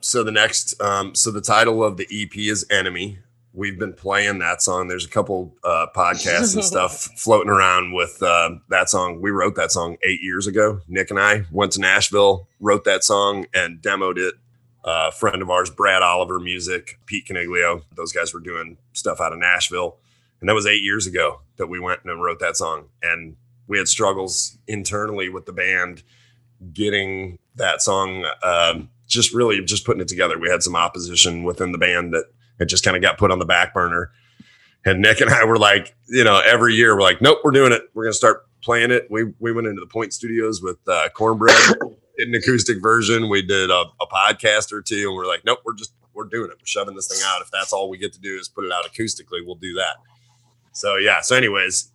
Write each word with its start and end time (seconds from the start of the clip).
So 0.00 0.22
the 0.24 0.32
next, 0.32 0.80
um, 0.80 1.14
so 1.14 1.30
the 1.30 1.40
title 1.40 1.84
of 1.84 1.96
the 1.96 2.06
EP 2.10 2.36
is 2.36 2.66
Enemy. 2.70 3.18
We've 3.52 3.78
been 3.78 3.92
playing 3.92 4.38
that 4.38 4.62
song. 4.62 4.88
There's 4.88 5.04
a 5.04 5.08
couple 5.08 5.54
uh, 5.64 5.86
podcasts 5.94 6.54
and 6.54 6.64
stuff 6.74 7.08
floating 7.16 7.50
around 7.50 7.92
with 7.92 8.22
uh, 8.22 8.56
that 8.68 8.88
song. 8.88 9.20
We 9.20 9.30
wrote 9.30 9.56
that 9.56 9.72
song 9.72 9.96
eight 10.04 10.22
years 10.22 10.46
ago. 10.46 10.80
Nick 10.88 11.10
and 11.10 11.18
I 11.18 11.44
went 11.50 11.72
to 11.72 11.80
Nashville, 11.80 12.48
wrote 12.60 12.84
that 12.84 13.04
song, 13.04 13.46
and 13.52 13.82
demoed 13.82 14.18
it. 14.18 14.34
Uh, 14.82 15.08
a 15.08 15.12
friend 15.12 15.42
of 15.42 15.50
ours, 15.50 15.68
Brad 15.68 16.00
Oliver 16.02 16.40
Music, 16.40 16.98
Pete 17.04 17.26
Caniglio, 17.26 17.82
those 17.96 18.12
guys 18.12 18.32
were 18.32 18.40
doing 18.40 18.78
stuff 18.94 19.20
out 19.20 19.32
of 19.32 19.38
Nashville. 19.38 19.96
And 20.40 20.48
that 20.48 20.54
was 20.54 20.66
eight 20.66 20.82
years 20.82 21.06
ago 21.06 21.40
that 21.56 21.66
we 21.66 21.78
went 21.78 22.00
and 22.04 22.22
wrote 22.22 22.40
that 22.40 22.56
song. 22.56 22.86
And 23.02 23.36
we 23.66 23.76
had 23.76 23.88
struggles 23.88 24.56
internally 24.66 25.28
with 25.28 25.44
the 25.44 25.52
band 25.52 26.02
getting 26.72 27.38
that 27.56 27.82
song 27.82 28.24
um, 28.42 28.88
just 29.10 29.34
really 29.34 29.62
just 29.62 29.84
putting 29.84 30.00
it 30.00 30.08
together. 30.08 30.38
We 30.38 30.48
had 30.48 30.62
some 30.62 30.76
opposition 30.76 31.42
within 31.42 31.72
the 31.72 31.78
band 31.78 32.14
that 32.14 32.26
it 32.58 32.66
just 32.66 32.84
kind 32.84 32.96
of 32.96 33.02
got 33.02 33.18
put 33.18 33.30
on 33.30 33.38
the 33.38 33.44
back 33.44 33.74
burner. 33.74 34.10
And 34.84 35.02
Nick 35.02 35.20
and 35.20 35.30
I 35.30 35.44
were 35.44 35.58
like, 35.58 35.94
you 36.08 36.24
know, 36.24 36.40
every 36.40 36.74
year 36.74 36.94
we're 36.94 37.02
like, 37.02 37.20
nope, 37.20 37.40
we're 37.44 37.50
doing 37.50 37.72
it. 37.72 37.82
We're 37.92 38.04
gonna 38.04 38.14
start 38.14 38.46
playing 38.62 38.90
it. 38.90 39.08
We 39.10 39.32
we 39.38 39.52
went 39.52 39.66
into 39.66 39.80
the 39.80 39.86
Point 39.86 40.14
Studios 40.14 40.62
with 40.62 40.78
uh, 40.88 41.08
Cornbread, 41.14 41.54
did 42.18 42.28
an 42.28 42.34
acoustic 42.34 42.80
version. 42.80 43.28
We 43.28 43.42
did 43.42 43.70
a, 43.70 43.84
a 44.00 44.06
podcast 44.06 44.72
or 44.72 44.80
two, 44.80 45.08
and 45.08 45.16
we're 45.16 45.26
like, 45.26 45.44
nope, 45.44 45.58
we're 45.64 45.74
just 45.74 45.92
we're 46.14 46.24
doing 46.24 46.50
it. 46.50 46.56
We're 46.58 46.66
shoving 46.66 46.94
this 46.94 47.08
thing 47.08 47.20
out. 47.24 47.42
If 47.42 47.50
that's 47.50 47.72
all 47.72 47.90
we 47.90 47.98
get 47.98 48.12
to 48.14 48.20
do 48.20 48.36
is 48.36 48.48
put 48.48 48.64
it 48.64 48.72
out 48.72 48.84
acoustically, 48.84 49.44
we'll 49.44 49.56
do 49.56 49.74
that. 49.74 49.96
So 50.72 50.96
yeah. 50.96 51.20
So 51.20 51.36
anyways, 51.36 51.92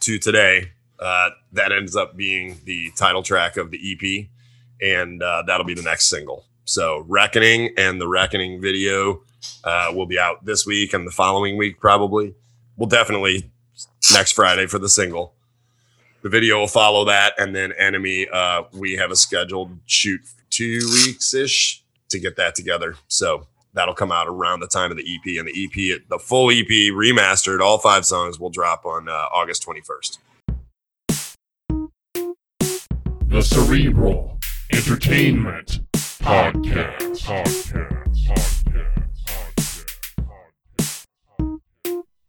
to 0.00 0.18
today, 0.18 0.72
uh, 1.00 1.30
that 1.52 1.72
ends 1.72 1.96
up 1.96 2.16
being 2.16 2.60
the 2.64 2.90
title 2.96 3.22
track 3.22 3.56
of 3.56 3.70
the 3.70 3.78
EP, 3.78 4.28
and 4.80 5.22
uh, 5.22 5.42
that'll 5.46 5.66
be 5.66 5.74
the 5.74 5.82
next 5.82 6.08
single. 6.08 6.44
So 6.64 7.04
Reckoning 7.08 7.72
and 7.76 8.00
the 8.00 8.08
Reckoning 8.08 8.60
video 8.60 9.22
uh, 9.64 9.92
will 9.94 10.06
be 10.06 10.18
out 10.18 10.44
this 10.44 10.66
week 10.66 10.92
and 10.92 11.06
the 11.06 11.10
following 11.10 11.56
week 11.56 11.80
probably. 11.80 12.34
We'll 12.76 12.88
definitely 12.88 13.50
next 14.12 14.32
Friday 14.32 14.66
for 14.66 14.78
the 14.78 14.88
single. 14.88 15.34
The 16.22 16.28
video 16.28 16.58
will 16.58 16.68
follow 16.68 17.04
that, 17.04 17.34
and 17.38 17.54
then 17.54 17.72
Enemy. 17.78 18.28
Uh, 18.32 18.64
we 18.72 18.94
have 18.94 19.10
a 19.10 19.16
scheduled 19.16 19.78
shoot 19.86 20.20
two 20.50 20.80
weeks 20.92 21.32
ish 21.32 21.84
to 22.08 22.18
get 22.18 22.36
that 22.36 22.54
together. 22.56 22.96
So 23.06 23.46
that'll 23.72 23.94
come 23.94 24.10
out 24.10 24.26
around 24.26 24.60
the 24.60 24.66
time 24.66 24.90
of 24.90 24.96
the 24.96 25.04
EP, 25.04 25.38
and 25.38 25.46
the 25.46 25.64
EP, 25.64 26.00
the 26.08 26.18
full 26.18 26.50
EP 26.50 26.66
remastered, 26.66 27.60
all 27.60 27.78
five 27.78 28.04
songs 28.04 28.40
will 28.40 28.50
drop 28.50 28.84
on 28.84 29.08
uh, 29.08 29.26
August 29.32 29.62
twenty 29.62 29.80
first. 29.80 30.18
The 33.28 33.42
Cerebral 33.42 34.37
Entertainment 34.78 35.80
Podcast. 35.92 37.18
Podcast. 37.26 37.98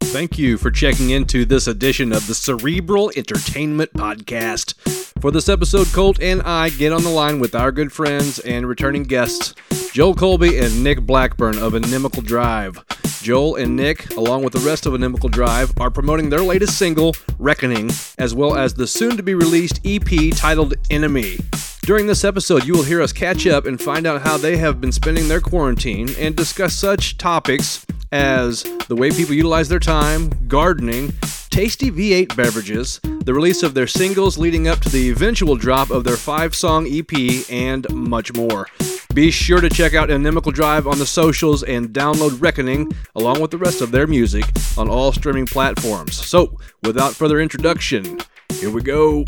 Thank 0.05 0.39
you 0.39 0.57
for 0.57 0.71
checking 0.71 1.11
into 1.11 1.45
this 1.45 1.67
edition 1.67 2.11
of 2.11 2.25
the 2.25 2.33
Cerebral 2.33 3.11
Entertainment 3.15 3.93
Podcast. 3.93 4.73
For 5.21 5.29
this 5.29 5.47
episode, 5.47 5.93
Colt 5.93 6.19
and 6.19 6.41
I 6.41 6.69
get 6.69 6.91
on 6.91 7.03
the 7.03 7.11
line 7.11 7.39
with 7.39 7.53
our 7.53 7.71
good 7.71 7.93
friends 7.93 8.39
and 8.39 8.67
returning 8.67 9.03
guests, 9.03 9.53
Joel 9.93 10.15
Colby 10.15 10.57
and 10.57 10.83
Nick 10.83 11.01
Blackburn 11.01 11.59
of 11.59 11.75
Inimical 11.75 12.23
Drive. 12.23 12.83
Joel 13.21 13.57
and 13.57 13.75
Nick, 13.75 14.15
along 14.17 14.43
with 14.43 14.53
the 14.53 14.67
rest 14.67 14.87
of 14.87 14.95
Inimical 14.95 15.29
Drive, 15.29 15.71
are 15.79 15.91
promoting 15.91 16.31
their 16.31 16.41
latest 16.41 16.79
single, 16.79 17.15
Reckoning, 17.37 17.91
as 18.17 18.33
well 18.33 18.57
as 18.57 18.73
the 18.73 18.87
soon 18.87 19.17
to 19.17 19.23
be 19.23 19.35
released 19.35 19.81
EP 19.85 20.35
titled 20.35 20.73
Enemy. 20.89 21.37
During 21.89 22.05
this 22.05 22.23
episode, 22.23 22.65
you 22.65 22.73
will 22.73 22.83
hear 22.83 23.01
us 23.01 23.11
catch 23.11 23.47
up 23.47 23.65
and 23.65 23.81
find 23.81 24.05
out 24.05 24.21
how 24.21 24.37
they 24.37 24.57
have 24.57 24.79
been 24.79 24.91
spending 24.91 25.27
their 25.27 25.41
quarantine 25.41 26.07
and 26.19 26.35
discuss 26.35 26.75
such 26.75 27.17
topics 27.17 27.83
as 28.11 28.61
the 28.87 28.95
way 28.95 29.09
people 29.09 29.33
utilize 29.33 29.69
their 29.69 29.79
time, 29.79 30.29
gardening, 30.47 31.11
tasty 31.49 31.89
V8 31.89 32.35
beverages, 32.35 32.99
the 33.01 33.33
release 33.33 33.63
of 33.63 33.73
their 33.73 33.87
singles 33.87 34.37
leading 34.37 34.67
up 34.67 34.81
to 34.81 34.89
the 34.89 35.09
eventual 35.09 35.55
drop 35.55 35.89
of 35.89 36.03
their 36.03 36.15
five 36.15 36.53
song 36.53 36.85
EP, 36.87 37.49
and 37.49 37.91
much 37.91 38.35
more. 38.35 38.67
Be 39.15 39.31
sure 39.31 39.59
to 39.59 39.67
check 39.67 39.95
out 39.95 40.11
Inimical 40.11 40.53
Drive 40.53 40.85
on 40.85 40.99
the 40.99 41.07
socials 41.07 41.63
and 41.63 41.89
download 41.89 42.39
Reckoning 42.39 42.91
along 43.15 43.41
with 43.41 43.49
the 43.49 43.57
rest 43.57 43.81
of 43.81 43.89
their 43.89 44.05
music 44.05 44.45
on 44.77 44.89
all 44.89 45.11
streaming 45.11 45.47
platforms. 45.47 46.13
So, 46.13 46.59
without 46.83 47.15
further 47.15 47.41
introduction, 47.41 48.19
here 48.59 48.69
we 48.69 48.83
go. 48.83 49.25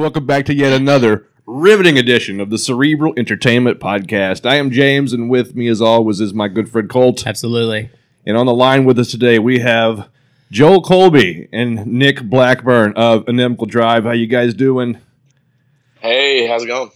Welcome 0.00 0.24
back 0.24 0.46
to 0.46 0.54
yet 0.54 0.72
another 0.72 1.26
riveting 1.44 1.98
edition 1.98 2.40
of 2.40 2.48
the 2.48 2.56
Cerebral 2.56 3.12
Entertainment 3.18 3.80
Podcast. 3.80 4.48
I 4.48 4.54
am 4.54 4.70
James, 4.70 5.12
and 5.12 5.28
with 5.28 5.54
me, 5.54 5.68
as 5.68 5.82
always, 5.82 6.22
is 6.22 6.32
my 6.32 6.48
good 6.48 6.70
friend 6.70 6.88
Colt. 6.88 7.26
Absolutely. 7.26 7.90
And 8.24 8.38
on 8.38 8.46
the 8.46 8.54
line 8.54 8.86
with 8.86 8.98
us 8.98 9.10
today, 9.10 9.38
we 9.38 9.58
have 9.58 10.08
Joel 10.50 10.80
Colby 10.80 11.50
and 11.52 11.84
Nick 11.86 12.22
Blackburn 12.22 12.94
of 12.96 13.28
Inimical 13.28 13.66
Drive. 13.66 14.04
How 14.04 14.12
you 14.12 14.26
guys 14.26 14.54
doing? 14.54 14.96
Hey, 15.98 16.46
how's 16.46 16.62
it 16.64 16.68
going? 16.68 16.90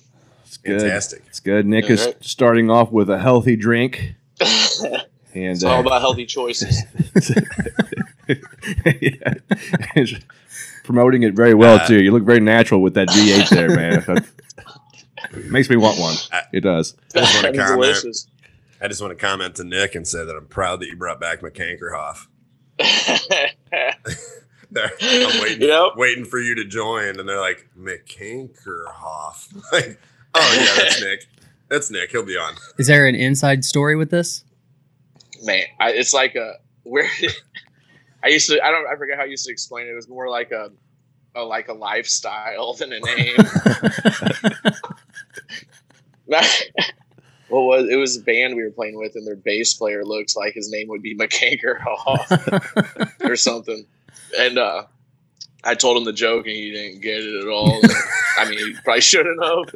It's 0.46 0.56
good. 0.56 0.80
Fantastic. 0.80 1.24
It's 1.26 1.40
good. 1.40 1.66
Nick 1.66 1.84
All 1.84 1.90
is 1.90 2.06
right. 2.06 2.16
starting 2.24 2.70
off 2.70 2.90
with 2.90 3.10
a 3.10 3.18
healthy 3.18 3.54
drink. 3.54 4.14
And 5.34 5.50
It's 5.50 5.64
all 5.64 5.78
uh, 5.78 5.80
about 5.80 6.00
healthy 6.00 6.26
choices. 6.26 6.80
yeah. 9.02 9.34
He's 10.84 10.86
promoting 10.86 11.22
it 11.22 11.34
very 11.34 11.54
well 11.54 11.76
Uh, 11.76 11.86
too. 11.86 12.02
You 12.02 12.12
look 12.12 12.24
very 12.24 12.40
natural 12.40 12.82
with 12.82 12.94
that 12.94 13.08
V8 13.08 13.48
there, 13.48 13.74
man. 13.74 14.26
Makes 15.50 15.70
me 15.70 15.76
want 15.76 15.98
one. 15.98 16.14
I- 16.32 16.42
It 16.52 16.60
does. 16.60 16.94
I 17.14 17.20
just 17.20 17.42
want 17.42 17.54
to 17.54 17.60
comment. 17.62 17.96
I 18.82 18.88
just 18.88 19.00
want 19.00 19.10
to 19.18 19.26
comment 19.26 19.54
to 19.56 19.64
Nick 19.64 19.94
and 19.94 20.06
say 20.06 20.24
that 20.24 20.36
I'm 20.36 20.46
proud 20.46 20.80
that 20.80 20.86
you 20.88 20.96
brought 20.96 21.20
back 21.20 21.40
McCankerhoff. 21.40 22.26
There, 24.70 24.90
I'm 25.00 25.40
waiting, 25.40 25.68
Yep. 25.68 25.92
waiting 25.94 26.24
for 26.24 26.40
you 26.40 26.56
to 26.56 26.64
join, 26.64 27.20
and 27.20 27.28
they're 27.28 27.38
like 27.40 27.68
McCankerhoff. 27.78 29.54
Like, 29.72 30.00
oh 30.34 30.56
yeah, 30.58 30.82
that's 30.82 31.00
Nick. 31.00 31.26
That's 31.68 31.90
Nick. 31.92 32.10
He'll 32.10 32.24
be 32.24 32.36
on. 32.36 32.54
Is 32.76 32.88
there 32.88 33.06
an 33.06 33.14
inside 33.14 33.64
story 33.64 33.94
with 33.94 34.10
this? 34.10 34.42
Man, 35.44 35.64
I, 35.78 35.92
it's 35.92 36.12
like 36.12 36.34
a 36.34 36.54
where 36.82 37.08
I 38.24 38.28
used 38.28 38.48
to. 38.48 38.64
I 38.64 38.70
don't. 38.70 38.86
I 38.86 38.96
forget 38.96 39.18
how 39.18 39.24
I 39.24 39.26
used 39.26 39.44
to 39.46 39.52
explain 39.52 39.86
it. 39.86 39.90
It 39.90 39.94
was 39.94 40.08
more 40.08 40.30
like 40.30 40.50
a, 40.50 40.70
a 41.34 41.42
like 41.42 41.68
a 41.68 41.74
lifestyle 41.74 42.72
than 42.72 42.92
a 42.92 43.00
name. 43.00 43.36
what 47.48 47.60
was 47.60 47.88
it? 47.88 47.96
Was 47.96 48.16
a 48.16 48.22
band 48.22 48.56
we 48.56 48.62
were 48.62 48.70
playing 48.70 48.96
with, 48.96 49.14
and 49.14 49.26
their 49.26 49.36
bass 49.36 49.74
player 49.74 50.04
looks 50.04 50.36
like 50.36 50.54
his 50.54 50.70
name 50.70 50.88
would 50.88 51.02
be 51.02 51.14
McCanker 51.14 51.84
or 53.28 53.36
something. 53.36 53.84
And 54.38 54.56
uh, 54.56 54.84
I 55.62 55.74
told 55.74 55.98
him 55.98 56.04
the 56.04 56.12
joke, 56.14 56.46
and 56.46 56.56
he 56.56 56.70
didn't 56.70 57.02
get 57.02 57.18
it 57.20 57.42
at 57.42 57.48
all. 57.48 57.78
I 58.38 58.48
mean, 58.48 58.58
he 58.58 58.74
probably 58.84 59.02
shouldn't 59.02 59.42
have. 59.44 59.74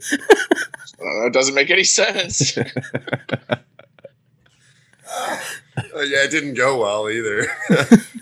I 1.01 1.05
know, 1.05 1.27
it 1.27 1.35
doesn't 1.35 1.55
make 1.55 1.71
any 1.71 1.85
sense. 1.85 2.59
Uh, 5.11 6.01
yeah, 6.01 6.25
it 6.25 6.31
didn't 6.31 6.55
go 6.55 6.81
well 6.81 7.09
either. 7.09 7.43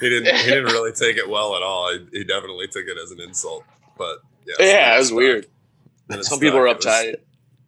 he 0.01 0.09
didn't. 0.09 0.35
He 0.37 0.49
didn't 0.51 0.67
really 0.67 0.93
take 0.93 1.17
it 1.17 1.29
well 1.29 1.57
at 1.57 1.63
all. 1.63 1.93
He, 1.93 2.19
he 2.19 2.25
definitely 2.25 2.69
took 2.69 2.85
it 2.87 2.97
as 3.03 3.11
an 3.11 3.21
insult. 3.21 3.65
But 3.99 4.19
yeah, 4.47 4.55
Yeah, 4.61 4.95
it 4.95 4.99
was 4.99 5.07
stuck. 5.09 5.17
weird. 5.19 5.47
And 6.11 6.21
it 6.21 6.25
Some 6.25 6.39
people 6.39 6.59
are 6.59 6.81
stuck. 6.81 7.05
It 7.05 7.21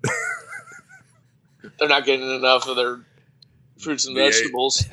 was- 0.05 0.13
uptight. 0.13 1.71
They're 1.79 1.89
not 1.89 2.05
getting 2.05 2.29
enough 2.29 2.67
of 2.69 2.77
their 2.77 3.01
fruits 3.79 4.07
and 4.07 4.17
The 4.17 4.23
eight. 4.27 4.33
vegetables. 4.33 4.85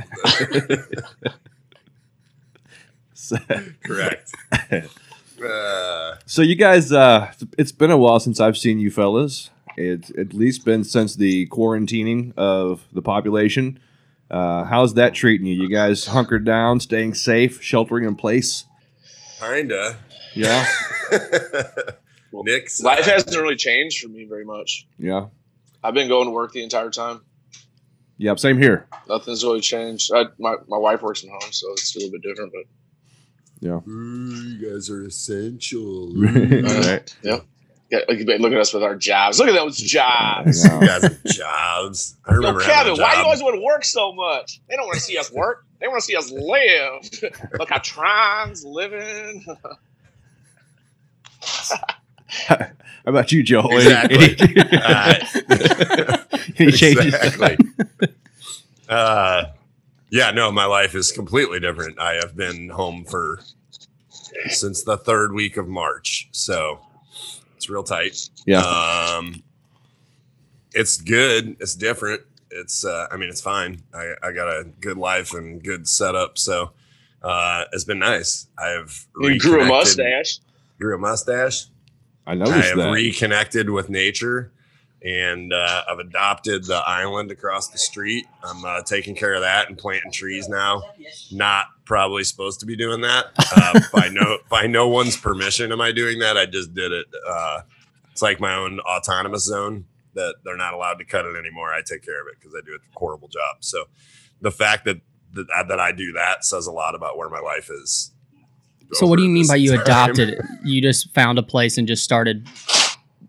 Correct. 3.83 4.31
Uh, 5.43 6.15
So 6.25 6.41
you 6.41 6.55
guys, 6.55 6.91
uh, 6.91 7.31
it's 7.57 7.71
been 7.71 7.91
a 7.91 7.97
while 7.97 8.19
since 8.19 8.39
I've 8.39 8.57
seen 8.57 8.79
you 8.79 8.89
fellas. 8.91 9.49
It's 9.77 10.09
at 10.17 10.33
least 10.33 10.63
been 10.63 10.83
since 10.83 11.15
the 11.15 11.47
quarantining 11.47 12.33
of 12.37 12.85
the 12.93 13.01
population. 13.01 13.79
Uh, 14.29 14.63
how's 14.63 14.95
that 14.95 15.13
treating 15.13 15.45
you? 15.47 15.53
You 15.55 15.69
guys 15.69 16.05
hunkered 16.07 16.45
down, 16.45 16.79
staying 16.79 17.13
safe, 17.13 17.61
sheltering 17.61 18.05
in 18.05 18.15
place? 18.15 18.65
kinda. 19.39 19.97
Yeah, 20.33 20.65
Nick's 22.33 22.81
Life 22.81 23.05
hasn't 23.05 23.35
really 23.35 23.55
changed 23.55 24.01
for 24.01 24.09
me 24.09 24.25
very 24.25 24.43
much. 24.45 24.87
yeah, 24.97 25.27
I've 25.83 25.93
been 25.93 26.07
going 26.07 26.25
to 26.25 26.31
work 26.31 26.51
the 26.51 26.63
entire 26.63 26.89
time. 26.89 27.21
yeah. 28.17 28.35
Same 28.35 28.57
here. 28.57 28.87
Nothing's 29.07 29.43
really 29.43 29.61
changed. 29.61 30.11
I, 30.13 30.25
my 30.39 30.55
my 30.67 30.77
wife 30.77 31.01
works 31.01 31.21
from 31.21 31.29
home, 31.29 31.51
so 31.51 31.71
it's 31.73 31.95
a 31.95 31.99
little 31.99 32.11
bit 32.11 32.21
different. 32.23 32.51
But 32.51 33.87
Ooh, 33.87 34.33
you 34.35 34.69
guys 34.73 34.89
are 34.89 35.05
essential. 35.05 36.13
right. 36.15 37.15
yeah, 37.23 37.39
look 37.91 38.51
at 38.53 38.59
us 38.59 38.73
with 38.73 38.83
our 38.83 38.95
jobs. 38.95 39.39
Look 39.39 39.47
at 39.47 39.53
those 39.53 39.77
jobs. 39.77 40.65
No. 40.65 40.79
You 40.81 40.87
guys 40.87 41.03
have 41.03 41.23
jobs. 41.25 42.15
I 42.25 42.33
remember 42.33 42.61
having 42.61 42.95
Kevin, 42.95 42.99
a 42.99 43.03
why 43.03 43.11
do 43.13 43.17
you 43.19 43.23
always 43.25 43.41
want 43.43 43.55
to 43.55 43.61
work 43.61 43.83
so 43.85 44.13
much? 44.13 44.59
They 44.69 44.75
don't 44.75 44.85
want 44.85 44.95
to 44.97 45.01
see 45.03 45.17
us 45.17 45.31
work. 45.31 45.65
They 45.79 45.87
want 45.87 45.99
to 45.99 46.05
see 46.05 46.15
us 46.15 46.31
live. 46.31 47.31
Look 47.59 47.69
how 47.69 47.77
Tron's 47.79 48.65
living. 48.65 49.45
How 52.47 52.57
about 53.05 53.31
you, 53.31 53.43
Joel? 53.43 53.77
Exactly. 53.77 54.35
Any, 54.39 54.65
Uh, 54.81 55.13
any 56.57 56.71
changes? 56.71 57.13
exactly. 57.13 57.57
uh, 58.89 59.45
yeah, 60.09 60.31
no, 60.31 60.51
my 60.51 60.65
life 60.65 60.95
is 60.95 61.11
completely 61.11 61.59
different. 61.59 61.99
I 61.99 62.13
have 62.15 62.35
been 62.35 62.69
home 62.69 63.05
for 63.05 63.41
since 64.49 64.83
the 64.83 64.97
third 64.97 65.33
week 65.33 65.55
of 65.55 65.67
March, 65.67 66.27
so 66.31 66.79
it's 67.65 67.69
real 67.71 67.83
tight. 67.83 68.29
Yeah. 68.45 68.59
Um, 68.61 69.43
it's 70.73 70.97
good. 70.97 71.57
It's 71.59 71.73
different. 71.73 72.21
It's, 72.51 72.85
uh, 72.85 73.07
I 73.11 73.17
mean, 73.17 73.29
it's 73.29 73.41
fine. 73.41 73.81
I, 73.93 74.13
I 74.21 74.31
got 74.31 74.47
a 74.47 74.65
good 74.81 74.97
life 74.97 75.33
and 75.33 75.63
good 75.63 75.87
setup, 75.87 76.37
so 76.37 76.71
uh, 77.23 77.65
it's 77.73 77.83
been 77.83 77.99
nice. 77.99 78.47
I've 78.57 79.07
You 79.19 79.39
grew 79.39 79.63
a 79.63 79.65
mustache. 79.65 80.39
Grew 80.79 80.95
a 80.95 80.99
mustache. 80.99 81.65
I 82.27 82.35
know 82.35 82.45
I 82.45 82.57
have 82.57 82.77
that. 82.77 82.91
reconnected 82.91 83.69
with 83.69 83.89
nature 83.89 84.51
and 85.03 85.53
uh, 85.53 85.83
I've 85.89 85.99
adopted 85.99 86.65
the 86.65 86.77
island 86.77 87.31
across 87.31 87.69
the 87.69 87.77
street. 87.77 88.25
I'm 88.43 88.65
uh, 88.65 88.81
taking 88.81 89.15
care 89.15 89.35
of 89.35 89.41
that 89.41 89.69
and 89.69 89.77
planting 89.77 90.11
trees 90.11 90.49
now. 90.49 90.83
Not 91.31 91.67
probably 91.85 92.23
supposed 92.23 92.59
to 92.59 92.65
be 92.65 92.75
doing 92.75 93.01
that. 93.01 93.25
Uh, 93.57 93.79
by 93.93 94.09
no 94.09 94.37
by 94.49 94.67
no 94.67 94.87
one's 94.89 95.15
permission 95.15 95.71
am 95.71 95.79
I 95.79 95.91
doing 95.93 96.19
that. 96.19 96.37
I 96.37 96.45
just 96.45 96.73
did 96.73 96.91
it. 96.91 97.05
Uh, 97.27 97.61
it's 98.11 98.21
like 98.21 98.39
my 98.41 98.53
own 98.55 98.79
autonomous 98.81 99.45
zone 99.45 99.85
that 100.13 100.35
they're 100.43 100.57
not 100.57 100.73
allowed 100.73 100.95
to 100.95 101.05
cut 101.05 101.25
it 101.25 101.37
anymore. 101.37 101.73
I 101.73 101.81
take 101.81 102.03
care 102.03 102.19
of 102.21 102.27
it 102.27 102.35
because 102.39 102.53
I 102.53 102.59
do 102.65 102.73
a 102.73 102.99
horrible 102.99 103.27
job. 103.29 103.57
So 103.61 103.85
the 104.41 104.51
fact 104.51 104.83
that 104.85 104.97
that, 105.33 105.65
that 105.69 105.79
I 105.79 105.91
do 105.93 106.11
that 106.13 106.43
says 106.43 106.67
a 106.67 106.71
lot 106.71 106.95
about 106.95 107.17
where 107.17 107.29
my 107.29 107.39
life 107.39 107.69
is. 107.69 108.11
so 108.93 109.05
what 109.07 109.17
do 109.17 109.23
you 109.23 109.29
mean 109.29 109.47
by 109.47 109.55
you 109.55 109.71
time. 109.71 109.81
adopted 109.81 110.29
it? 110.29 110.39
You 110.63 110.81
just 110.81 111.13
found 111.13 111.39
a 111.39 111.43
place 111.43 111.77
and 111.77 111.87
just 111.87 112.03
started 112.03 112.45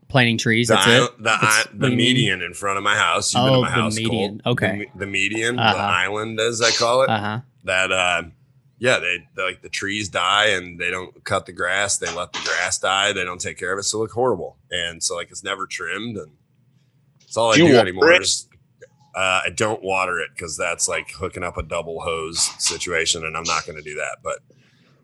planting 0.09 0.39
trees. 0.39 0.69
That's 0.69 0.87
isle- 0.87 1.05
it. 1.05 1.23
the, 1.23 1.31
i- 1.31 1.65
the 1.73 1.89
mean? 1.89 1.97
median 1.97 2.43
in 2.43 2.53
front 2.55 2.79
of 2.79 2.85
my 2.85 2.97
house. 2.97 3.33
You've 3.35 3.45
been 3.45 3.53
Oh, 3.55 3.57
to 3.57 3.61
my 3.63 3.69
the 3.69 3.75
house. 3.75 3.97
median. 3.97 4.41
Cole. 4.41 4.53
Okay. 4.55 4.89
The, 4.95 5.01
the 5.01 5.07
median, 5.07 5.59
Uh-huh. 5.59 5.73
the 5.73 5.79
island, 5.81 6.41
as 6.41 6.61
I 6.63 6.71
call 6.73 7.03
it. 7.03 7.11
Uh 7.11 7.19
huh. 7.21 7.41
That, 7.65 7.91
uh, 7.93 8.23
yeah, 8.79 8.99
they 8.99 9.27
like 9.43 9.63
the 9.63 9.69
trees 9.69 10.09
die 10.09 10.47
and 10.49 10.79
they 10.79 10.91
don't 10.91 11.25
cut 11.25 11.47
the 11.47 11.53
grass. 11.53 11.97
They 11.99 12.13
let 12.15 12.33
the 12.33 12.41
grass 12.45 12.79
die. 12.79 13.13
They 13.13 13.25
don't 13.25 13.41
take 13.41 13.59
care 13.59 13.73
of 13.73 13.79
it, 13.79 13.85
so 13.85 13.99
it 13.99 14.03
look 14.03 14.13
horrible. 14.13 14.59
And 14.71 15.03
so 15.03 15.17
like 15.17 15.31
it's 15.31 15.43
never 15.43 15.67
trimmed, 15.67 16.17
and 16.17 16.33
it's 17.23 17.37
all 17.37 17.53
I 17.53 17.57
Do 17.57 17.65
you 17.65 17.69
do 17.73 17.79
anymore. 17.79 18.13
Is, 18.13 18.49
uh, 19.15 19.41
I 19.47 19.51
don't 19.55 19.83
water 19.83 20.19
it 20.21 20.29
because 20.35 20.59
that's 20.59 20.89
like 20.89 21.11
hooking 21.11 21.43
up 21.43 21.57
a 21.57 21.63
double 21.63 22.01
hose 22.01 22.51
situation, 22.63 23.25
and 23.25 23.35
I'm 23.37 23.45
not 23.45 23.65
going 23.65 23.77
to 23.77 23.83
do 23.83 23.95
that. 23.95 24.19
But 24.23 24.41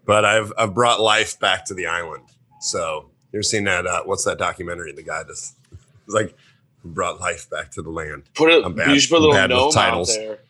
but 0.05 0.25
I've 0.25 0.52
I've 0.59 0.75
brought 0.75 1.00
life 1.00 1.38
back 1.41 1.64
to 1.67 1.75
the 1.75 1.87
island. 1.87 2.25
So 2.61 3.11
you've 3.33 3.47
seen 3.47 3.64
that? 3.64 3.87
Uh, 3.87 4.02
what's 4.05 4.25
that 4.25 4.38
documentary? 4.38 4.93
The 4.93 5.02
guy 5.02 5.23
that's 5.23 5.55
like 6.07 6.37
brought 6.85 7.21
life 7.21 7.49
back 7.49 7.71
to 7.73 7.83
the 7.83 7.91
land. 7.91 8.25
Put 8.35 8.50
it. 8.50 8.64
I'm 8.64 8.75
bad- 8.75 8.91
you 8.91 9.00
should 9.00 9.11
put 9.11 9.23
a 9.23 9.26
little 9.26 9.49
gnome 9.49 9.69
out 9.69 9.73
titles. 9.73 10.14
there. 10.14 10.41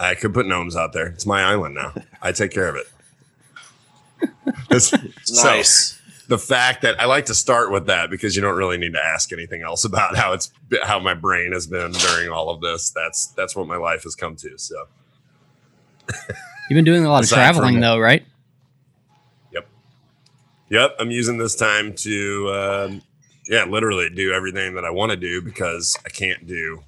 I 0.00 0.14
could 0.14 0.34
put 0.34 0.46
gnomes 0.46 0.76
out 0.76 0.92
there. 0.92 1.06
It's 1.06 1.26
my 1.26 1.42
island 1.42 1.74
now. 1.74 1.92
I 2.20 2.32
take 2.32 2.50
care 2.50 2.68
of 2.68 2.76
it. 2.76 2.86
It's- 4.70 4.92
so 5.24 5.48
Nice. 5.48 6.00
the 6.28 6.38
fact 6.38 6.82
that 6.82 7.00
I 7.00 7.04
like 7.04 7.26
to 7.26 7.34
start 7.34 7.70
with 7.70 7.86
that 7.86 8.10
because 8.10 8.34
you 8.34 8.42
don't 8.42 8.56
really 8.56 8.76
need 8.78 8.92
to 8.94 9.04
ask 9.04 9.32
anything 9.32 9.62
else 9.62 9.84
about 9.84 10.16
how 10.16 10.32
it's 10.32 10.50
how 10.82 10.98
my 10.98 11.14
brain 11.14 11.52
has 11.52 11.66
been 11.66 11.92
during 11.92 12.30
all 12.30 12.50
of 12.50 12.60
this. 12.60 12.90
That's 12.90 13.26
that's 13.28 13.54
what 13.54 13.66
my 13.66 13.76
life 13.76 14.02
has 14.04 14.14
come 14.14 14.36
to. 14.36 14.58
So 14.58 14.86
You've 16.68 16.76
been 16.76 16.84
doing 16.84 17.04
a 17.04 17.08
lot 17.10 17.22
of 17.22 17.28
traveling 17.28 17.80
though, 17.80 17.98
right? 17.98 18.24
Yep. 19.52 19.66
Yep, 20.70 20.96
I'm 20.98 21.10
using 21.10 21.36
this 21.38 21.54
time 21.54 21.94
to, 21.96 22.50
um, 22.52 23.02
yeah, 23.48 23.64
literally 23.64 24.08
do 24.10 24.32
everything 24.32 24.74
that 24.74 24.84
I 24.84 24.90
want 24.90 25.10
to 25.10 25.16
do 25.16 25.42
because 25.42 25.96
I 26.06 26.08
can't 26.08 26.46
do 26.46 26.82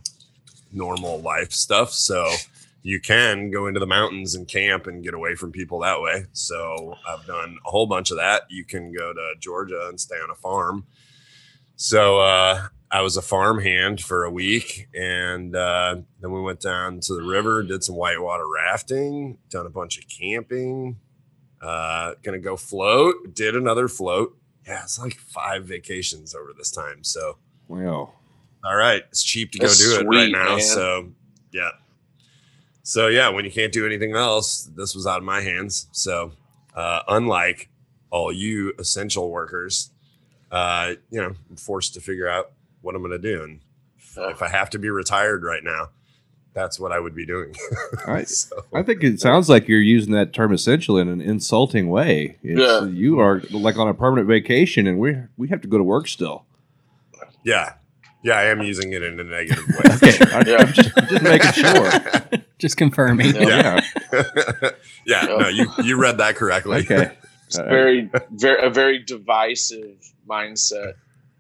normal 0.73 1.21
life 1.21 1.53
stuff. 1.53 1.93
So 1.93 2.31
you 2.87 3.01
can 3.01 3.51
go 3.51 3.67
into 3.67 3.81
the 3.81 3.87
mountains 3.87 4.37
and 4.37 4.47
camp 4.47 4.87
and 4.87 5.03
get 5.03 5.13
away 5.13 5.35
from 5.35 5.51
people 5.51 5.81
that 5.81 6.01
way. 6.01 6.25
So 6.33 6.95
I've 7.09 7.27
done 7.27 7.59
a 7.67 7.71
whole 7.71 7.87
bunch 7.89 8.13
of 8.13 8.19
that. 8.19 8.43
You 8.49 8.65
can 8.65 8.93
go 8.93 9.13
to 9.13 9.35
Georgia 9.41 9.89
and 9.89 9.99
stay 10.01 10.15
on 10.15 10.31
a 10.31 10.37
farm. 10.37 10.87
So 11.75 12.21
uh, 12.21 12.69
I 12.89 13.01
was 13.03 13.17
a 13.17 13.23
farm 13.23 13.61
hand 13.61 14.01
for 14.01 14.23
a 14.25 14.31
week, 14.31 14.87
and 14.95 15.57
uh, 15.57 15.97
then 16.21 16.31
we 16.31 16.41
went 16.41 16.61
down 16.61 17.01
to 17.01 17.15
the 17.15 17.25
river, 17.25 17.65
did 17.65 17.83
some 17.83 17.97
whitewater 17.97 18.45
rafting, 18.49 19.39
done 19.51 19.67
a 19.67 19.71
bunch 19.71 19.99
of 19.99 20.05
camping, 20.09 20.97
uh, 21.61 22.15
gonna 22.23 22.39
go 22.39 22.57
float. 22.57 23.35
Did 23.35 23.57
another 23.57 23.89
float. 23.89 24.37
yeah, 24.65 24.83
it's 24.85 24.99
like 24.99 25.15
five 25.17 25.65
vacations 25.65 26.37
over 26.37 26.53
this 26.57 26.71
time. 26.71 27.03
So 27.03 27.39
Wow. 27.67 28.13
all 28.65 28.77
right, 28.77 29.03
it's 29.11 29.25
cheap 29.25 29.51
to 29.53 29.59
go 29.59 29.67
That's 29.67 29.85
do 29.85 30.01
it 30.01 30.07
right 30.07 30.31
now. 30.31 30.51
man. 30.57 30.61
So 30.61 31.09
yeah. 31.53 31.71
So 32.89 33.09
yeah, 33.09 33.31
when 33.31 33.45
you 33.45 33.51
can't 33.51 33.73
do 33.73 33.85
anything 33.85 34.15
else, 34.15 34.71
this 34.77 34.95
was 34.95 35.09
out 35.09 35.19
of 35.19 35.25
my 35.25 35.41
hands. 35.41 35.89
So 35.91 36.31
uh, 36.73 37.01
unlike 37.09 37.69
all 38.11 38.31
you 38.33 38.75
essential 38.79 39.29
workers, 39.29 39.91
uh, 40.53 40.95
you 41.11 41.21
know, 41.21 41.33
I'm 41.51 41.57
forced 41.57 41.95
to 41.95 42.01
figure 42.01 42.29
out 42.29 42.53
what 42.83 42.95
I'm 42.95 43.03
going 43.03 43.11
to 43.11 43.19
do, 43.19 43.43
and 43.43 43.61
if, 43.99 44.17
Oh. 44.17 44.29
if 44.29 44.41
I 44.41 44.49
have 44.49 44.71
to 44.71 44.79
be 44.79 44.89
retired 44.89 45.43
right 45.43 45.65
now, 45.65 45.89
that's 46.55 46.79
what 46.79 46.93
I 46.93 47.01
would 47.01 47.15
be 47.17 47.27
doing. 47.27 47.57
I, 48.07 48.23
so, 48.23 48.65
I 48.73 48.85
think 48.85 49.03
it 49.03 49.21
sounds 49.21 49.49
like 49.51 49.67
you're 49.67 49.81
using 49.81 50.13
that 50.13 50.33
term 50.33 50.53
essential 50.53 50.97
in 50.97 51.09
an 51.09 51.21
insulting 51.21 51.89
way. 51.89 52.39
It's, 52.45 52.61
Yeah. 52.61 52.85
You 52.87 53.19
are 53.19 53.43
like 53.51 53.77
on 53.79 53.89
a 53.89 53.95
permanent 53.95 54.29
vacation, 54.29 54.87
and 54.87 55.01
we 55.01 55.17
we 55.37 55.49
have 55.49 55.61
to 55.63 55.69
go 55.69 55.77
to 55.77 55.83
work 55.85 56.07
still. 56.07 56.47
yeah, 57.43 57.75
yeah, 58.27 58.39
I 58.39 58.45
am 58.47 58.61
using 58.61 58.93
it 58.93 59.03
in 59.05 59.21
a 59.21 59.25
negative 59.25 59.65
way. 59.69 59.95
Okay, 59.95 60.19
I, 60.35 60.43
Yeah. 60.47 60.57
I'm 60.59 60.73
just, 60.73 60.91
just 61.09 61.23
making 61.23 61.53
sure. 61.53 61.91
Just 62.59 62.77
confirming. 62.79 63.35
Yeah. 63.37 63.81
Yeah. 64.13 64.71
yeah, 65.07 65.23
no, 65.27 65.49
you 65.49 65.69
you 65.85 66.01
read 66.01 66.17
that 66.19 66.37
correctly. 66.37 66.79
Okay. 66.79 67.13
It's 67.47 67.59
Uh, 67.59 67.65
very, 67.65 68.11
very, 68.31 68.67
a 68.67 68.71
very 68.71 68.99
divisive 68.99 69.99
mindset 70.27 70.95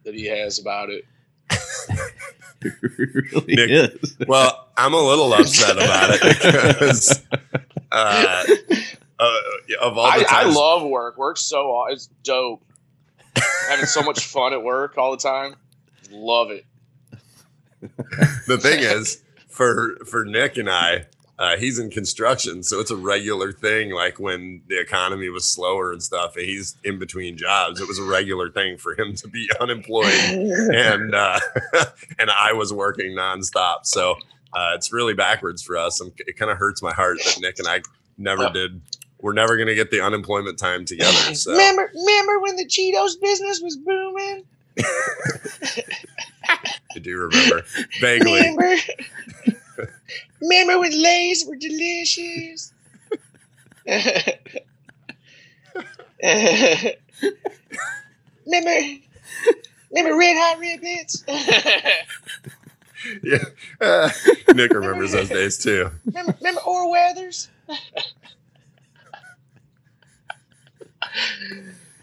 that 0.04 0.14
he 0.14 0.26
has 0.26 0.58
about 0.58 0.90
it. 0.90 1.04
it 2.60 2.74
really 2.82 3.54
Nick, 3.54 3.70
is. 3.70 4.16
Well, 4.28 4.68
I'm 4.76 4.92
a 4.92 5.00
little 5.00 5.32
upset 5.32 5.76
about 5.76 6.10
it 6.12 6.20
because 6.20 7.22
uh, 7.90 8.44
uh, 9.18 9.38
of 9.80 9.96
all 9.96 10.04
I, 10.06 10.18
the 10.18 10.26
I 10.28 10.42
times, 10.42 10.56
I 10.56 10.60
love 10.60 10.82
work. 10.82 11.16
Work's 11.16 11.40
so 11.42 11.86
it's 11.88 12.08
dope. 12.22 12.62
Having 13.70 13.86
so 13.86 14.02
much 14.02 14.26
fun 14.26 14.52
at 14.52 14.62
work 14.62 14.98
all 14.98 15.12
the 15.12 15.16
time. 15.16 15.54
Love 16.10 16.50
it. 16.50 16.64
the 18.46 18.58
thing 18.60 18.80
is 18.80 19.22
for 19.48 19.96
for 20.06 20.24
Nick 20.24 20.56
and 20.56 20.70
I. 20.70 21.06
Uh, 21.38 21.54
he's 21.58 21.78
in 21.78 21.90
construction, 21.90 22.62
so 22.62 22.80
it's 22.80 22.90
a 22.90 22.96
regular 22.96 23.52
thing. 23.52 23.90
Like 23.90 24.18
when 24.18 24.62
the 24.68 24.80
economy 24.80 25.28
was 25.28 25.44
slower 25.44 25.92
and 25.92 26.02
stuff, 26.02 26.34
and 26.34 26.46
he's 26.46 26.76
in 26.82 26.98
between 26.98 27.36
jobs. 27.36 27.78
It 27.78 27.86
was 27.86 27.98
a 27.98 28.04
regular 28.04 28.50
thing 28.50 28.78
for 28.78 28.98
him 28.98 29.14
to 29.16 29.28
be 29.28 29.46
unemployed, 29.60 30.14
and 30.14 31.14
uh, 31.14 31.38
and 32.18 32.30
I 32.30 32.54
was 32.54 32.72
working 32.72 33.12
nonstop. 33.12 33.84
So 33.84 34.12
uh, 34.54 34.72
it's 34.74 34.94
really 34.94 35.12
backwards 35.12 35.62
for 35.62 35.76
us. 35.76 36.00
it 36.00 36.38
kind 36.38 36.50
of 36.50 36.56
hurts 36.56 36.80
my 36.82 36.94
heart 36.94 37.18
that 37.18 37.38
Nick 37.42 37.58
and 37.58 37.68
I 37.68 37.82
never 38.16 38.48
did. 38.48 38.80
We're 39.20 39.34
never 39.34 39.56
going 39.56 39.68
to 39.68 39.74
get 39.74 39.90
the 39.90 40.00
unemployment 40.00 40.58
time 40.58 40.84
together. 40.86 41.34
So 41.34 41.52
Remember, 41.52 41.90
remember 41.94 42.40
when 42.40 42.56
the 42.56 42.64
Cheetos 42.66 43.20
business 43.20 43.60
was 43.62 43.76
booming? 43.76 44.44
I 46.94 46.98
do 47.00 47.16
remember 47.18 47.64
vaguely. 48.00 48.40
Remember, 48.40 48.76
remember 50.40 50.78
when 50.80 51.02
Lay's 51.02 51.44
were 51.46 51.56
delicious? 51.56 52.72
remember, 58.44 59.00
remember 59.90 60.16
Red 60.18 60.36
Hot 60.36 60.58
Riblets? 60.58 61.22
Yeah, 63.22 63.44
Uh, 63.80 64.08
Nick 64.54 64.72
remembers 64.72 65.12
those 65.12 65.28
days 65.28 65.58
too. 65.58 65.90
remember, 66.06 66.34
remember 66.40 66.60
Or 66.62 66.90
Weathers? 66.90 67.48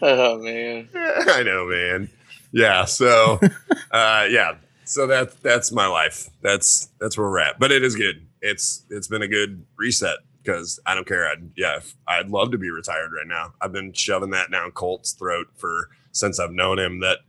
oh 0.01 0.39
man, 0.39 0.87
I 0.95 1.43
know, 1.43 1.65
man. 1.65 2.09
Yeah. 2.53 2.85
So, 2.85 3.39
uh, 3.91 4.27
yeah. 4.29 4.55
So 4.85 5.07
that's 5.07 5.35
that's 5.35 5.71
my 5.71 5.87
life. 5.87 6.29
That's 6.41 6.89
that's 6.99 7.17
where 7.17 7.29
we're 7.29 7.39
at. 7.39 7.59
But 7.59 7.71
it 7.71 7.83
is 7.83 7.95
good. 7.95 8.25
It's 8.41 8.85
it's 8.89 9.07
been 9.07 9.21
a 9.21 9.27
good 9.27 9.65
reset 9.77 10.17
because 10.41 10.79
I 10.85 10.93
don't 10.95 11.07
care. 11.07 11.27
I'd 11.27 11.51
yeah, 11.57 11.79
I'd 12.07 12.29
love 12.29 12.51
to 12.51 12.57
be 12.57 12.69
retired 12.69 13.11
right 13.11 13.27
now. 13.27 13.53
I've 13.61 13.71
been 13.71 13.93
shoving 13.93 14.29
that 14.31 14.51
down 14.51 14.71
Colt's 14.71 15.13
throat 15.13 15.47
for 15.55 15.89
since 16.11 16.39
I've 16.39 16.51
known 16.51 16.79
him 16.79 16.99
that 16.99 17.19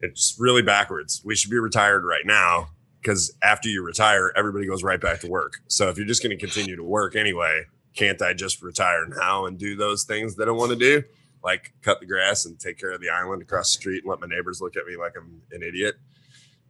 it's 0.00 0.36
really 0.38 0.62
backwards. 0.62 1.20
We 1.24 1.34
should 1.34 1.50
be 1.50 1.58
retired 1.58 2.04
right 2.04 2.24
now 2.24 2.68
because 3.00 3.34
after 3.42 3.68
you 3.68 3.82
retire, 3.82 4.32
everybody 4.36 4.66
goes 4.66 4.82
right 4.82 5.00
back 5.00 5.20
to 5.20 5.28
work. 5.28 5.58
So 5.66 5.88
if 5.88 5.98
you're 5.98 6.06
just 6.06 6.22
going 6.22 6.36
to 6.36 6.42
continue 6.42 6.76
to 6.76 6.82
work 6.82 7.16
anyway, 7.16 7.64
can't 7.94 8.20
I 8.22 8.32
just 8.32 8.62
retire 8.62 9.06
now 9.06 9.46
and 9.46 9.58
do 9.58 9.76
those 9.76 10.04
things 10.04 10.36
that 10.36 10.48
I 10.48 10.52
want 10.52 10.70
to 10.70 10.76
do? 10.76 11.02
Like 11.44 11.74
cut 11.82 12.00
the 12.00 12.06
grass 12.06 12.46
and 12.46 12.58
take 12.58 12.78
care 12.78 12.90
of 12.90 13.00
the 13.00 13.10
island 13.10 13.42
across 13.42 13.74
the 13.74 13.80
street 13.80 14.02
and 14.04 14.10
let 14.10 14.18
my 14.20 14.26
neighbors 14.26 14.60
look 14.62 14.76
at 14.76 14.86
me 14.86 14.96
like 14.96 15.12
I'm 15.16 15.42
an 15.52 15.62
idiot. 15.62 15.96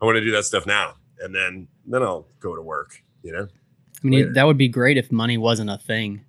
I 0.03 0.05
want 0.05 0.17
to 0.17 0.21
do 0.25 0.33
that 0.33 0.45
stuff 0.45 0.67
now. 0.67 0.95
And 1.21 1.33
then 1.35 1.69
then 1.87 2.03
I'll 2.03 2.27
go 2.41 2.57
to 2.57 2.63
work, 2.63 3.03
you 3.23 3.33
know? 3.33 3.47
I 3.47 4.07
mean, 4.07 4.21
Later. 4.21 4.33
that 4.35 4.47
would 4.47 4.59
be 4.59 4.69
great 4.69 4.97
if 4.99 5.13
money 5.13 5.39
wasn't 5.39 5.71
a 5.71 5.79
thing. 5.79 6.25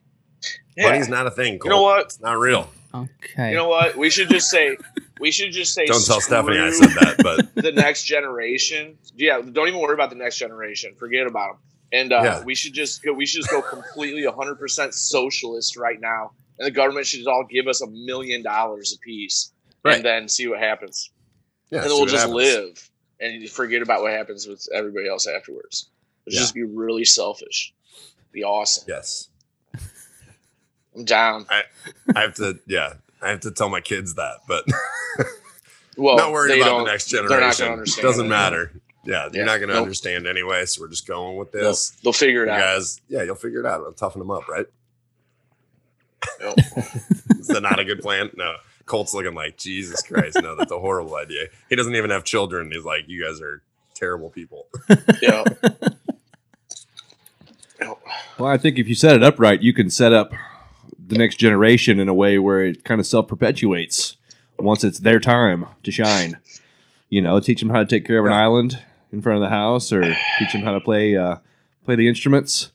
Yeah. 0.77 0.91
Money's 0.91 1.09
not 1.09 1.25
a 1.25 1.31
thing. 1.31 1.59
You 1.63 1.69
know 1.69 1.81
what? 1.81 2.03
It's 2.05 2.21
not 2.21 2.37
real. 2.37 2.69
Okay. 2.93 3.49
You 3.49 3.55
know 3.55 3.67
what? 3.67 3.97
We 3.97 4.09
should 4.09 4.29
just 4.29 4.49
say. 4.49 4.77
We 5.19 5.31
should 5.31 5.51
just 5.51 5.73
say. 5.73 5.85
Don't 5.85 6.05
tell 6.05 6.21
Stephanie 6.21 6.59
I 6.59 6.69
said 6.69 6.89
that, 6.89 7.15
but 7.23 7.55
the 7.63 7.71
next 7.71 8.03
generation. 8.03 8.97
Yeah, 9.15 9.41
don't 9.41 9.67
even 9.67 9.79
worry 9.81 9.93
about 9.95 10.09
the 10.11 10.15
next 10.15 10.37
generation. 10.37 10.93
Forget 10.95 11.25
about 11.27 11.53
them. 11.53 11.57
And 11.91 12.13
uh, 12.13 12.21
Yeah. 12.23 12.43
we 12.43 12.55
should 12.55 12.73
just 12.73 13.03
go. 13.03 13.11
We 13.11 13.25
should 13.25 13.41
just 13.41 13.49
go 13.51 13.61
completely 13.61 14.25
100 14.25 14.55
percent 14.55 14.93
socialist 14.93 15.75
right 15.77 15.99
now, 15.99 16.31
and 16.59 16.65
the 16.67 16.71
government 16.71 17.05
should 17.07 17.25
all 17.27 17.43
give 17.49 17.67
us 17.67 17.81
a 17.81 17.87
million 17.87 18.41
dollars 18.43 18.93
a 18.95 18.99
piece, 18.99 19.51
Right. 19.83 19.97
and 19.97 20.05
then 20.05 20.27
see 20.29 20.47
what 20.47 20.59
happens. 20.59 21.11
yeah, 21.69 21.79
and 21.81 21.89
then 21.89 21.97
we'll 21.97 22.05
just 22.05 22.27
happens. 22.27 22.35
live 22.35 22.89
and 23.19 23.49
forget 23.49 23.81
about 23.81 24.01
what 24.01 24.11
happens 24.11 24.47
with 24.47 24.67
everybody 24.73 25.07
else 25.07 25.25
afterwards. 25.27 25.89
Let's 26.25 26.35
Yeah. 26.35 26.41
just 26.41 26.53
be 26.53 26.63
really 26.63 27.05
selfish. 27.05 27.73
Be 28.31 28.43
awesome. 28.43 28.83
Yes. 28.87 29.29
I'm 30.95 31.05
down. 31.05 31.45
I 31.49 31.63
have 32.15 32.33
to 32.35 32.59
yeah, 32.67 32.93
I 33.21 33.29
have 33.29 33.41
to 33.41 33.51
tell 33.51 33.69
my 33.69 33.81
kids 33.81 34.15
that, 34.15 34.37
but 34.47 34.65
Well, 35.97 36.17
not 36.17 36.31
worried 36.33 36.61
about 36.61 36.79
the 36.79 36.91
next 36.91 37.09
they're 37.11 37.23
not 37.23 37.29
generation. 37.29 37.65
gonna 37.65 37.71
understand 37.77 38.03
Doesn't 38.03 38.25
it. 38.25 38.29
matter. 38.29 38.71
Yeah, 39.05 39.25
you're 39.31 39.41
Yeah, 39.41 39.45
not 39.45 39.57
going 39.57 39.67
to 39.69 39.75
nope. 39.75 39.83
understand 39.83 40.25
anyway. 40.25 40.65
So 40.65 40.81
we're 40.81 40.87
just 40.89 41.05
going 41.07 41.37
with 41.37 41.51
They'll, 41.51 41.69
this. 41.69 41.91
they'll 42.03 42.11
figure 42.11 42.43
You 42.45 42.49
it 42.51 42.53
out. 42.53 42.59
guys, 42.59 42.99
yeah, 43.07 43.21
you'll 43.21 43.35
figure 43.35 43.59
it 43.59 43.65
out. 43.67 43.81
I'll 43.81 43.91
toughen 43.93 44.17
them 44.19 44.31
up, 44.31 44.47
right? 44.47 44.65
Yep. 46.41 46.53
Is 47.39 47.47
that 47.47 47.61
not 47.61 47.79
a 47.79 47.85
good 47.85 48.01
plan? 48.01 48.29
No. 48.35 48.55
Colt's 48.85 49.13
looking 49.13 49.33
like 49.33 49.57
Jesus 49.57 50.01
Christ. 50.01 50.37
No, 50.41 50.55
that's 50.55 50.71
a 50.71 50.79
horrible 50.79 51.15
idea. 51.23 51.47
He 51.69 51.75
doesn't 51.75 51.95
even 51.95 52.09
have 52.11 52.23
children. 52.23 52.71
He's 52.71 52.83
like, 52.85 53.05
you 53.07 53.23
guys 53.23 53.41
are 53.41 53.61
terrible 53.93 54.29
people. 54.29 54.67
Yeah. 55.21 55.43
Well, 58.37 58.49
I 58.49 58.57
think 58.57 58.77
if 58.79 58.87
you 58.87 58.95
set 58.95 59.15
it 59.15 59.23
up 59.23 59.39
right, 59.39 59.61
you 59.61 59.73
can 59.73 59.89
set 59.89 60.13
up 60.13 60.31
the 61.07 61.17
next 61.17 61.35
generation 61.37 61.99
in 61.99 62.07
a 62.09 62.13
way 62.13 62.39
where 62.39 62.63
it 62.63 62.83
kind 62.83 62.99
of 62.99 63.05
self 63.07 63.27
perpetuates 63.27 64.17
once 64.57 64.83
it's 64.83 64.99
their 64.99 65.19
time 65.19 65.65
to 65.83 65.91
shine. 65.91 66.37
You 67.09 67.21
know, 67.21 67.39
teach 67.39 67.59
them 67.59 67.69
how 67.69 67.79
to 67.79 67.85
take 67.85 68.05
care 68.05 68.19
of 68.19 68.25
an 68.25 68.31
Yeah. 68.31 68.43
island 68.43 68.81
in 69.11 69.21
front 69.21 69.37
of 69.37 69.41
the 69.41 69.49
house, 69.49 69.91
or 69.91 70.01
teach 70.39 70.51
them 70.53 70.61
how 70.63 70.73
to 70.73 70.79
play 70.81 71.15
uh, 71.15 71.37
play 71.85 71.95
the 71.95 72.07
instruments. 72.07 72.71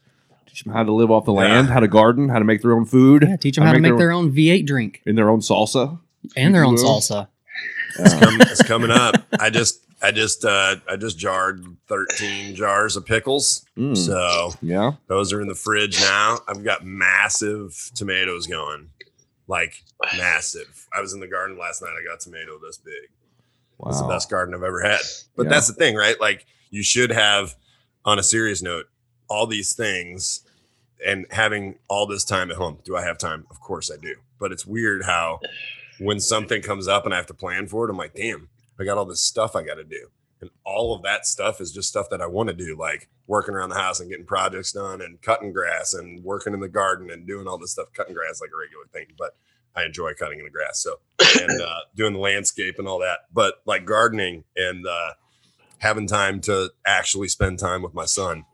Teach 0.51 0.65
them 0.65 0.73
how 0.73 0.83
to 0.83 0.93
live 0.93 1.11
off 1.11 1.25
the 1.25 1.33
Yeah. 1.33 1.39
land, 1.41 1.69
how 1.69 1.81
to 1.81 1.89
garden, 1.89 2.29
how 2.29 2.39
to 2.41 2.45
make 2.45 2.61
their 2.61 2.73
own 2.73 2.85
food. 2.85 3.25
Yeah, 3.27 3.37
teach 3.37 3.55
them 3.55 3.65
how 3.65 3.73
to 3.73 3.79
make 3.79 3.97
their 3.97 4.11
own 4.11 4.33
V8 4.33 4.67
drink 4.67 5.01
in 5.07 5.15
their 5.17 5.31
own 5.31 5.41
salsa. 5.41 5.99
and 6.37 6.55
their 6.55 6.65
own 6.65 6.75
Well, 6.75 7.01
salsa. 7.01 7.29
It's, 7.99 8.15
com- 8.15 8.41
it's 8.43 8.63
coming 8.63 8.91
up. 8.91 9.15
I 9.39 9.49
just, 9.51 9.85
I 10.03 10.11
just, 10.11 10.45
uh, 10.45 10.77
I 10.89 10.97
just 10.97 11.19
jarred 11.19 11.65
13 11.89 12.55
jars 12.55 12.97
of 12.97 13.07
pickles. 13.07 13.65
Mm, 13.79 13.97
So 13.97 14.53
yeah, 14.61 14.93
those 15.07 15.33
are 15.33 15.41
in 15.41 15.49
the 15.49 15.55
fridge 15.55 16.01
now. 16.01 16.39
I've 16.49 16.63
got 16.65 16.85
massive 16.85 17.91
tomatoes 17.95 18.47
going, 18.47 18.91
like 19.49 19.83
massive. 20.17 20.89
I 20.97 21.01
was 21.01 21.13
in 21.15 21.21
the 21.21 21.27
garden 21.29 21.59
last 21.59 21.81
night. 21.83 21.91
I 22.01 22.05
got 22.07 22.21
tomato 22.21 22.59
this 22.59 22.77
big. 22.79 22.95
Wow. 23.79 23.91
It's 23.91 24.01
the 24.03 24.09
best 24.09 24.29
garden 24.31 24.55
I've 24.55 24.63
ever 24.63 24.83
had. 24.83 25.01
But 25.37 25.45
Yeah. 25.45 25.51
that's 25.51 25.67
the 25.69 25.75
thing, 25.75 25.95
right? 25.97 26.21
Like 26.21 26.45
you 26.71 26.83
should 26.83 27.11
have, 27.11 27.55
on 28.05 28.19
a 28.19 28.23
serious 28.23 28.61
note, 28.63 28.87
all 29.31 29.47
these 29.47 29.73
things 29.73 30.43
and 31.05 31.27
having 31.31 31.79
all 31.89 32.07
this 32.07 32.25
time 32.25 32.51
at 32.51 32.59
home. 32.59 32.79
Do 32.85 32.97
I 32.97 33.03
have 33.03 33.17
time? 33.17 33.47
Of 33.51 33.61
course 33.61 33.91
I 33.91 33.97
do. 33.97 34.17
But 34.39 34.53
it's 34.53 34.67
weird 34.67 35.05
how 35.05 35.41
when 35.99 36.21
something 36.21 36.61
comes 36.61 36.89
up 36.89 37.05
and 37.05 37.15
I 37.15 37.17
have 37.17 37.27
to 37.27 37.35
plan 37.35 37.69
for 37.69 37.87
it, 37.87 37.91
I'm 37.91 37.97
like, 37.97 38.15
damn, 38.15 38.49
I 38.79 38.85
got 38.85 38.99
all 38.99 39.07
this 39.07 39.23
stuff 39.23 39.57
I 39.57 39.63
got 39.63 39.77
to 39.77 39.85
do. 39.85 40.09
And 40.41 40.51
all 40.65 40.95
of 40.95 41.03
that 41.03 41.27
stuff 41.27 41.61
is 41.61 41.71
just 41.71 41.89
stuff 41.89 42.09
that 42.11 42.23
I 42.23 42.27
want 42.27 42.49
to 42.49 42.55
do, 42.55 42.77
like 42.77 43.09
working 43.27 43.55
around 43.55 43.69
the 43.69 43.77
house 43.77 44.01
and 44.01 44.11
getting 44.11 44.27
projects 44.27 44.73
done 44.73 45.03
and 45.03 45.21
cutting 45.21 45.53
grass 45.53 45.93
and 45.95 46.25
working 46.25 46.55
in 46.55 46.61
the 46.61 46.69
garden 46.69 47.11
and 47.11 47.27
doing 47.27 47.47
all 47.47 47.59
this 47.59 47.73
stuff, 47.73 47.93
cutting 47.93 48.15
grass 48.15 48.41
like 48.41 48.51
a 48.53 48.59
regular 48.59 48.87
thing. 48.93 49.15
But 49.19 49.37
I 49.77 49.85
enjoy 49.85 50.15
cutting 50.15 50.39
in 50.39 50.47
the 50.47 50.51
grass. 50.51 50.83
So, 50.83 50.97
and 51.41 51.61
uh, 51.63 51.81
doing 51.95 52.15
the 52.15 52.19
landscape 52.19 52.79
and 52.79 52.89
all 52.89 52.99
that. 53.01 53.21
But 53.33 53.57
like 53.67 53.85
gardening 53.85 54.45
and 54.57 54.87
uh, 54.87 55.13
having 55.79 56.07
time 56.07 56.41
to 56.43 56.71
actually 56.87 57.29
spend 57.29 57.59
time 57.59 57.83
with 57.83 57.95
my 57.95 58.07
son, 58.07 58.47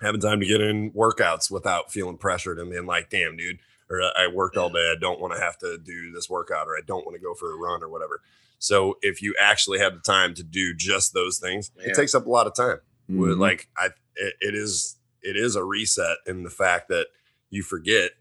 having 0.00 0.20
time 0.20 0.40
to 0.40 0.46
get 0.46 0.60
in 0.60 0.90
workouts 0.92 1.50
without 1.50 1.92
feeling 1.92 2.16
pressured 2.18 2.58
and 2.58 2.70
being 2.70 2.86
like, 2.86 3.10
damn, 3.10 3.36
dude, 3.36 3.58
or 3.90 4.00
I 4.16 4.28
worked 4.32 4.56
all 4.56 4.70
day. 4.70 4.92
I 4.94 4.98
don't 5.00 5.20
want 5.20 5.34
to 5.34 5.40
have 5.40 5.58
to 5.58 5.78
do 5.78 6.12
this 6.12 6.28
workout, 6.30 6.68
or 6.68 6.76
I 6.76 6.80
don't 6.86 7.04
want 7.04 7.16
to 7.16 7.22
go 7.22 7.34
for 7.34 7.52
a 7.52 7.56
run, 7.56 7.82
or 7.82 7.88
whatever. 7.88 8.20
So 8.60 8.98
if 9.02 9.22
you 9.22 9.34
actually 9.40 9.78
have 9.78 9.94
the 9.94 10.00
time 10.00 10.34
to 10.34 10.42
do 10.42 10.74
just 10.74 11.14
those 11.14 11.38
things, 11.38 11.70
Yeah. 11.76 11.90
it 11.90 11.94
takes 11.94 12.14
up 12.14 12.26
a 12.26 12.30
lot 12.30 12.46
of 12.46 12.54
time. 12.54 12.78
With, 13.08 13.30
Mhm. 13.30 13.38
Like 13.40 13.68
I, 13.76 13.86
it, 14.16 14.34
it 14.40 14.54
is 14.54 14.96
it 15.22 15.36
is 15.36 15.56
a 15.56 15.64
reset 15.64 16.18
in 16.26 16.42
the 16.44 16.50
fact 16.50 16.88
that 16.88 17.08
you 17.50 17.62
forget 17.62 18.12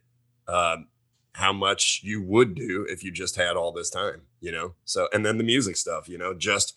um, 0.47 0.87
how 1.33 1.53
much 1.53 2.01
you 2.03 2.21
would 2.23 2.55
do 2.55 2.85
if 2.89 3.03
you 3.03 3.11
just 3.11 3.35
had 3.35 3.55
all 3.57 3.71
this 3.71 3.89
time, 3.89 4.21
you 4.39 4.51
know. 4.51 4.73
So 4.85 5.07
and 5.13 5.25
then 5.25 5.37
the 5.37 5.43
music 5.43 5.75
stuff, 5.75 6.07
you 6.09 6.17
know, 6.17 6.33
just 6.33 6.73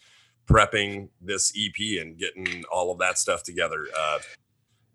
prepping 0.49 1.09
this 1.21 1.53
EP 1.57 2.01
and 2.01 2.19
getting 2.19 2.65
all 2.73 2.91
of 2.91 2.99
that 2.99 3.17
stuff 3.19 3.43
together. 3.43 3.87
Uh, 3.97 4.19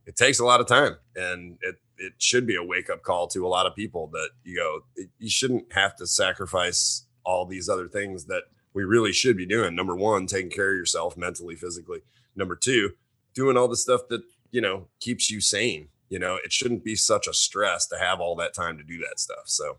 it 0.05 0.15
takes 0.15 0.39
a 0.39 0.45
lot 0.45 0.61
of 0.61 0.67
time, 0.67 0.95
and 1.15 1.57
it 1.61 1.75
it 1.97 2.13
should 2.17 2.45
be 2.45 2.55
a 2.55 2.63
wake 2.63 2.89
up 2.89 3.01
call 3.03 3.25
to 3.27 3.45
a 3.45 3.47
lot 3.47 3.65
of 3.65 3.73
people 3.75 4.07
that 4.07 4.29
you 4.43 4.57
go, 4.57 4.81
it- 4.97 5.09
you 5.17 5.29
shouldn't 5.29 5.71
have 5.71 5.95
to 5.95 6.05
sacrifice 6.05 7.05
all 7.23 7.45
these 7.45 7.69
other 7.69 7.87
things 7.87 8.25
that 8.25 8.43
we 8.73 8.83
really 8.83 9.13
should 9.13 9.37
be 9.37 9.45
doing. 9.45 9.73
Number 9.75 9.95
one, 9.95 10.27
taking 10.27 10.51
care 10.51 10.71
of 10.71 10.77
yourself 10.77 11.15
mentally, 11.15 11.55
physically. 11.55 11.99
Number 12.35 12.57
two, 12.57 12.91
doing 13.33 13.55
all 13.55 13.69
the 13.69 13.77
stuff 13.77 14.01
that 14.09 14.21
you 14.51 14.59
know 14.61 14.87
keeps 14.99 15.31
you 15.31 15.39
sane. 15.41 15.87
You 16.09 16.19
know, 16.19 16.37
it 16.43 16.51
shouldn't 16.53 16.83
be 16.83 16.95
such 16.95 17.27
a 17.27 17.33
stress 17.33 17.87
to 17.87 17.97
have 17.97 18.19
all 18.19 18.35
that 18.35 18.53
time 18.53 18.77
to 18.77 18.83
do 18.83 18.99
that 18.99 19.19
stuff. 19.19 19.45
So, 19.45 19.77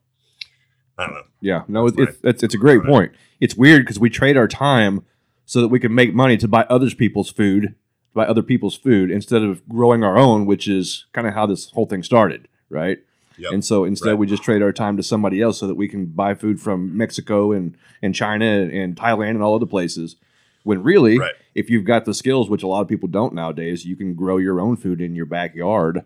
I 0.99 1.07
don't 1.07 1.15
know. 1.15 1.23
Yeah, 1.41 1.63
no, 1.69 1.87
it's 1.87 1.99
it's, 1.99 2.19
it's, 2.25 2.43
it's 2.43 2.55
a 2.55 2.59
great 2.59 2.83
point. 2.83 3.13
It's 3.41 3.55
weird 3.55 3.83
because 3.83 4.01
we 4.01 4.09
trade 4.11 4.37
our 4.37 4.49
time 4.49 5.05
so 5.45 5.61
that 5.61 5.69
we 5.69 5.79
can 5.79 5.95
make 5.95 6.15
money 6.15 6.37
to 6.39 6.49
buy 6.49 6.65
others 6.71 6.95
people's 6.95 7.31
food, 7.31 7.75
buy 8.17 8.27
other 8.27 8.43
people's 8.43 8.77
food 8.77 9.11
instead 9.11 9.43
of 9.43 9.67
growing 9.69 10.03
our 10.03 10.19
own, 10.19 10.47
which 10.47 10.67
is 10.67 11.05
kind 11.13 11.27
of 11.29 11.35
how 11.35 11.47
this 11.47 11.71
whole 11.71 11.87
thing 11.87 12.03
started, 12.03 12.49
right? 12.71 12.99
Yep. 13.39 13.53
And 13.53 13.65
so 13.65 13.85
instead, 13.85 14.11
Right. 14.11 14.19
we 14.19 14.27
just 14.27 14.43
trade 14.43 14.63
our 14.63 14.73
time 14.73 14.97
to 14.97 15.03
somebody 15.03 15.41
else 15.43 15.59
so 15.59 15.67
that 15.69 15.75
we 15.77 15.87
can 15.89 16.07
buy 16.07 16.35
food 16.35 16.59
from 16.61 16.97
Mexico 16.97 17.53
and, 17.53 17.77
and 18.03 18.15
China 18.15 18.45
and, 18.47 18.73
and 18.73 18.97
Thailand 18.97 19.31
and 19.31 19.43
all 19.43 19.55
other 19.55 19.67
places. 19.67 20.17
When 20.65 20.83
really, 20.83 21.19
Right. 21.19 21.35
if 21.55 21.71
you've 21.71 21.85
got 21.85 22.07
the 22.07 22.15
skills, 22.15 22.49
which 22.51 22.63
a 22.63 22.67
lot 22.67 22.81
of 22.81 22.89
people 22.89 23.09
don't 23.09 23.35
nowadays, 23.35 23.85
you 23.85 23.95
can 23.95 24.15
grow 24.15 24.39
your 24.39 24.59
own 24.61 24.77
food 24.77 25.01
in 25.01 25.15
your 25.15 25.27
backyard, 25.27 26.03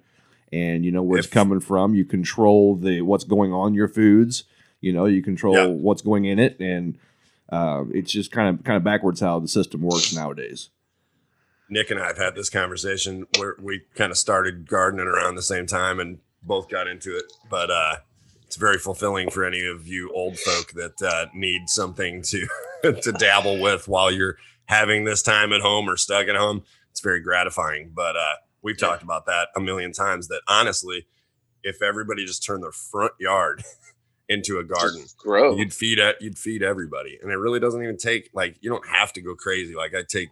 and 0.52 0.84
you 0.84 0.90
know 0.90 1.02
where 1.02 1.18
If- 1.18 1.26
it's 1.26 1.32
coming 1.32 1.60
from. 1.60 1.94
You 1.94 2.04
control 2.04 2.74
the 2.76 3.00
what's 3.02 3.24
going 3.24 3.52
on 3.52 3.72
your 3.74 3.88
foods. 3.88 4.44
You 4.80 4.92
know, 4.92 5.04
you 5.06 5.22
control 5.22 5.54
Yeah. 5.54 5.66
what's 5.66 6.02
going 6.02 6.24
in 6.24 6.38
it, 6.40 6.58
and 6.60 6.98
uh, 7.50 7.84
it's 7.94 8.10
just 8.12 8.32
kind 8.32 8.48
of 8.58 8.64
kind 8.64 8.76
of 8.76 8.82
backwards 8.84 9.20
how 9.20 9.38
the 9.38 9.48
system 9.48 9.82
works 9.82 10.12
nowadays. 10.14 10.68
Nick 11.70 11.90
and 11.90 12.00
I 12.00 12.08
have 12.08 12.18
had 12.18 12.34
this 12.34 12.50
conversation 12.50 13.26
where 13.38 13.54
we 13.62 13.82
kind 13.94 14.10
of 14.10 14.18
started 14.18 14.68
gardening 14.68 15.06
around 15.06 15.36
the 15.36 15.42
same 15.42 15.66
time 15.66 16.00
and 16.00 16.18
both 16.42 16.68
got 16.68 16.88
into 16.88 17.16
it. 17.16 17.24
But 17.48 17.70
uh, 17.70 17.96
it's 18.44 18.56
very 18.56 18.78
fulfilling 18.78 19.30
for 19.30 19.44
any 19.44 19.64
of 19.64 19.86
you 19.86 20.10
old 20.12 20.38
folk 20.38 20.72
that 20.72 21.00
uh, 21.02 21.26
need 21.34 21.68
something 21.68 22.22
to 22.22 22.46
to 23.02 23.12
dabble 23.12 23.60
with 23.60 23.86
while 23.88 24.10
you're 24.10 24.36
having 24.66 25.04
this 25.04 25.22
time 25.22 25.52
at 25.52 25.60
home 25.60 25.88
or 25.88 25.96
stuck 25.96 26.28
at 26.28 26.36
home. 26.36 26.62
It's 26.90 27.00
very 27.00 27.20
gratifying. 27.20 27.92
But 27.94 28.16
uh, 28.16 28.34
we've 28.62 28.78
talked 28.78 29.02
about 29.02 29.26
that 29.26 29.48
a 29.56 29.60
million 29.60 29.92
times. 29.92 30.28
That 30.28 30.42
honestly, 30.48 31.06
if 31.62 31.82
everybody 31.82 32.26
just 32.26 32.44
turned 32.44 32.62
their 32.64 32.72
front 32.72 33.12
yard 33.20 33.62
into 34.28 34.58
a 34.58 34.64
garden, 34.64 35.02
Just 35.02 35.18
grow. 35.18 35.56
you'd 35.56 35.74
feed 35.74 35.98
it 35.98 36.16
you'd 36.20 36.38
feed 36.38 36.62
everybody 36.62 37.18
and 37.20 37.32
it 37.32 37.36
really 37.36 37.58
doesn't 37.58 37.82
even 37.82 37.96
take 37.96 38.30
like 38.32 38.56
you 38.60 38.70
don't 38.70 38.86
have 38.86 39.12
to 39.12 39.20
go 39.20 39.34
crazy 39.34 39.74
like 39.74 39.92
i 39.92 40.04
take 40.08 40.28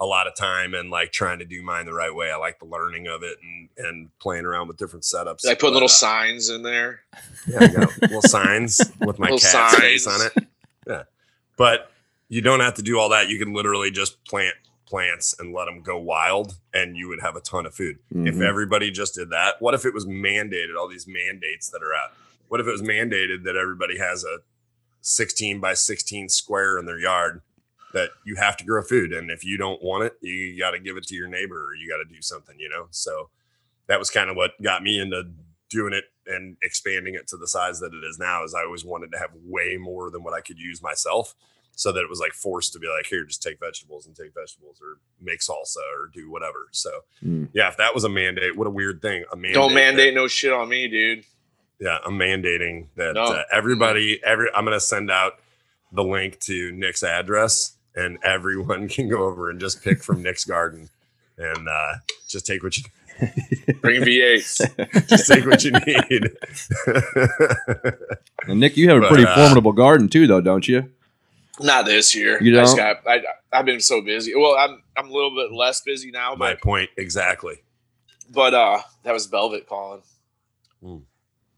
a 0.00 0.06
lot 0.06 0.26
of 0.28 0.34
time 0.36 0.74
and 0.74 0.90
like 0.90 1.10
trying 1.12 1.38
to 1.40 1.44
do 1.44 1.62
mine 1.62 1.84
the 1.86 1.92
right 1.92 2.14
way. 2.14 2.30
I 2.30 2.36
like 2.36 2.58
the 2.60 2.66
learning 2.66 3.08
of 3.08 3.22
it 3.22 3.38
and 3.42 3.68
and 3.76 4.18
playing 4.20 4.44
around 4.44 4.68
with 4.68 4.76
different 4.76 5.04
setups. 5.04 5.46
I 5.46 5.54
put 5.54 5.72
little 5.72 5.86
uh, 5.86 5.88
signs 5.88 6.48
in 6.50 6.62
there. 6.62 7.00
yeah, 7.46 7.58
I 7.62 7.66
got 7.68 8.02
little 8.02 8.22
signs 8.22 8.80
with 9.00 9.18
my 9.18 9.30
Little 9.30 9.38
cat's 9.38 9.76
face 9.76 10.06
on 10.06 10.20
it. 10.26 10.32
Yeah. 10.86 11.02
But 11.56 11.90
you 12.28 12.40
don't 12.42 12.60
have 12.60 12.74
to 12.74 12.82
do 12.82 12.98
all 12.98 13.08
that. 13.10 13.28
You 13.28 13.38
can 13.38 13.52
literally 13.52 13.90
just 13.90 14.22
plant 14.24 14.54
plants 14.86 15.34
and 15.38 15.52
let 15.52 15.66
them 15.66 15.82
go 15.82 15.98
wild 15.98 16.54
and 16.72 16.96
you 16.96 17.08
would 17.08 17.20
have 17.20 17.36
a 17.36 17.40
ton 17.40 17.66
of 17.66 17.74
food. 17.74 17.98
If 18.10 18.36
Mhm. 18.36 18.42
everybody 18.48 18.90
just 18.90 19.14
did 19.16 19.28
that 19.30 19.60
what 19.60 19.74
if 19.74 19.84
it 19.84 19.92
was 19.92 20.06
mandated 20.06 20.76
all 20.78 20.88
these 20.88 21.06
mandates 21.06 21.68
that 21.70 21.82
are 21.82 21.92
out? 21.94 22.12
What 22.48 22.60
if 22.60 22.66
it 22.66 22.70
was 22.72 22.80
mandated 22.82 23.44
that 23.44 23.54
everybody 23.56 23.98
has 23.98 24.24
a 24.24 24.38
16 25.00 25.60
by 25.60 25.74
16 25.74 26.28
square 26.28 26.78
in 26.78 26.86
their 26.86 26.98
yard 26.98 27.42
that 27.94 28.10
you 28.24 28.36
have 28.36 28.56
to 28.56 28.64
grow 28.64 28.82
food 28.82 29.12
and 29.12 29.30
if 29.30 29.44
you 29.44 29.56
don't 29.56 29.82
want 29.82 30.04
it 30.04 30.16
you 30.20 30.58
got 30.58 30.72
to 30.72 30.78
give 30.78 30.96
it 30.96 31.04
to 31.06 31.14
your 31.14 31.28
neighbor 31.28 31.66
or 31.70 31.74
you 31.74 31.88
got 31.88 31.96
to 31.98 32.14
do 32.14 32.20
something 32.20 32.54
you 32.58 32.68
know 32.68 32.86
so 32.90 33.30
that 33.86 33.98
was 33.98 34.10
kind 34.10 34.28
of 34.30 34.36
what 34.36 34.50
got 34.62 34.82
me 34.82 35.00
into 35.00 35.22
doing 35.70 35.92
it 35.94 36.04
and 36.26 36.56
expanding 36.62 37.14
it 37.14 37.26
to 37.26 37.36
the 37.38 37.46
size 37.48 37.80
that 37.80 37.92
it 37.94 38.04
is 38.04 38.18
now 38.18 38.44
is 38.44 38.54
i 38.54 38.62
always 38.62 38.84
wanted 38.84 39.10
to 39.12 39.18
have 39.18 39.30
way 39.44 39.76
more 39.78 40.10
than 40.10 40.22
what 40.22 40.34
i 40.34 40.40
could 40.40 40.58
use 40.58 40.82
myself 40.82 41.34
so 41.76 41.92
that 41.92 42.00
it 42.00 42.10
was 42.10 42.18
like 42.20 42.32
forced 42.32 42.72
to 42.72 42.78
be 42.78 42.88
like 42.88 43.06
here 43.06 43.24
just 43.24 43.42
take 43.42 43.58
vegetables 43.60 44.06
and 44.06 44.14
take 44.16 44.34
vegetables 44.34 44.78
or 44.82 44.98
make 45.22 45.40
salsa 45.40 45.76
or 45.96 46.10
do 46.12 46.30
whatever 46.30 46.68
so 46.72 46.90
Mm. 47.24 47.48
yeah 47.54 47.68
if 47.68 47.76
that 47.78 47.94
was 47.94 48.04
a 48.04 48.08
mandate 48.08 48.56
what 48.56 48.66
a 48.66 48.70
weird 48.70 49.00
thing 49.00 49.24
a 49.32 49.36
mandate 49.36 49.54
Don't 49.54 49.68
that- 49.70 49.74
mandate 49.74 50.14
no 50.14 50.26
shit 50.28 50.52
on 50.52 50.68
me, 50.68 50.88
dude. 50.88 51.24
yeah 51.80 51.98
i'm 52.04 52.18
mandating 52.18 52.86
that 52.96 53.14
No. 53.14 53.22
uh, 53.24 53.42
everybody 53.52 54.20
every 54.24 54.48
i'm 54.54 54.64
gonna 54.64 54.78
send 54.80 55.10
out 55.10 55.34
the 55.92 56.04
link 56.04 56.38
to 56.40 56.70
nick's 56.72 57.02
address 57.02 57.76
and 57.98 58.18
everyone 58.22 58.88
can 58.94 59.08
go 59.08 59.24
over 59.24 59.50
and 59.50 59.60
just 59.60 59.82
pick 59.82 60.02
from 60.02 60.22
nick's 60.22 60.44
garden 60.44 60.88
and 61.36 61.68
uh 61.68 61.94
just 62.28 62.46
take 62.46 62.62
what 62.62 62.76
you 62.76 62.84
Bring 63.82 64.00
V8s. 64.02 65.08
just 65.08 65.26
take 65.26 65.44
what 65.44 65.64
you 65.64 65.72
need 65.72 66.30
And 68.46 68.60
Nick, 68.60 68.76
you 68.76 68.88
have 68.88 68.98
a 68.98 69.00
But, 69.00 69.08
pretty 69.08 69.24
uh, 69.24 69.34
formidable 69.34 69.72
garden 69.72 70.08
too, 70.08 70.28
though, 70.28 70.40
don't 70.40 70.68
you? 70.68 70.88
Not 71.60 71.84
this 71.84 72.14
year. 72.14 72.40
You 72.40 72.56
I 72.56 72.62
just 72.62 72.76
don't? 72.76 73.02
got, 73.04 73.08
I, 73.10 73.22
I've 73.52 73.64
been 73.66 73.80
so 73.80 74.00
busy. 74.02 74.34
Well, 74.36 74.54
I'm 74.56 74.82
I'm 74.96 75.08
a 75.10 75.12
little 75.12 75.34
bit 75.34 75.52
less 75.52 75.80
busy 75.80 76.12
now, 76.12 76.34
my 76.36 76.52
but 76.54 76.62
point 76.62 76.90
exactly 76.96 77.56
but 78.30 78.54
uh, 78.54 78.78
that 79.04 79.12
was 79.12 79.26
Velvet 79.26 79.66
calling. 79.66 80.02
Hmm. 80.82 80.98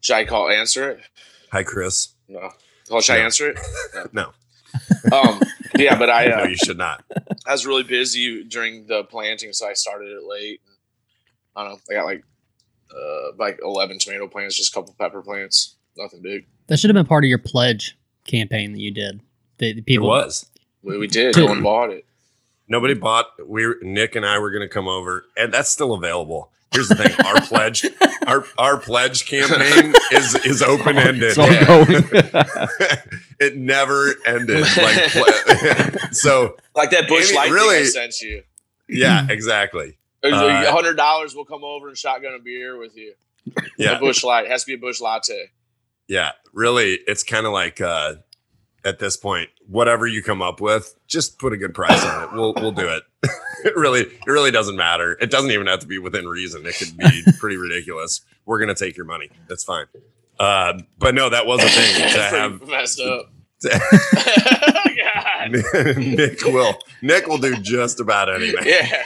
Should 0.00 0.14
I 0.16 0.24
call 0.24 0.48
answer 0.48 0.90
it? 0.92 1.00
hi 1.52 1.62
chris 1.62 2.14
No. 2.28 2.50
Oh, 2.90 3.00
should 3.02 3.16
I 3.16 3.18
answer 3.18 3.50
it? 3.50 3.58
no 4.14 4.32
Um, 5.12 5.40
yeah, 5.84 5.98
but 5.98 6.10
I 6.10 6.26
no 6.26 6.36
uh, 6.36 6.44
you 6.46 6.56
should 6.56 6.78
not 6.78 7.04
I 7.46 7.52
was 7.52 7.66
really 7.66 7.82
busy 7.82 8.44
during 8.44 8.86
the 8.86 9.04
planting, 9.04 9.52
so 9.52 9.68
I 9.68 9.72
started 9.74 10.08
it 10.08 10.22
late. 10.24 10.60
I 11.56 11.64
don't 11.64 11.72
know. 11.72 11.78
I 11.90 11.94
got 11.94 12.04
like 12.06 12.24
uh 12.94 13.32
like 13.38 13.58
eleven 13.62 13.98
tomato 13.98 14.26
plants, 14.28 14.56
just 14.56 14.72
a 14.72 14.74
couple 14.74 14.94
pepper 14.98 15.22
plants, 15.22 15.76
nothing 15.96 16.22
big. 16.22 16.46
That 16.68 16.78
should 16.78 16.90
have 16.90 16.94
been 16.94 17.06
part 17.06 17.24
of 17.24 17.28
your 17.28 17.38
pledge 17.38 17.96
campaign 18.24 18.72
that 18.72 18.80
you 18.80 18.90
did. 18.92 19.20
The, 19.58 19.72
the 19.74 19.80
it 19.80 19.86
people 19.86 20.06
was 20.08 20.46
We, 20.82 20.98
we 20.98 21.06
did. 21.06 21.36
No 21.36 21.46
one 21.46 21.62
bought 21.62 21.90
it. 21.90 22.04
nobody 22.68 22.94
bought 22.94 23.26
we 23.46 23.66
nick 23.82 24.14
and 24.14 24.24
i 24.24 24.38
were 24.38 24.50
going 24.50 24.66
to 24.66 24.72
come 24.72 24.86
over 24.88 25.24
and 25.36 25.52
that's 25.52 25.68
still 25.70 25.92
available 25.92 26.52
here's 26.72 26.88
the 26.88 26.94
thing 26.94 27.12
our 27.26 27.40
pledge 27.42 27.84
our 28.26 28.44
our 28.58 28.76
pledge 28.78 29.26
campaign 29.26 29.92
is 30.12 30.34
is 30.46 30.62
open 30.62 30.96
ended 30.98 31.34
It's 31.36 31.38
ongoing. 31.38 32.04
it 33.40 33.56
never 33.56 34.14
ended 34.26 34.60
like 34.60 35.10
pl- 35.10 35.98
so 36.12 36.56
Like 36.74 36.90
that 36.90 37.08
bush 37.08 37.28
Amy, 37.30 37.36
light 37.36 37.50
really- 37.50 37.84
sent 37.86 38.20
you. 38.20 38.42
yeah 38.88 39.26
exactly 39.28 39.98
Uh, 40.22 40.28
A 40.66 40.70
hundred 40.72 40.96
dollars 40.96 41.34
will 41.34 41.44
come 41.44 41.64
over 41.64 41.88
and 41.88 41.96
shotgun 41.96 42.34
a 42.34 42.38
beer 42.38 42.76
with 42.78 42.96
you. 42.96 43.14
yeah 43.78 43.96
A 43.96 43.98
Busch 43.98 44.22
Light 44.22 44.44
it 44.44 44.50
has 44.50 44.62
to 44.64 44.66
be 44.68 44.74
a 44.74 44.78
Busch 44.78 45.00
Latte. 45.00 45.46
yeah 46.08 46.32
really 46.52 46.98
it's 47.06 47.22
kind 47.24 47.46
of 47.46 47.52
like 47.52 47.80
uh 47.80 48.14
at 48.84 48.98
this 48.98 49.16
point 49.16 49.48
whatever 49.68 50.06
you 50.06 50.22
come 50.22 50.40
up 50.42 50.60
with 50.60 50.94
just 51.06 51.38
put 51.38 51.52
a 51.52 51.56
good 51.56 51.74
price 51.74 52.04
on 52.04 52.24
it. 52.24 52.32
We'll 52.32 52.54
we'll 52.54 52.72
do 52.72 52.88
it. 52.88 53.02
It 53.62 53.76
really 53.76 54.00
it 54.00 54.26
really 54.26 54.50
doesn't 54.50 54.76
matter. 54.76 55.18
It 55.20 55.30
doesn't 55.30 55.50
even 55.50 55.66
have 55.66 55.80
to 55.80 55.86
be 55.86 55.98
within 55.98 56.26
reason. 56.26 56.64
It 56.64 56.76
could 56.78 56.96
be 56.96 57.22
pretty 57.38 57.58
ridiculous. 57.58 58.22
We're 58.46 58.58
gonna 58.58 58.74
take 58.74 58.96
your 58.96 59.04
money. 59.04 59.28
That's 59.48 59.64
fine. 59.64 59.84
Uh, 60.38 60.80
but 60.98 61.14
no 61.14 61.28
that 61.28 61.44
was 61.44 61.62
a 61.62 61.68
thing 61.68 61.94
to 62.14 62.22
have 62.22 62.66
messed 62.66 63.00
up. 63.00 63.30
to- 63.60 63.78
nick 65.98 66.42
will 66.44 66.74
nick 67.02 67.26
will 67.26 67.36
do 67.36 67.54
just 67.56 68.00
about 68.00 68.34
anything. 68.34 68.64
Yeah. 68.64 69.02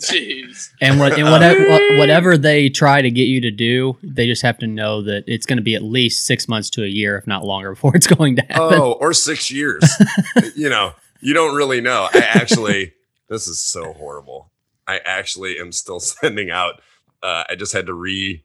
Jeez. 0.00 0.70
and 0.80 0.98
what 0.98 1.18
and 1.18 1.30
whatever 1.30 1.98
whatever 1.98 2.36
they 2.36 2.68
try 2.68 3.00
to 3.02 3.10
get 3.10 3.24
you 3.24 3.40
to 3.42 3.50
do, 3.50 3.96
they 4.02 4.26
just 4.26 4.42
have 4.42 4.58
to 4.58 4.66
know 4.66 5.02
that 5.02 5.24
it's 5.26 5.46
going 5.46 5.58
to 5.58 5.62
be 5.62 5.74
at 5.74 5.82
least 5.82 6.26
six 6.26 6.48
months 6.48 6.70
to 6.70 6.84
a 6.84 6.88
year, 6.88 7.16
if 7.16 7.26
not 7.26 7.44
longer, 7.44 7.70
before 7.74 7.94
it's 7.96 8.06
going 8.06 8.36
to 8.36 8.42
happen. 8.42 8.78
oh 8.78 8.92
or 8.92 9.12
six 9.12 9.50
years. 9.50 9.82
You 10.56 10.68
know 10.68 10.94
you 11.20 11.32
don't 11.32 11.56
really 11.56 11.80
know. 11.80 12.08
I 12.12 12.18
actually 12.18 12.92
this 13.28 13.46
is 13.46 13.58
so 13.58 13.92
horrible. 13.94 14.50
I 14.86 15.00
actually 15.04 15.58
am 15.58 15.72
still 15.72 16.00
sending 16.00 16.50
out 16.50 16.80
uh, 17.24 17.44
i 17.48 17.54
just 17.56 17.72
had 17.72 17.86
to 17.86 17.94
re 17.94 18.44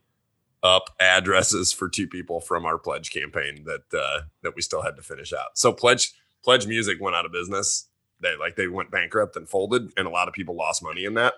up 0.63 0.89
addresses 0.99 1.71
for 1.71 1.88
two 1.88 2.07
people 2.07 2.39
from 2.41 2.65
our 2.65 2.77
pledge 2.77 3.12
campaign 3.12 3.65
that 3.65 3.97
uh, 3.97 4.21
that 4.43 4.55
we 4.55 4.62
still 4.62 4.81
had 4.81 4.95
to 4.95 5.01
finish 5.01 5.31
out. 5.33 5.57
So 5.57 5.71
pledge 5.71 6.13
PledgeMusic 6.45 6.99
went 6.99 7.15
out 7.15 7.25
of 7.25 7.31
business 7.31 7.88
they 8.21 8.36
like 8.38 8.55
they 8.55 8.67
went 8.67 8.91
bankrupt 8.91 9.36
and 9.36 9.49
folded 9.49 9.91
and 9.97 10.08
a 10.08 10.12
lot 10.12 10.27
of 10.27 10.34
people 10.34 10.55
lost 10.55 10.84
money 10.84 11.05
in 11.05 11.13
that 11.15 11.34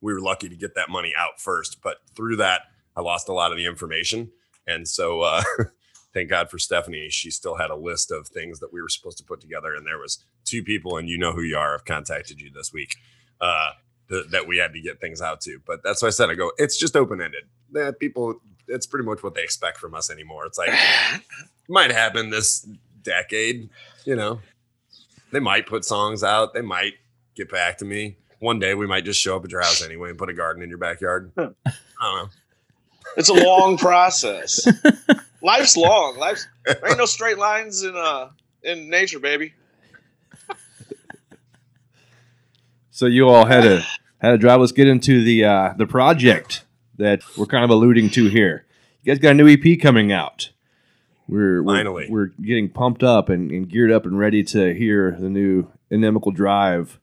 we 0.00 0.12
were 0.12 0.20
lucky 0.20 0.48
to 0.48 0.56
get 0.56 0.74
that 0.74 0.88
money 0.90 1.12
out 1.18 1.40
first 1.40 1.80
but 1.82 1.98
through 2.14 2.36
that 2.36 2.62
i 2.96 3.00
lost 3.00 3.28
a 3.28 3.32
lot 3.32 3.52
of 3.52 3.58
the 3.58 3.66
information 3.66 4.30
And 4.68 4.86
so, 4.86 5.22
uh, 5.22 5.42
thank 6.14 6.28
God 6.28 6.50
for 6.50 6.58
Stephanie. 6.58 7.08
She 7.10 7.30
still 7.30 7.56
had 7.56 7.70
a 7.70 7.76
list 7.76 8.10
of 8.12 8.28
things 8.28 8.60
that 8.60 8.72
we 8.72 8.82
were 8.82 8.88
supposed 8.90 9.18
to 9.18 9.24
put 9.24 9.40
together, 9.40 9.74
and 9.74 9.86
there 9.86 9.98
was 9.98 10.24
two 10.44 10.62
people, 10.62 10.98
and 10.98 11.08
you 11.08 11.18
know 11.18 11.32
who 11.32 11.42
you 11.42 11.56
are. 11.56 11.74
I've 11.74 11.84
contacted 11.86 12.40
you 12.40 12.50
this 12.52 12.72
week 12.72 12.96
uh, 13.40 13.70
th- 14.10 14.26
that 14.30 14.46
we 14.46 14.58
had 14.58 14.72
to 14.74 14.80
get 14.80 15.00
things 15.00 15.22
out 15.22 15.40
to. 15.42 15.58
But 15.66 15.80
that's 15.82 16.02
why 16.02 16.08
I 16.08 16.10
said 16.10 16.28
I 16.30 16.34
go. 16.34 16.52
It's 16.58 16.76
just 16.78 16.96
open 16.96 17.20
ended. 17.22 17.44
That 17.72 17.98
people, 17.98 18.34
it's 18.68 18.86
pretty 18.86 19.06
much 19.06 19.22
what 19.22 19.34
they 19.34 19.42
expect 19.42 19.78
from 19.78 19.94
us 19.94 20.10
anymore. 20.10 20.44
It's 20.44 20.58
like 20.58 20.70
might 21.68 21.90
happen 21.90 22.28
this 22.30 22.68
decade. 23.02 23.70
You 24.04 24.16
know, 24.16 24.40
they 25.32 25.40
might 25.40 25.66
put 25.66 25.84
songs 25.84 26.22
out. 26.22 26.54
They 26.54 26.62
might 26.62 26.94
get 27.34 27.50
back 27.50 27.78
to 27.78 27.84
me. 27.84 28.16
One 28.40 28.58
day 28.58 28.74
we 28.74 28.86
might 28.86 29.04
just 29.04 29.20
show 29.20 29.36
up 29.36 29.44
at 29.44 29.50
your 29.50 29.60
house 29.60 29.82
anyway 29.82 30.10
and 30.10 30.18
put 30.18 30.28
a 30.28 30.34
garden 30.34 30.62
in 30.62 30.68
your 30.68 30.78
backyard. 30.78 31.32
I 31.36 31.42
don't 31.42 31.54
know. 32.00 32.28
It's 33.16 33.28
a 33.28 33.34
long 33.34 33.76
process. 33.78 34.66
Life's 35.42 35.76
long. 35.76 36.16
Life's 36.18 36.46
there 36.64 36.80
ain't 36.86 36.98
no 36.98 37.06
straight 37.06 37.38
lines 37.38 37.82
in 37.82 37.96
uh 37.96 38.30
in 38.62 38.88
nature, 38.90 39.18
baby. 39.18 39.54
So 42.98 43.06
you 43.06 43.28
all 43.28 43.46
had 43.46 43.64
a 43.64 43.80
had 44.18 44.34
a 44.34 44.38
drive. 44.38 44.58
Let's 44.58 44.72
get 44.72 44.88
into 44.88 45.22
the 45.22 45.44
uh, 45.44 45.74
the 45.76 45.86
project 45.86 46.64
that 46.96 47.22
we're 47.36 47.46
kind 47.46 47.62
of 47.62 47.70
alluding 47.70 48.10
to 48.10 48.28
here. 48.28 48.66
You 49.02 49.12
guys 49.12 49.20
got 49.20 49.30
a 49.30 49.34
new 49.34 49.48
EP 49.48 49.80
coming 49.80 50.10
out. 50.10 50.50
We're 51.28 51.62
we're- 51.62 51.78
Finally. 51.78 52.06
we're, 52.10 52.26
getting 52.42 52.68
pumped 52.70 53.02
up 53.02 53.28
and, 53.28 53.50
and 53.50 53.68
geared 53.68 53.92
up 53.92 54.06
and 54.06 54.18
ready 54.18 54.42
to 54.44 54.74
hear 54.74 55.16
the 55.18 55.28
new 55.28 55.70
Inimical 55.90 56.32
Drive. 56.34 56.98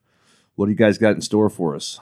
What 0.56 0.66
do 0.66 0.72
you 0.72 0.76
guys 0.76 0.98
got 0.98 1.14
in 1.14 1.20
store 1.20 1.48
for 1.50 1.74
us? 1.76 2.00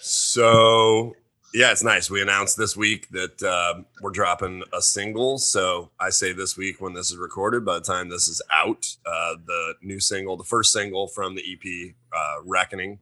So 0.00 1.16
yeah, 1.54 1.72
it's 1.72 1.82
nice. 1.82 2.10
We 2.10 2.20
announced 2.20 2.56
this 2.58 2.76
week 2.76 3.08
that 3.10 3.42
uh, 3.42 3.82
we're 4.02 4.10
dropping 4.10 4.62
a 4.72 4.82
single. 4.82 5.38
So 5.38 5.90
I 5.98 6.10
say 6.10 6.32
this 6.32 6.56
week 6.56 6.80
when 6.80 6.92
this 6.92 7.10
is 7.10 7.16
recorded. 7.16 7.64
By 7.64 7.74
the 7.78 7.84
time 7.84 8.08
this 8.08 8.28
is 8.28 8.42
out, 8.52 8.96
uh, 9.06 9.36
the 9.46 9.74
new 9.82 9.98
single, 9.98 10.36
the 10.36 10.44
first 10.44 10.72
single 10.72 11.08
from 11.08 11.34
the 11.34 11.42
EP, 11.42 11.94
uh, 12.12 12.42
"Reckoning," 12.44 12.98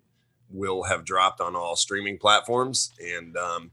will 0.50 0.84
have 0.84 1.04
dropped 1.04 1.40
on 1.40 1.56
all 1.56 1.74
streaming 1.74 2.16
platforms, 2.16 2.92
and 3.02 3.36
um, 3.36 3.70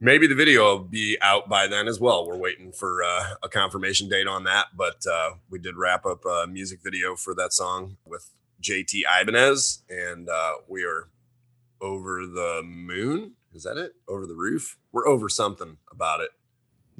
maybe 0.00 0.26
the 0.26 0.34
video 0.34 0.64
will 0.64 0.78
be 0.84 1.18
out 1.20 1.48
by 1.48 1.66
then 1.66 1.88
as 1.88 2.00
well. 2.00 2.26
We're 2.26 2.36
waiting 2.36 2.72
for 2.72 3.02
uh, 3.02 3.34
a 3.42 3.48
confirmation 3.48 4.08
date 4.08 4.26
on 4.26 4.44
that, 4.44 4.68
but 4.76 5.04
uh, 5.10 5.30
we 5.50 5.58
did 5.58 5.76
wrap 5.76 6.06
up 6.06 6.24
a 6.24 6.46
music 6.46 6.80
video 6.82 7.16
for 7.16 7.34
that 7.34 7.52
song 7.52 7.96
with 8.04 8.30
JT 8.62 9.02
Ibanez, 9.20 9.82
and 9.88 10.28
uh, 10.28 10.54
we 10.68 10.84
are 10.84 11.08
over 11.80 12.26
the 12.26 12.62
moon. 12.64 13.34
Is 13.54 13.62
that 13.64 13.76
it? 13.76 13.94
Over 14.06 14.26
the 14.26 14.34
roof? 14.34 14.78
We're 14.92 15.06
over 15.08 15.28
something 15.28 15.78
about 15.90 16.20
it. 16.20 16.30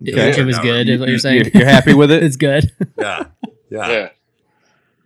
It, 0.02 0.38
it 0.38 0.44
was 0.44 0.58
good, 0.58 0.88
is 0.88 1.00
what 1.00 1.08
you're 1.08 1.18
saying. 1.18 1.50
You're 1.52 1.64
happy 1.64 1.92
with 1.94 2.10
it? 2.10 2.22
it's 2.24 2.36
good. 2.36 2.72
Yeah. 2.96 3.26
Yeah. 3.70 3.88
Yeah. 3.88 4.08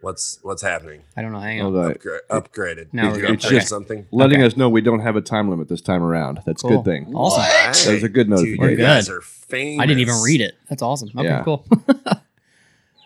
What's 0.02 0.38
what's 0.42 0.60
happening? 0.62 1.02
I 1.16 1.22
don't 1.22 1.32
know. 1.32 1.38
Hang 1.38 1.60
on. 1.62 1.72
Hold 1.72 1.86
on. 1.86 1.94
Upgra- 1.94 2.18
upgraded. 2.28 2.88
Now 2.92 3.04
Did 3.04 3.10
we're 3.12 3.16
you 3.16 3.26
good. 3.28 3.44
upgrade 3.44 3.62
It's 3.62 3.68
something? 3.70 4.06
Letting 4.10 4.38
Okay. 4.40 4.46
us 4.46 4.56
know 4.56 4.68
we 4.68 4.80
don't 4.80 5.00
have 5.00 5.14
a 5.16 5.20
time 5.20 5.48
limit 5.48 5.68
this 5.68 5.80
time 5.80 6.02
around. 6.02 6.40
That's 6.44 6.62
a 6.64 6.66
Cool. 6.68 6.82
good 6.82 6.84
thing. 6.84 7.14
Awesome. 7.14 7.42
That 7.42 7.94
was 7.94 8.02
a 8.02 8.08
good 8.08 8.24
Dude, 8.28 8.30
notification. 8.30 8.70
you 8.70 8.76
guys 8.76 9.08
are 9.08 9.20
famous. 9.22 9.80
I 9.82 9.86
didn't 9.86 10.00
even 10.00 10.16
read 10.22 10.40
it. 10.40 10.54
That's 10.68 10.82
awesome. 10.82 11.10
Okay, 11.16 11.24
Yeah. 11.28 11.42
cool. 11.44 11.64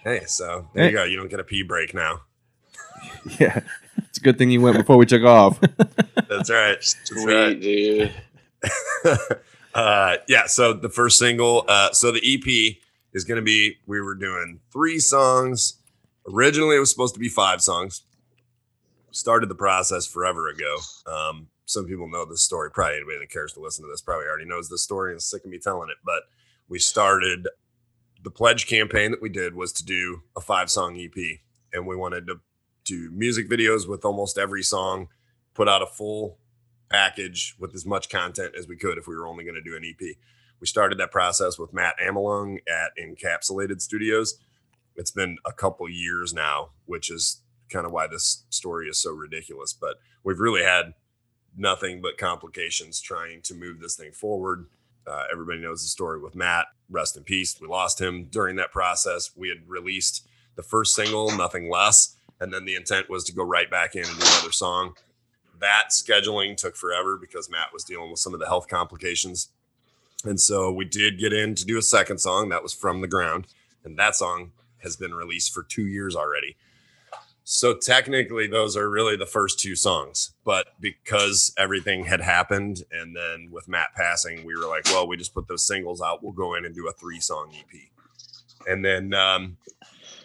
Hey, 0.04 0.22
so 0.26 0.68
there 0.72 0.86
you 0.88 0.92
go. 0.96 1.02
You 1.02 1.16
don't 1.16 1.28
get 1.28 1.40
a 1.40 1.44
pee 1.44 1.62
break 1.62 1.92
now. 1.94 2.20
Yeah, 3.40 3.58
it's 3.98 4.18
a 4.18 4.20
good 4.20 4.38
thing 4.38 4.50
you 4.52 4.60
went 4.60 4.76
before 4.76 4.96
we 4.96 5.04
took 5.04 5.24
off. 5.24 5.60
That's 6.28 6.48
right. 6.48 6.76
That's 6.76 6.96
Sweet, 7.06 7.26
right. 7.34 7.60
dude. 7.60 8.14
uh, 9.74 10.16
yeah. 10.28 10.46
So 10.46 10.72
the 10.72 10.88
first 10.88 11.18
single, 11.18 11.64
uh, 11.68 11.90
so 11.92 12.12
the 12.12 12.20
EP 12.24 12.76
is 13.12 13.24
going 13.24 13.36
to 13.36 13.42
be. 13.42 13.76
We 13.86 14.00
were 14.00 14.14
doing 14.14 14.60
three 14.72 14.98
songs. 15.00 15.74
Originally, 16.32 16.76
it 16.76 16.80
was 16.80 16.90
supposed 16.90 17.14
to 17.14 17.20
be 17.20 17.28
five 17.28 17.62
songs. 17.62 18.02
Started 19.10 19.48
the 19.48 19.54
process 19.54 20.06
forever 20.06 20.48
ago. 20.48 20.76
Um, 21.06 21.48
some 21.64 21.86
people 21.86 22.08
know 22.08 22.24
this 22.24 22.42
story. 22.42 22.70
Probably 22.70 22.96
anybody 22.96 23.18
that 23.18 23.30
cares 23.30 23.52
to 23.54 23.60
listen 23.60 23.84
to 23.84 23.90
this 23.90 24.00
probably 24.00 24.26
already 24.26 24.44
knows 24.44 24.68
this 24.68 24.82
story 24.82 25.12
and 25.12 25.18
is 25.18 25.24
sick 25.24 25.44
of 25.44 25.50
me 25.50 25.58
telling 25.58 25.88
it. 25.90 25.96
But 26.04 26.24
we 26.68 26.78
started 26.78 27.48
the 28.22 28.30
pledge 28.30 28.66
campaign 28.66 29.10
that 29.12 29.22
we 29.22 29.28
did 29.28 29.54
was 29.54 29.72
to 29.72 29.84
do 29.84 30.22
a 30.36 30.40
five 30.40 30.70
song 30.70 30.98
EP, 30.98 31.38
and 31.72 31.86
we 31.86 31.96
wanted 31.96 32.26
to 32.26 32.40
do 32.84 33.10
music 33.12 33.48
videos 33.48 33.88
with 33.88 34.04
almost 34.04 34.38
every 34.38 34.62
song, 34.62 35.08
put 35.54 35.68
out 35.68 35.82
a 35.82 35.86
full 35.86 36.38
package 36.88 37.54
with 37.58 37.74
as 37.74 37.84
much 37.84 38.08
content 38.08 38.54
as 38.56 38.68
we 38.68 38.76
could 38.76 38.98
if 38.98 39.06
we 39.06 39.16
were 39.16 39.26
only 39.26 39.44
going 39.44 39.54
to 39.54 39.62
do 39.62 39.76
an 39.76 39.84
EP. 39.84 40.16
We 40.60 40.66
started 40.66 40.98
that 40.98 41.10
process 41.10 41.58
with 41.58 41.72
Matt 41.72 41.96
Amalung 42.00 42.58
at 42.68 42.92
Encapsulated 42.98 43.80
Studios. 43.80 44.38
It's 44.96 45.10
been 45.10 45.38
a 45.44 45.52
couple 45.52 45.88
years 45.88 46.32
now, 46.32 46.70
which 46.86 47.10
is 47.10 47.42
kind 47.70 47.86
of 47.86 47.92
why 47.92 48.06
this 48.06 48.44
story 48.50 48.88
is 48.88 48.98
so 48.98 49.12
ridiculous. 49.12 49.72
But 49.72 49.96
we've 50.24 50.40
really 50.40 50.62
had 50.62 50.94
nothing 51.56 52.00
but 52.00 52.18
complications 52.18 53.00
trying 53.00 53.42
to 53.42 53.54
move 53.54 53.80
this 53.80 53.96
thing 53.96 54.12
forward. 54.12 54.66
Uh, 55.06 55.24
everybody 55.32 55.60
knows 55.60 55.82
the 55.82 55.88
story 55.88 56.20
with 56.20 56.34
Matt. 56.34 56.66
Rest 56.90 57.16
in 57.16 57.22
peace. 57.22 57.58
We 57.60 57.68
lost 57.68 58.00
him 58.00 58.24
during 58.30 58.56
that 58.56 58.72
process. 58.72 59.30
We 59.36 59.48
had 59.48 59.68
released 59.68 60.26
the 60.56 60.62
first 60.62 60.94
single, 60.94 61.36
Nothing 61.36 61.70
Less, 61.70 62.16
and 62.40 62.52
then 62.52 62.64
the 62.64 62.74
intent 62.74 63.08
was 63.08 63.24
to 63.24 63.32
go 63.32 63.42
right 63.42 63.70
back 63.70 63.94
in 63.94 64.04
and 64.04 64.18
do 64.18 64.26
another 64.26 64.52
song. 64.52 64.94
That 65.60 65.88
scheduling 65.90 66.56
took 66.56 66.76
forever 66.76 67.16
because 67.16 67.50
Matt 67.50 67.72
was 67.72 67.84
dealing 67.84 68.10
with 68.10 68.20
some 68.20 68.34
of 68.34 68.40
the 68.40 68.46
health 68.46 68.68
complications. 68.68 69.48
And 70.24 70.40
so 70.40 70.72
we 70.72 70.84
did 70.84 71.18
get 71.18 71.32
in 71.32 71.54
to 71.54 71.64
do 71.64 71.78
a 71.78 71.82
second 71.82 72.18
song 72.18 72.48
that 72.48 72.62
was 72.62 72.74
From 72.74 73.00
the 73.00 73.08
Ground. 73.08 73.46
And 73.84 73.98
that 73.98 74.16
song 74.16 74.52
has 74.86 74.96
been 74.96 75.12
released 75.12 75.52
for 75.52 75.64
two 75.64 75.86
years 75.86 76.14
already. 76.14 76.56
So 77.48 77.74
technically, 77.74 78.46
those 78.46 78.76
are 78.76 78.88
really 78.88 79.16
the 79.16 79.26
first 79.26 79.60
two 79.60 79.76
songs. 79.76 80.32
But 80.44 80.68
because 80.80 81.52
everything 81.58 82.04
had 82.04 82.20
happened, 82.20 82.82
and 82.90 83.14
then 83.14 83.50
with 83.50 83.68
Matt 83.68 83.94
passing, 83.94 84.44
we 84.44 84.56
were 84.56 84.68
like, 84.68 84.84
well, 84.86 85.06
we 85.06 85.16
just 85.16 85.34
put 85.34 85.48
those 85.48 85.66
singles 85.66 86.00
out. 86.00 86.22
We'll 86.22 86.32
go 86.32 86.54
in 86.54 86.64
and 86.64 86.74
do 86.74 86.88
a 86.88 86.92
three 86.92 87.20
song 87.20 87.52
EP. 87.56 87.80
And 88.66 88.84
then 88.84 89.14
um, 89.14 89.58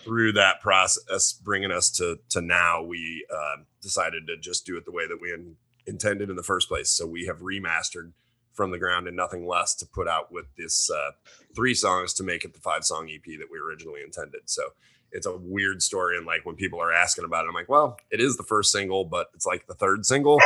through 0.04 0.34
that 0.34 0.62
process, 0.62 1.34
bringing 1.34 1.72
us 1.72 1.90
to 1.92 2.20
to 2.30 2.42
now, 2.42 2.82
we 2.82 3.26
uh, 3.34 3.58
decided 3.82 4.28
to 4.28 4.38
just 4.38 4.66
do 4.66 4.78
it 4.78 4.86
the 4.86 4.92
way 4.92 5.08
that 5.08 5.20
we 5.22 5.34
in, 5.34 5.56
intended 5.86 6.30
in 6.30 6.36
the 6.36 6.44
first 6.44 6.68
place. 6.68 6.90
So 6.90 7.06
we 7.06 7.26
have 7.26 7.40
remastered 7.40 8.14
from 8.54 8.72
the 8.72 8.80
ground 8.80 9.08
and 9.08 9.16
nothing 9.16 9.48
less 9.48 9.76
to 9.76 9.86
put 9.86 10.08
out 10.08 10.32
with 10.32 10.46
this 10.58 10.90
uh, 10.90 11.12
three 11.56 11.74
songs 11.74 12.14
to 12.14 12.24
make 12.24 12.44
it 12.46 12.54
the 12.54 12.60
five 12.60 12.84
song 12.84 13.10
EP 13.10 13.24
that 13.40 13.48
we 13.52 13.60
originally 13.60 14.02
intended. 14.04 14.42
So 14.46 14.64
it's 15.12 15.26
a 15.26 15.36
weird 15.36 15.82
story. 15.82 16.18
And 16.18 16.26
like 16.26 16.46
when 16.46 16.56
people 16.56 16.82
are 16.82 16.92
asking 16.92 17.26
about 17.26 17.46
it, 17.46 17.50
I'm 17.50 17.54
like, 17.54 17.70
well, 17.70 17.98
it 18.10 18.20
is 18.22 18.38
the 18.38 18.44
first 18.44 18.72
single, 18.72 19.06
but 19.06 19.28
it's 19.34 19.46
like 19.46 19.68
the 19.68 19.76
third 19.76 20.06
single. 20.06 20.40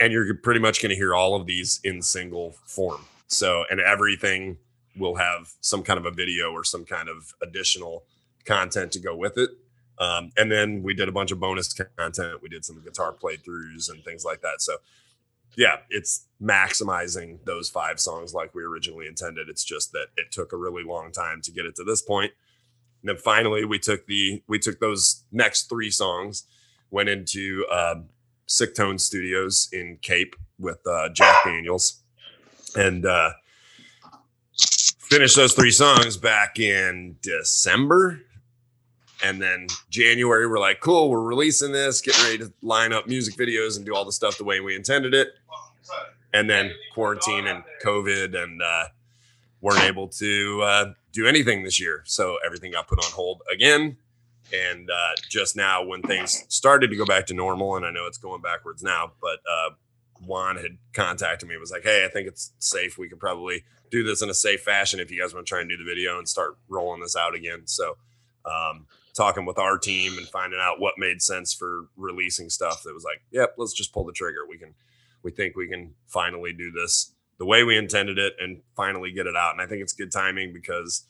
And 0.00 0.12
you're 0.12 0.34
pretty 0.34 0.60
much 0.60 0.82
going 0.82 0.90
to 0.90 0.96
hear 0.96 1.14
all 1.14 1.34
of 1.34 1.46
these 1.46 1.80
in 1.84 2.02
single 2.02 2.56
form. 2.66 3.04
So, 3.28 3.64
and 3.70 3.80
everything 3.80 4.58
will 4.96 5.16
have 5.16 5.52
some 5.60 5.82
kind 5.82 5.98
of 5.98 6.06
a 6.06 6.10
video 6.10 6.52
or 6.52 6.64
some 6.64 6.84
kind 6.84 7.08
of 7.08 7.34
additional 7.42 8.04
content 8.44 8.92
to 8.92 9.00
go 9.00 9.16
with 9.16 9.38
it. 9.38 9.50
Um, 9.98 10.30
and 10.36 10.50
then 10.50 10.82
we 10.82 10.94
did 10.94 11.08
a 11.08 11.12
bunch 11.12 11.30
of 11.30 11.40
bonus 11.40 11.72
content. 11.96 12.42
We 12.42 12.48
did 12.48 12.64
some 12.64 12.80
guitar 12.82 13.12
playthroughs 13.14 13.90
and 13.90 14.04
things 14.04 14.24
like 14.24 14.40
that. 14.42 14.60
So, 14.60 14.78
yeah, 15.56 15.76
it's 15.90 16.26
maximizing 16.42 17.38
those 17.44 17.68
five 17.68 18.00
songs 18.00 18.34
like 18.34 18.54
we 18.54 18.62
originally 18.62 19.06
intended. 19.06 19.48
It's 19.48 19.64
just 19.64 19.92
that 19.92 20.06
it 20.16 20.30
took 20.30 20.52
a 20.52 20.56
really 20.56 20.84
long 20.84 21.12
time 21.12 21.40
to 21.42 21.52
get 21.52 21.66
it 21.66 21.74
to 21.76 21.84
this 21.84 22.02
point. 22.02 22.32
And 23.02 23.08
then 23.10 23.16
finally, 23.16 23.64
we 23.64 23.78
took 23.78 24.06
the 24.06 24.42
we 24.48 24.58
took 24.58 24.80
those 24.80 25.24
next 25.30 25.68
three 25.68 25.90
songs, 25.90 26.44
went 26.90 27.08
into 27.08 27.66
uh, 27.70 27.96
Sick 28.46 28.74
Tone 28.74 28.98
Studios 28.98 29.68
in 29.72 29.98
Cape 30.00 30.36
with 30.58 30.80
uh, 30.86 31.10
Jack 31.10 31.36
Daniels, 31.44 32.02
and 32.76 33.04
uh, 33.04 33.32
finished 34.98 35.36
those 35.36 35.52
three 35.52 35.70
songs 35.70 36.16
back 36.16 36.58
in 36.58 37.16
December. 37.22 38.20
And 39.22 39.40
then 39.40 39.68
January, 39.88 40.46
we're 40.46 40.58
like, 40.58 40.80
cool, 40.80 41.08
we're 41.08 41.22
releasing 41.22 41.72
this, 41.72 42.00
getting 42.00 42.24
ready 42.24 42.38
to 42.38 42.52
line 42.62 42.92
up 42.92 43.06
music 43.06 43.36
videos 43.36 43.76
and 43.76 43.86
do 43.86 43.94
all 43.94 44.04
the 44.04 44.12
stuff 44.12 44.36
the 44.36 44.44
way 44.44 44.60
we 44.60 44.76
intended 44.76 45.14
it. 45.14 45.34
And 46.32 46.50
then 46.50 46.72
quarantine 46.92 47.46
and 47.46 47.62
COVID, 47.82 48.36
and 48.36 48.60
uh, 48.60 48.84
weren't 49.60 49.84
able 49.84 50.08
to 50.08 50.62
uh, 50.62 50.92
do 51.12 51.26
anything 51.26 51.62
this 51.62 51.80
year. 51.80 52.02
So 52.04 52.38
everything 52.44 52.72
got 52.72 52.86
put 52.88 52.98
on 52.98 53.10
hold 53.12 53.42
again. 53.50 53.96
And 54.52 54.90
uh, 54.90 55.14
just 55.28 55.56
now, 55.56 55.84
when 55.84 56.02
things 56.02 56.44
started 56.48 56.90
to 56.90 56.96
go 56.96 57.06
back 57.06 57.26
to 57.26 57.34
normal, 57.34 57.76
and 57.76 57.86
I 57.86 57.90
know 57.90 58.06
it's 58.06 58.18
going 58.18 58.42
backwards 58.42 58.82
now, 58.82 59.12
but 59.20 59.38
uh, 59.50 59.70
Juan 60.26 60.56
had 60.56 60.76
contacted 60.92 61.48
me, 61.48 61.56
was 61.56 61.70
like, 61.70 61.82
hey, 61.82 62.04
I 62.04 62.08
think 62.08 62.28
it's 62.28 62.52
safe. 62.58 62.98
We 62.98 63.08
could 63.08 63.20
probably 63.20 63.64
do 63.90 64.02
this 64.04 64.22
in 64.22 64.28
a 64.28 64.34
safe 64.34 64.60
fashion 64.60 65.00
if 65.00 65.10
you 65.10 65.20
guys 65.20 65.32
want 65.32 65.46
to 65.46 65.48
try 65.48 65.60
and 65.60 65.70
do 65.70 65.76
the 65.76 65.84
video 65.84 66.18
and 66.18 66.28
start 66.28 66.56
rolling 66.68 67.00
this 67.00 67.16
out 67.16 67.34
again. 67.34 67.62
So, 67.64 67.96
um, 68.44 68.86
talking 69.14 69.46
with 69.46 69.58
our 69.58 69.78
team 69.78 70.18
and 70.18 70.26
finding 70.28 70.58
out 70.60 70.80
what 70.80 70.94
made 70.98 71.22
sense 71.22 71.54
for 71.54 71.86
releasing 71.96 72.50
stuff 72.50 72.82
that 72.82 72.92
was 72.92 73.04
like, 73.04 73.22
yep, 73.30 73.54
let's 73.56 73.72
just 73.72 73.92
pull 73.92 74.04
the 74.04 74.12
trigger. 74.12 74.40
We 74.48 74.58
can, 74.58 74.74
we 75.24 75.30
think 75.30 75.56
we 75.56 75.68
can 75.68 75.94
finally 76.06 76.52
do 76.52 76.70
this 76.70 77.14
the 77.38 77.46
way 77.46 77.64
we 77.64 77.76
intended 77.76 78.18
it 78.18 78.34
and 78.40 78.60
finally 78.76 79.10
get 79.12 79.26
it 79.26 79.36
out. 79.36 79.52
And 79.52 79.60
I 79.60 79.66
think 79.66 79.82
it's 79.82 79.92
good 79.92 80.12
timing 80.12 80.52
because 80.52 81.06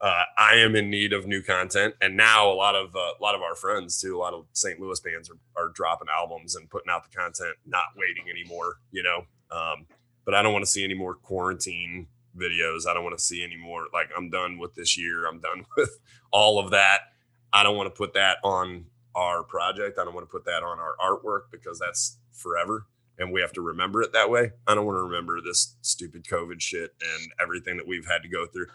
uh, 0.00 0.24
I 0.36 0.54
am 0.56 0.76
in 0.76 0.90
need 0.90 1.12
of 1.12 1.26
new 1.26 1.42
content, 1.42 1.94
and 2.00 2.16
now 2.16 2.48
a 2.48 2.54
lot 2.54 2.76
of 2.76 2.94
uh, 2.94 3.14
a 3.18 3.22
lot 3.22 3.34
of 3.34 3.42
our 3.42 3.56
friends 3.56 4.00
too, 4.00 4.16
a 4.16 4.20
lot 4.20 4.32
of 4.32 4.44
St. 4.52 4.78
Louis 4.78 5.00
bands 5.00 5.28
are, 5.28 5.38
are 5.60 5.70
dropping 5.70 6.06
albums 6.16 6.54
and 6.54 6.70
putting 6.70 6.88
out 6.88 7.10
the 7.10 7.16
content, 7.16 7.56
not 7.66 7.84
waiting 7.96 8.30
anymore. 8.30 8.76
You 8.92 9.02
know, 9.02 9.24
um, 9.50 9.86
but 10.24 10.34
I 10.34 10.42
don't 10.42 10.52
want 10.52 10.64
to 10.64 10.70
see 10.70 10.84
any 10.84 10.94
more 10.94 11.14
quarantine 11.14 12.06
videos. 12.36 12.86
I 12.86 12.94
don't 12.94 13.02
want 13.02 13.18
to 13.18 13.24
see 13.24 13.42
any 13.42 13.56
more. 13.56 13.86
Like 13.92 14.10
I'm 14.16 14.30
done 14.30 14.58
with 14.58 14.76
this 14.76 14.96
year. 14.96 15.26
I'm 15.26 15.40
done 15.40 15.66
with 15.76 15.98
all 16.30 16.60
of 16.60 16.70
that. 16.70 17.00
I 17.52 17.64
don't 17.64 17.76
want 17.76 17.92
to 17.92 17.98
put 17.98 18.14
that 18.14 18.38
on 18.44 18.84
our 19.16 19.42
project. 19.42 19.98
I 19.98 20.04
don't 20.04 20.14
want 20.14 20.28
to 20.28 20.30
put 20.30 20.44
that 20.44 20.62
on 20.62 20.78
our 20.78 20.94
artwork 21.02 21.50
because 21.50 21.80
that's 21.80 22.18
forever 22.30 22.86
and 23.18 23.32
we 23.32 23.40
have 23.40 23.52
to 23.52 23.60
remember 23.60 24.02
it 24.02 24.12
that 24.12 24.30
way. 24.30 24.52
I 24.66 24.74
don't 24.74 24.86
want 24.86 24.96
to 24.96 25.02
remember 25.02 25.40
this 25.40 25.76
stupid 25.82 26.24
COVID 26.24 26.60
shit 26.60 26.94
and 27.00 27.32
everything 27.42 27.76
that 27.76 27.86
we've 27.86 28.06
had 28.06 28.22
to 28.22 28.28
go 28.28 28.46
through. 28.46 28.66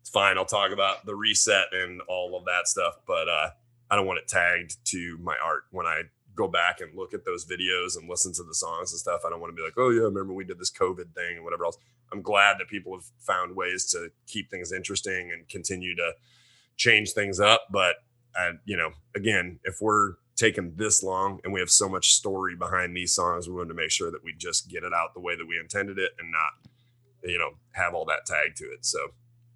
It's 0.00 0.10
fine. 0.10 0.36
I'll 0.36 0.44
talk 0.44 0.70
about 0.70 1.06
the 1.06 1.14
reset 1.14 1.66
and 1.72 2.02
all 2.02 2.36
of 2.36 2.44
that 2.44 2.68
stuff, 2.68 2.96
but 3.06 3.28
uh, 3.28 3.50
I 3.90 3.96
don't 3.96 4.06
want 4.06 4.18
it 4.18 4.28
tagged 4.28 4.76
to 4.86 5.18
my 5.22 5.34
art 5.42 5.64
when 5.70 5.86
I 5.86 6.02
go 6.34 6.48
back 6.48 6.80
and 6.80 6.94
look 6.96 7.14
at 7.14 7.24
those 7.24 7.46
videos 7.46 7.96
and 7.96 8.08
listen 8.08 8.32
to 8.34 8.42
the 8.42 8.54
songs 8.54 8.92
and 8.92 8.98
stuff. 8.98 9.22
I 9.24 9.30
don't 9.30 9.40
want 9.40 9.52
to 9.52 9.56
be 9.56 9.62
like, 9.62 9.78
oh 9.78 9.90
yeah, 9.90 10.02
remember 10.02 10.34
we 10.34 10.44
did 10.44 10.58
this 10.58 10.72
COVID 10.72 11.14
thing 11.14 11.36
and 11.36 11.44
whatever 11.44 11.64
else. 11.64 11.78
I'm 12.12 12.22
glad 12.22 12.58
that 12.58 12.68
people 12.68 12.94
have 12.94 13.04
found 13.20 13.56
ways 13.56 13.86
to 13.92 14.10
keep 14.26 14.50
things 14.50 14.72
interesting 14.72 15.30
and 15.32 15.48
continue 15.48 15.94
to 15.96 16.12
change 16.76 17.12
things 17.12 17.40
up. 17.40 17.66
But 17.70 17.96
uh, 18.38 18.52
you 18.64 18.76
know, 18.76 18.90
again, 19.14 19.60
if 19.64 19.80
we're 19.80 20.14
taking 20.36 20.74
this 20.76 21.02
long 21.02 21.40
and 21.44 21.52
we 21.52 21.60
have 21.60 21.70
so 21.70 21.88
much 21.88 22.14
story 22.14 22.56
behind 22.56 22.96
these 22.96 23.14
songs, 23.14 23.48
we 23.48 23.54
wanted 23.54 23.68
to 23.68 23.74
make 23.74 23.90
sure 23.90 24.10
that 24.10 24.24
we 24.24 24.34
just 24.36 24.68
get 24.68 24.82
it 24.82 24.92
out 24.92 25.14
the 25.14 25.20
way 25.20 25.36
that 25.36 25.46
we 25.46 25.58
intended 25.58 25.98
it 25.98 26.12
and 26.18 26.30
not, 26.30 26.70
you 27.22 27.38
know, 27.38 27.50
have 27.72 27.94
all 27.94 28.04
that 28.04 28.26
tag 28.26 28.56
to 28.56 28.64
it. 28.64 28.84
So 28.84 28.98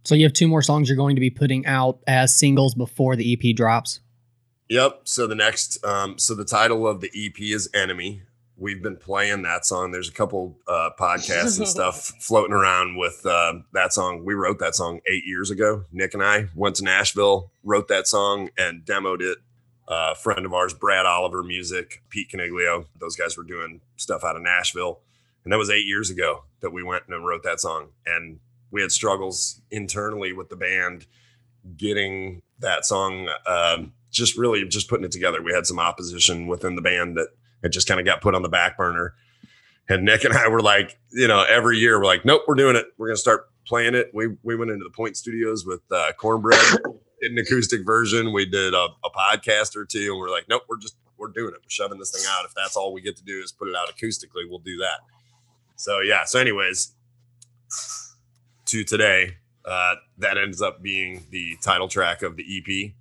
So 0.05 0.15
you 0.15 0.25
have 0.25 0.33
two 0.33 0.49
more 0.49 0.63
songs 0.63 0.89
you're 0.89 0.97
going 0.97 1.17
to 1.17 1.21
be 1.21 1.31
putting 1.31 1.67
out 1.67 1.99
as 2.07 2.35
singles 2.35 2.75
before 2.75 3.17
the 3.17 3.33
EP 3.33 3.55
drops. 3.57 4.01
Yep. 4.69 5.01
So 5.05 5.27
the 5.27 5.35
next, 5.35 5.85
um, 5.85 6.19
so 6.19 6.35
the 6.35 6.45
title 6.45 6.87
of 6.87 7.01
the 7.01 7.11
EP 7.15 7.41
is 7.41 7.71
Enemy. 7.75 8.23
We've 8.57 8.83
been 8.83 8.97
playing 8.97 9.43
that 9.43 9.65
song. 9.65 9.93
There's 9.93 10.09
a 10.09 10.13
couple 10.13 10.59
uh, 10.67 10.91
podcasts 10.99 11.59
and 11.59 11.69
stuff 11.77 12.13
floating 12.21 12.53
around 12.53 12.97
with 12.97 13.25
uh, 13.25 13.55
that 13.73 13.93
song. 13.93 14.25
We 14.25 14.35
wrote 14.35 14.59
that 14.59 14.75
song 14.75 15.01
eight 15.07 15.25
years 15.25 15.51
ago. 15.51 15.85
Nick 15.93 16.13
and 16.13 16.23
I 16.23 16.49
went 16.57 16.77
to 16.77 16.85
Nashville, 16.85 17.53
wrote 17.63 17.89
that 17.89 18.09
song, 18.09 18.51
and 18.59 18.85
demoed 18.85 19.21
it. 19.21 19.39
Uh, 19.89 20.15
friend 20.15 20.45
of 20.45 20.53
ours, 20.53 20.75
Brad 20.75 21.07
Oliver 21.07 21.43
Music, 21.43 22.03
Pete 22.11 22.31
Caniglio, 22.31 22.87
those 23.01 23.17
guys 23.17 23.37
were 23.37 23.43
doing 23.43 23.81
stuff 23.97 24.23
out 24.23 24.37
of 24.37 24.43
Nashville. 24.43 25.01
And 25.45 25.53
that 25.53 25.57
was 25.57 25.71
eight 25.71 25.87
years 25.87 26.11
ago 26.11 26.45
that 26.61 26.71
we 26.71 26.83
went 26.83 27.05
and 27.09 27.27
wrote 27.27 27.43
that 27.43 27.59
song. 27.59 27.89
And 28.05 28.39
we 28.71 28.83
had 28.83 28.93
struggles 28.93 29.63
internally 29.71 30.35
with 30.35 30.51
the 30.51 30.57
band 30.57 31.07
getting 31.77 32.43
that 32.59 32.85
song 32.85 33.29
um, 33.47 33.93
just 34.11 34.37
really 34.37 34.67
just 34.67 34.89
putting 34.89 35.05
it 35.05 35.13
together. 35.13 35.43
We 35.43 35.53
had 35.53 35.67
some 35.67 35.79
opposition 35.79 36.47
within 36.47 36.77
the 36.77 36.83
band 36.83 37.17
that 37.17 37.29
it 37.63 37.71
just 37.71 37.89
kind 37.89 38.01
of 38.01 38.07
got 38.07 38.21
put 38.21 38.35
on 38.35 38.43
the 38.43 38.49
back 38.49 38.77
burner. 38.77 39.15
And 39.89 40.05
Nick 40.05 40.25
and 40.25 40.35
I 40.35 40.49
were 40.49 40.61
like, 40.61 40.99
you 41.13 41.29
know, 41.29 41.45
every 41.49 41.79
year 41.79 41.99
we're 41.99 42.05
like, 42.05 42.25
nope, 42.25 42.43
we're 42.47 42.55
doing 42.55 42.77
it. 42.77 42.87
We're 42.99 43.09
gonna 43.09 43.17
start 43.17 43.49
playing 43.67 43.95
it. 43.95 44.11
We 44.13 44.37
we 44.43 44.57
went 44.57 44.71
into 44.71 44.85
the 44.85 44.91
Point 44.91 45.17
Studios 45.17 45.65
with 45.65 45.81
uh, 45.91 46.13
Cornbread, 46.19 46.79
did 47.21 47.33
an 47.33 47.39
acoustic 47.39 47.85
version. 47.85 48.33
We 48.33 48.47
did 48.47 48.75
a, 48.75 48.89
a 49.05 49.11
podcast 49.11 49.77
or 49.77 49.85
two, 49.85 50.11
and 50.11 50.19
we're 50.19 50.31
like, 50.31 50.49
nope, 50.49 50.63
we're 50.69 50.79
just 50.79 50.97
we're 51.17 51.29
doing 51.29 51.53
it. 51.53 51.61
We're 51.63 51.71
shoving 51.71 51.99
this 51.99 52.11
thing 52.11 52.23
out. 52.29 52.45
If 52.45 52.55
that's 52.55 52.77
all 52.77 52.93
we 52.93 53.01
get 53.01 53.17
to 53.17 53.25
do 53.25 53.41
is 53.43 53.53
put 53.53 53.69
it 53.69 53.75
out 53.75 53.89
acoustically, 53.89 54.49
we'll 54.49 54.61
do 54.61 54.77
that. 54.79 55.01
So 55.77 56.01
yeah. 56.01 56.25
So 56.25 56.39
anyways, 56.39 56.93
to 58.67 58.85
today, 58.85 59.37
uh, 59.65 59.97
that 60.19 60.39
ends 60.39 60.63
up 60.63 60.83
being 60.83 61.27
the 61.31 61.57
title 61.63 61.89
track 61.89 62.23
of 62.23 62.37
the 62.37 62.45
EP, 62.45 62.93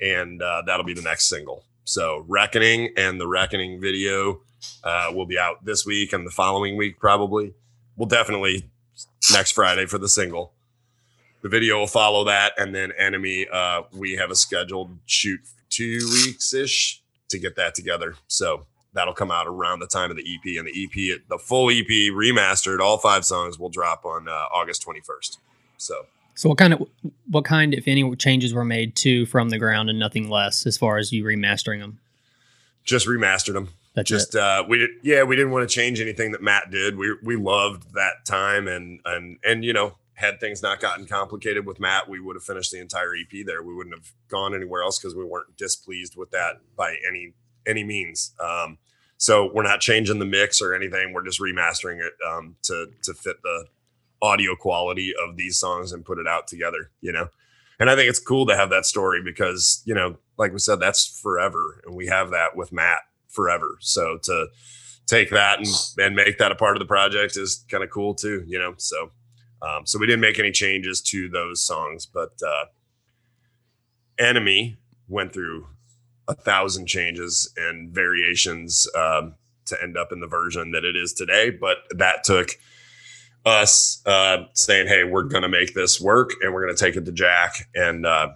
and 0.00 0.42
uh, 0.42 0.62
that'll 0.66 0.84
be 0.84 0.94
the 0.94 1.02
next 1.02 1.28
single. 1.28 1.64
So 1.84 2.24
Reckoning 2.28 2.92
and 2.96 3.20
the 3.20 3.26
Reckoning 3.26 3.80
video 3.80 4.40
uh, 4.84 5.10
will 5.12 5.26
be 5.26 5.38
out 5.38 5.64
this 5.64 5.84
week 5.84 6.12
and 6.12 6.26
the 6.26 6.30
following 6.30 6.76
week 6.76 7.00
probably. 7.00 7.54
We'll 7.96 8.08
definitely 8.08 8.70
next 9.32 9.52
Friday 9.52 9.86
for 9.86 9.98
the 9.98 10.08
single. 10.08 10.52
The 11.42 11.48
video 11.48 11.78
will 11.78 11.86
follow 11.86 12.24
that, 12.24 12.52
and 12.56 12.74
then 12.74 12.92
Enemy. 12.96 13.48
Uh, 13.52 13.82
we 13.92 14.12
have 14.12 14.30
a 14.30 14.36
scheduled 14.36 14.96
shoot 15.06 15.40
two 15.70 15.98
weeks 16.24 16.54
ish 16.54 17.02
to 17.28 17.38
get 17.38 17.56
that 17.56 17.74
together. 17.74 18.14
So 18.28 18.66
that'll 18.92 19.14
come 19.14 19.30
out 19.30 19.46
around 19.46 19.80
the 19.80 19.86
time 19.86 20.10
of 20.10 20.16
the 20.16 20.22
EP, 20.22 20.58
and 20.58 20.68
the 20.68 20.84
EP, 20.84 21.20
the 21.28 21.38
full 21.38 21.70
EP 21.70 21.86
remastered, 21.86 22.80
all 22.80 22.98
five 22.98 23.24
songs 23.24 23.58
will 23.58 23.70
drop 23.70 24.04
on 24.04 24.28
uh, 24.28 24.44
August 24.54 24.82
twenty 24.82 25.00
first. 25.00 25.38
So 25.78 26.06
So 26.34 26.48
what 26.48 26.58
kind 26.58 26.74
of 26.74 26.88
what 27.28 27.44
kind, 27.44 27.74
if 27.74 27.88
any, 27.88 28.14
changes 28.16 28.54
were 28.54 28.64
made 28.64 28.94
to 28.96 29.26
from 29.26 29.50
the 29.50 29.58
ground 29.58 29.90
and 29.90 29.98
nothing 29.98 30.30
less 30.30 30.64
as 30.66 30.78
far 30.78 30.98
as 30.98 31.12
you 31.12 31.24
remastering 31.24 31.80
them? 31.80 31.98
just 32.84 33.06
remastered 33.06 33.54
them. 33.54 33.68
That's 33.94 34.08
just 34.08 34.34
uh 34.34 34.64
we 34.68 34.78
did 34.78 34.90
yeah 35.02 35.22
we 35.22 35.36
didn't 35.36 35.52
want 35.52 35.68
to 35.68 35.74
change 35.74 36.00
anything 36.00 36.32
that 36.32 36.42
matt 36.42 36.70
did 36.70 36.96
we 36.96 37.14
we 37.22 37.36
loved 37.36 37.92
that 37.92 38.24
time 38.24 38.66
and 38.66 39.00
and 39.04 39.38
and 39.44 39.64
you 39.64 39.74
know 39.74 39.96
had 40.22 40.40
things 40.40 40.62
not 40.62 40.80
gotten 40.80 41.06
complicated 41.06 41.66
with 41.66 41.78
matt 41.80 42.08
we 42.08 42.20
would 42.20 42.36
have 42.36 42.42
finished 42.42 42.70
the 42.70 42.80
entire 42.80 43.12
ep 43.14 43.46
there 43.46 43.62
we 43.62 43.74
wouldn't 43.74 43.94
have 43.94 44.12
gone 44.28 44.54
anywhere 44.54 44.82
else 44.82 44.98
because 44.98 45.14
we 45.14 45.24
weren't 45.24 45.56
displeased 45.56 46.16
with 46.16 46.30
that 46.30 46.60
by 46.76 46.96
any 47.06 47.34
any 47.66 47.84
means 47.84 48.34
um 48.40 48.78
so 49.18 49.50
we're 49.52 49.62
not 49.62 49.80
changing 49.80 50.18
the 50.18 50.24
mix 50.24 50.60
or 50.62 50.74
anything 50.74 51.12
we're 51.12 51.24
just 51.24 51.40
remastering 51.40 51.98
it 52.00 52.12
um 52.26 52.56
to 52.62 52.86
to 53.02 53.12
fit 53.12 53.36
the 53.42 53.64
audio 54.22 54.54
quality 54.54 55.12
of 55.26 55.36
these 55.36 55.58
songs 55.58 55.92
and 55.92 56.04
put 56.04 56.18
it 56.18 56.26
out 56.26 56.46
together 56.46 56.90
you 57.00 57.12
know 57.12 57.28
and 57.78 57.90
i 57.90 57.96
think 57.96 58.08
it's 58.08 58.20
cool 58.20 58.46
to 58.46 58.56
have 58.56 58.70
that 58.70 58.86
story 58.86 59.20
because 59.22 59.82
you 59.84 59.94
know 59.94 60.16
like 60.38 60.52
we 60.52 60.58
said 60.58 60.78
that's 60.80 61.20
forever 61.20 61.82
and 61.84 61.94
we 61.94 62.06
have 62.06 62.30
that 62.30 62.56
with 62.56 62.72
matt 62.72 63.00
forever. 63.32 63.78
So 63.80 64.18
to 64.22 64.46
take 65.06 65.30
that 65.30 65.58
and, 65.58 65.68
and 65.98 66.14
make 66.14 66.38
that 66.38 66.52
a 66.52 66.54
part 66.54 66.76
of 66.76 66.80
the 66.80 66.86
project 66.86 67.36
is 67.36 67.64
kind 67.68 67.82
of 67.82 67.90
cool 67.90 68.14
too, 68.14 68.44
you 68.46 68.58
know. 68.58 68.74
So 68.76 69.10
um, 69.62 69.86
so 69.86 69.98
we 69.98 70.06
didn't 70.06 70.20
make 70.20 70.38
any 70.38 70.50
changes 70.50 71.00
to 71.02 71.28
those 71.28 71.64
songs, 71.64 72.06
but 72.06 72.32
uh, 72.46 72.66
Enemy 74.18 74.76
went 75.08 75.32
through 75.32 75.66
a 76.28 76.34
thousand 76.34 76.86
changes 76.86 77.52
and 77.56 77.90
variations 77.90 78.88
um, 78.96 79.34
to 79.66 79.82
end 79.82 79.96
up 79.96 80.12
in 80.12 80.20
the 80.20 80.26
version 80.26 80.72
that 80.72 80.84
it 80.84 80.96
is 80.96 81.12
today. 81.12 81.50
But 81.50 81.78
that 81.90 82.24
took 82.24 82.50
us 83.44 84.02
uh, 84.06 84.44
saying, 84.54 84.88
"Hey, 84.88 85.04
we're 85.04 85.24
going 85.24 85.42
to 85.42 85.48
make 85.48 85.74
this 85.74 86.00
work, 86.00 86.30
and 86.42 86.52
we're 86.52 86.64
going 86.64 86.76
to 86.76 86.84
take 86.84 86.96
it 86.96 87.04
to 87.04 87.12
Jack 87.12 87.68
and 87.74 88.04
uh, 88.04 88.30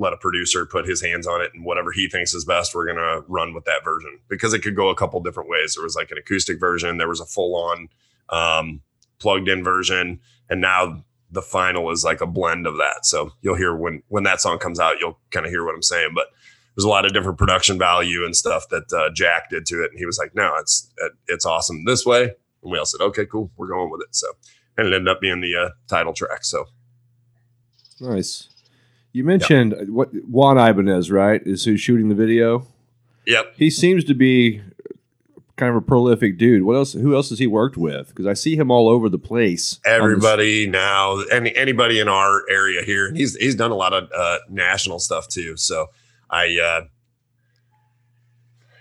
let 0.00 0.12
a 0.14 0.16
producer 0.16 0.64
put 0.64 0.86
his 0.86 1.02
hands 1.02 1.26
on 1.26 1.42
it 1.42 1.50
and 1.54 1.64
whatever 1.64 1.92
he 1.92 2.08
thinks 2.08 2.32
is 2.32 2.44
best, 2.44 2.74
we're 2.74 2.86
gonna 2.86 3.20
run 3.28 3.52
with 3.52 3.64
that 3.66 3.84
version 3.84 4.18
because 4.28 4.54
it 4.54 4.60
could 4.60 4.74
go 4.74 4.88
a 4.88 4.94
couple 4.94 5.20
different 5.20 5.50
ways. 5.50 5.74
There 5.74 5.84
was 5.84 5.94
like 5.94 6.10
an 6.10 6.18
acoustic 6.18 6.58
version, 6.58 6.96
there 6.96 7.08
was 7.08 7.20
a 7.20 7.26
full 7.26 7.54
on 7.54 7.88
um, 8.30 8.80
plugged 9.18 9.48
in 9.48 9.62
version, 9.62 10.20
and 10.50 10.60
now 10.60 11.04
the 11.30 11.42
final 11.42 11.90
is 11.90 12.04
like 12.04 12.20
a 12.20 12.26
blend 12.26 12.66
of 12.66 12.76
that. 12.76 13.06
So 13.06 13.32
you'll 13.40 13.56
hear 13.56 13.74
when 13.74 14.02
when 14.08 14.24
that 14.24 14.40
song 14.40 14.58
comes 14.58 14.78
out, 14.78 14.96
you'll 15.00 15.18
kind 15.30 15.46
of 15.46 15.52
hear 15.52 15.64
what 15.64 15.74
I'm 15.74 15.82
saying. 15.82 16.10
But 16.14 16.26
there's 16.74 16.84
a 16.84 16.88
lot 16.88 17.06
of 17.06 17.12
different 17.12 17.38
production 17.38 17.78
value 17.78 18.24
and 18.24 18.36
stuff 18.36 18.68
that 18.70 18.92
uh, 18.92 19.10
Jack 19.14 19.50
did 19.50 19.64
to 19.66 19.82
it, 19.82 19.90
and 19.90 19.98
he 19.98 20.06
was 20.06 20.18
like, 20.18 20.34
"No, 20.34 20.54
it's 20.58 20.90
it's 21.28 21.46
awesome 21.46 21.84
this 21.84 22.04
way." 22.04 22.24
And 22.62 22.72
we 22.72 22.78
all 22.78 22.84
said, 22.84 23.00
"Okay, 23.00 23.26
cool, 23.26 23.50
we're 23.56 23.68
going 23.68 23.90
with 23.90 24.02
it." 24.02 24.14
So 24.14 24.26
and 24.76 24.86
it 24.86 24.92
ended 24.94 25.08
up 25.08 25.20
being 25.20 25.40
the 25.40 25.56
uh, 25.56 25.70
title 25.88 26.12
track. 26.12 26.44
So 26.44 26.66
Nice. 28.00 28.48
You 29.12 29.24
mentioned 29.24 29.74
what 29.88 30.08
Juan 30.26 30.56
Ibanez, 30.56 31.10
right? 31.10 31.42
Is 31.44 31.64
who's 31.64 31.80
shooting 31.80 32.08
the 32.08 32.14
video? 32.14 32.66
yep, 33.26 33.52
He 33.56 33.68
seems 33.70 34.04
to 34.04 34.14
be 34.14 34.62
kind 35.60 35.70
of 35.70 35.76
a 35.76 35.80
prolific 35.86 36.38
dude. 36.38 36.64
What 36.64 36.74
else? 36.74 36.92
Who 36.94 37.14
else 37.14 37.28
has 37.28 37.38
he 37.38 37.46
worked 37.46 37.76
with? 37.76 38.08
Because 38.08 38.26
I 38.26 38.34
see 38.34 38.56
him 38.56 38.70
all 38.70 38.88
over 38.88 39.08
the 39.08 39.18
place. 39.18 39.78
everybody 39.84 40.66
now 40.66 41.20
any 41.30 41.54
anybody 41.54 42.00
in 42.00 42.08
our 42.08 42.42
area 42.50 42.82
here 42.82 43.12
he's 43.12 43.36
he's 43.36 43.54
done 43.54 43.70
a 43.70 43.74
lot 43.76 43.92
of 43.92 44.10
uh 44.16 44.38
national 44.48 44.98
stuff 44.98 45.28
too 45.28 45.56
so 45.56 45.86
i 46.30 46.58
uh 46.58 46.80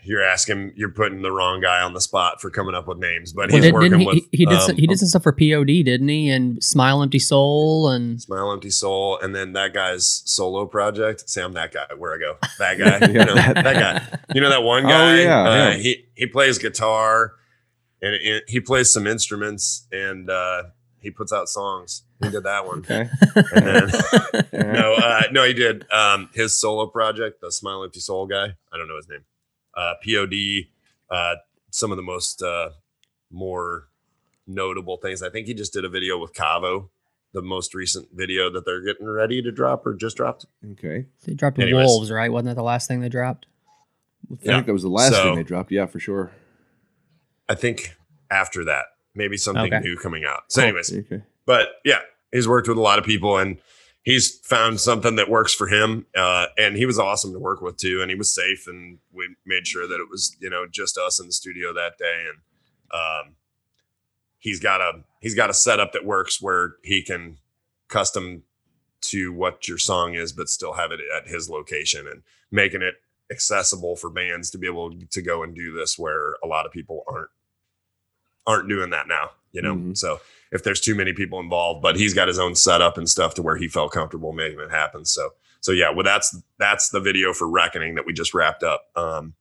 you're 0.10 0.24
asking 0.24 0.72
you're 0.76 0.90
putting 0.90 1.22
the 1.22 1.32
wrong 1.32 1.62
guy 1.62 1.82
on 1.82 1.94
the 1.94 2.02
spot 2.02 2.42
for 2.42 2.50
coming 2.50 2.74
up 2.74 2.88
with 2.88 2.98
names 2.98 3.32
but 3.32 3.52
Well, 3.52 3.58
he's 3.58 3.66
did, 3.66 3.74
working 3.76 4.00
he, 4.00 4.06
with 4.08 4.16
he, 4.16 4.28
he 4.32 4.46
did 4.46 4.56
um, 4.56 4.62
some, 4.62 4.76
he 4.76 4.88
did 4.88 4.98
some 4.98 5.08
stuff 5.08 5.22
for 5.24 5.32
POD, 5.32 5.68
didn't 5.86 6.08
he? 6.08 6.30
And 6.30 6.64
Smile 6.64 7.04
Empty 7.04 7.20
Soul 7.20 7.90
and 7.90 8.20
smile 8.22 8.52
empty 8.52 8.70
soul 8.72 9.20
and 9.22 9.36
then 9.36 9.54
that 9.54 9.74
guy's 9.74 10.24
solo 10.26 10.66
project 10.66 11.30
Sam, 11.30 11.54
that 11.54 11.72
guy 11.72 11.86
where 11.98 12.14
i 12.14 12.18
go 12.18 12.38
that 12.58 12.78
guy 12.80 13.08
you 13.08 13.14
know 13.14 13.36
that- 13.36 13.64
that 13.64 13.76
guy 14.12 14.20
you 14.36 14.42
know 14.42 14.50
that 14.50 14.64
one 14.64 14.84
guy 14.84 15.22
yeah, 15.22 15.42
uh, 15.42 15.54
yeah. 15.54 15.74
he 15.76 16.06
he 16.16 16.26
plays 16.26 16.58
guitar 16.58 17.34
and 18.02 18.16
it, 18.16 18.44
he 18.48 18.60
plays 18.60 18.92
some 18.92 19.06
instruments 19.06 19.86
and 19.92 20.30
uh 20.30 20.64
he 21.00 21.12
puts 21.12 21.32
out 21.32 21.48
songs 21.48 22.04
he 22.24 22.30
did 22.30 22.44
that 22.44 22.66
one 22.66 22.80
Okay. 22.80 23.10
and 23.36 23.66
then 23.66 23.90
Yeah. 24.52 24.72
no, 24.74 24.94
uh, 24.96 25.22
no, 25.32 25.44
he 25.46 25.54
did. 25.54 25.90
Um, 25.92 26.30
his 26.34 26.60
solo 26.60 26.88
project, 26.88 27.40
the 27.40 27.52
Smile 27.52 27.84
Empty 27.86 28.02
Soul 28.02 28.26
guy. 28.28 28.48
I 28.74 28.78
don't 28.78 28.88
know 28.90 28.98
his 28.98 29.08
name. 29.08 29.24
Uh, 29.80 29.94
Pod. 30.06 30.34
Uh, 31.10 31.36
some 31.72 31.92
of 31.92 31.98
the 31.98 32.04
most 32.04 32.42
uh, 32.44 32.70
more 33.32 33.88
notable 34.48 34.98
things. 34.98 35.22
I 35.24 35.30
think 35.30 35.48
he 35.48 35.54
just 35.54 35.72
did 35.74 35.86
a 35.86 35.90
video 35.90 36.18
with 36.18 36.34
Cavo, 36.34 36.90
the 37.34 37.42
most 37.42 37.74
recent 37.74 38.10
video 38.14 38.50
that 38.52 38.66
they're 38.66 38.82
getting 38.84 39.08
ready 39.08 39.42
to 39.42 39.52
drop 39.52 39.86
or 39.86 39.94
just 39.94 40.18
dropped. 40.18 40.46
Okay. 40.74 41.06
They 41.26 41.34
dropped 41.34 41.60
Anyways. 41.60 41.86
Wolves, 41.86 42.12
right? 42.12 42.32
Wasn't 42.32 42.48
that 42.48 42.56
the 42.56 42.64
last 42.64 42.88
thing 42.88 43.00
they 43.02 43.10
dropped? 43.10 43.46
I 44.32 44.36
Yeah. 44.42 44.54
think 44.56 44.66
that 44.68 44.74
was 44.74 44.84
the 44.84 44.90
last 44.90 45.14
So- 45.14 45.24
thing 45.24 45.36
they 45.36 45.44
dropped. 45.44 45.72
Yeah, 45.72 45.86
for 45.86 46.00
sure. 46.00 46.32
I 47.48 47.56
think 47.56 47.96
after 48.30 48.66
that, 48.66 48.86
maybe 49.16 49.38
something 49.38 49.74
Okay. 49.74 49.80
new 49.80 49.96
coming 49.98 50.24
out. 50.26 50.44
So, 50.52 50.62
anyways, 50.62 50.94
Okay. 50.94 51.24
but 51.46 51.70
yeah, 51.86 52.00
he's 52.32 52.48
worked 52.48 52.68
with 52.68 52.78
a 52.78 52.82
lot 52.82 53.00
of 53.00 53.06
people 53.06 53.38
and 53.38 53.58
he's 54.04 54.40
found 54.40 54.80
something 54.80 55.16
that 55.18 55.30
works 55.30 55.54
for 55.54 55.68
him. 55.68 56.06
Uh, 56.16 56.48
and 56.58 56.76
he 56.76 56.86
was 56.86 56.98
awesome 56.98 57.34
to 57.34 57.40
work 57.40 57.62
with 57.62 57.78
too. 57.78 58.02
And 58.02 58.10
he 58.10 58.16
was 58.16 58.34
safe 58.34 58.68
and 58.68 59.00
we 59.14 59.36
made 59.46 59.68
sure 59.68 59.88
that 59.88 60.00
it 60.00 60.10
was, 60.10 60.36
you 60.40 60.50
know, 60.50 60.66
just 60.70 60.98
us 60.98 61.20
in 61.20 61.28
the 61.28 61.34
studio 61.34 61.74
that 61.74 61.98
day. 61.98 62.26
And, 62.28 62.38
um, 62.92 63.36
he's 64.40 64.60
got 64.60 64.82
a, 64.82 65.04
he's 65.20 65.36
got 65.36 65.50
a 65.50 65.54
setup 65.54 65.92
that 65.94 66.06
works 66.06 66.42
where 66.42 66.76
he 66.84 67.02
can 67.02 67.38
custom 67.88 68.44
to 69.02 69.34
what 69.34 69.68
your 69.68 69.78
song 69.78 70.14
is, 70.14 70.32
but 70.32 70.50
still 70.50 70.74
have 70.74 70.92
it 70.92 71.00
at 71.16 71.28
his 71.28 71.50
location 71.50 72.08
and 72.08 72.24
making 72.52 72.82
it 72.82 72.96
accessible 73.32 73.96
for 73.96 74.10
bands 74.10 74.50
to 74.50 74.58
be 74.58 74.66
able 74.66 74.92
to 75.12 75.22
go 75.22 75.44
and 75.44 75.56
do 75.56 75.74
this 75.74 76.00
where 76.00 76.36
a 76.44 76.48
lot 76.48 76.66
of 76.66 76.72
people 76.72 77.04
aren't, 77.08 77.30
aren't 78.48 78.70
doing 78.70 78.90
that 78.90 79.08
now, 79.08 79.32
you 79.52 79.62
know? 79.62 79.76
Mhm. 79.76 79.98
So, 79.98 80.20
if 80.52 80.64
there's 80.64 80.82
too 80.82 80.96
many 80.96 81.14
people 81.14 81.40
involved, 81.40 81.82
but 81.82 81.96
he's 81.96 82.14
got 82.14 82.28
his 82.28 82.40
own 82.40 82.56
setup 82.56 82.98
and 82.98 83.08
stuff 83.10 83.36
to 83.36 83.42
where 83.42 83.56
he 83.56 83.68
felt 83.68 83.92
comfortable 83.92 84.34
making 84.34 84.60
it 84.60 84.72
happen. 84.72 85.06
So, 85.06 85.30
so 85.62 85.72
yeah, 85.72 85.90
well, 85.92 86.04
that's 86.04 86.36
that's 86.58 86.90
the 86.90 87.00
video 87.00 87.34
for 87.34 87.48
Reckoning 87.48 87.96
that 87.96 88.06
we 88.06 88.14
just 88.14 88.34
wrapped 88.34 88.64
up, 88.64 88.84
um, 88.96 89.34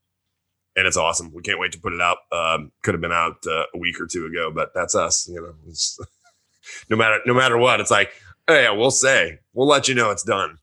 and 0.76 0.86
it's 0.86 0.96
awesome. 0.96 1.32
We 1.32 1.42
can't 1.42 1.58
wait 1.60 1.72
to 1.72 1.78
put 1.80 1.92
it 1.92 2.00
out. 2.00 2.18
Um, 2.32 2.72
could 2.82 2.94
have 2.94 3.00
been 3.00 3.12
out 3.12 3.36
uh, 3.46 3.64
a 3.74 3.78
week 3.78 4.00
or 4.00 4.06
two 4.06 4.26
ago, 4.26 4.50
but 4.54 4.72
that's 4.74 4.94
us. 4.94 5.28
You 5.28 5.36
know, 5.40 5.54
It's- 5.64 5.98
no 6.90 6.96
matter 6.96 7.20
no 7.24 7.32
matter 7.34 7.56
what, 7.56 7.80
it's 7.80 7.90
like, 7.90 8.10
oh 8.48 8.54
yeah, 8.54 8.70
we'll 8.70 8.90
say 8.90 9.38
we'll 9.54 9.68
let 9.68 9.88
you 9.88 9.94
know 9.94 10.10
it's 10.10 10.24
done. 10.24 10.58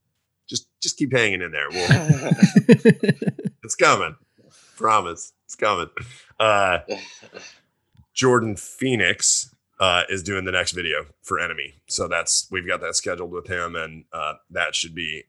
Just 0.48 0.68
just 0.82 0.98
keep 0.98 1.12
hanging 1.12 1.42
in 1.42 1.52
there. 1.52 1.70
We'll, 1.72 1.88
it's 3.64 3.76
coming. 3.76 4.16
Promise, 4.78 5.34
it's 5.46 5.56
coming. 5.56 5.88
Uh, 6.40 6.80
Jordan 8.14 8.56
Phoenix 8.56 9.55
uh, 9.80 10.04
is 10.10 10.24
doing 10.24 10.46
the 10.46 10.52
next 10.52 10.72
video 10.72 11.06
for 11.22 11.40
Enemy. 11.40 11.76
So 11.88 12.08
that's 12.08 12.48
we've 12.52 12.68
got 12.68 12.82
that 12.82 12.96
scheduled 12.96 13.32
with 13.32 13.48
him, 13.48 13.76
and 13.76 14.06
uh, 14.14 14.36
that 14.52 14.76
should 14.76 14.96
be 14.96 15.24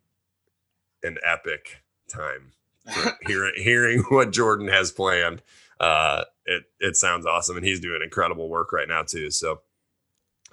an 1.03 1.19
epic 1.25 1.83
time. 2.09 2.53
For 2.93 3.13
hearing 3.27 3.53
hearing 3.57 4.05
what 4.09 4.33
Jordan 4.33 4.69
has 4.69 4.93
planned, 4.93 5.43
uh, 5.81 6.25
it 6.45 6.65
it 6.81 6.97
sounds 6.97 7.27
awesome, 7.27 7.57
and 7.57 7.67
he's 7.67 7.81
doing 7.81 8.01
incredible 8.03 8.49
work 8.49 8.73
right 8.73 8.89
now 8.89 9.03
too. 9.03 9.31
So 9.31 9.61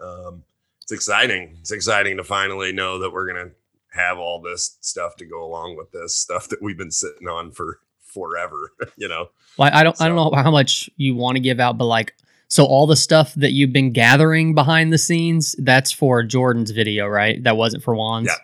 um, 0.02 0.44
it's 0.82 0.92
exciting. 0.92 1.58
It's 1.62 1.72
exciting 1.72 2.18
to 2.18 2.24
finally 2.24 2.72
know 2.72 3.00
that 3.00 3.12
we're 3.12 3.28
gonna 3.28 3.52
have 3.92 4.18
all 4.18 4.42
this 4.42 4.78
stuff 4.82 5.16
to 5.18 5.26
go 5.26 5.46
along 5.46 5.78
with 5.78 5.92
this 5.92 6.16
stuff 6.16 6.50
that 6.50 6.62
we've 6.64 6.78
been 6.78 6.92
sitting 6.92 7.28
on 7.28 7.52
for 7.52 7.80
forever. 8.02 8.72
you 8.98 9.08
know. 9.08 9.30
Well, 9.58 9.70
I 9.72 9.84
don't 9.84 10.02
I 10.02 10.08
don't 10.08 10.16
know 10.16 10.32
how 10.36 10.50
much 10.50 10.90
you 10.98 11.16
want 11.16 11.36
to 11.36 11.40
give 11.40 11.60
out, 11.60 11.78
but 11.78 11.86
like 11.86 12.16
so 12.54 12.66
all 12.66 12.86
the 12.86 12.96
stuff 12.96 13.34
that 13.34 13.54
you've 13.54 13.74
been 13.74 13.92
gathering 13.92 14.54
behind 14.54 14.94
the 14.94 15.00
scenes, 15.00 15.56
that's 15.58 15.92
for 15.92 16.22
Jordan's 16.22 16.70
video, 16.70 17.08
right? 17.08 17.44
That 17.44 17.58
wasn't 17.58 17.82
for 17.82 17.96
Juan's. 17.96 18.28
Yeah. 18.28 18.36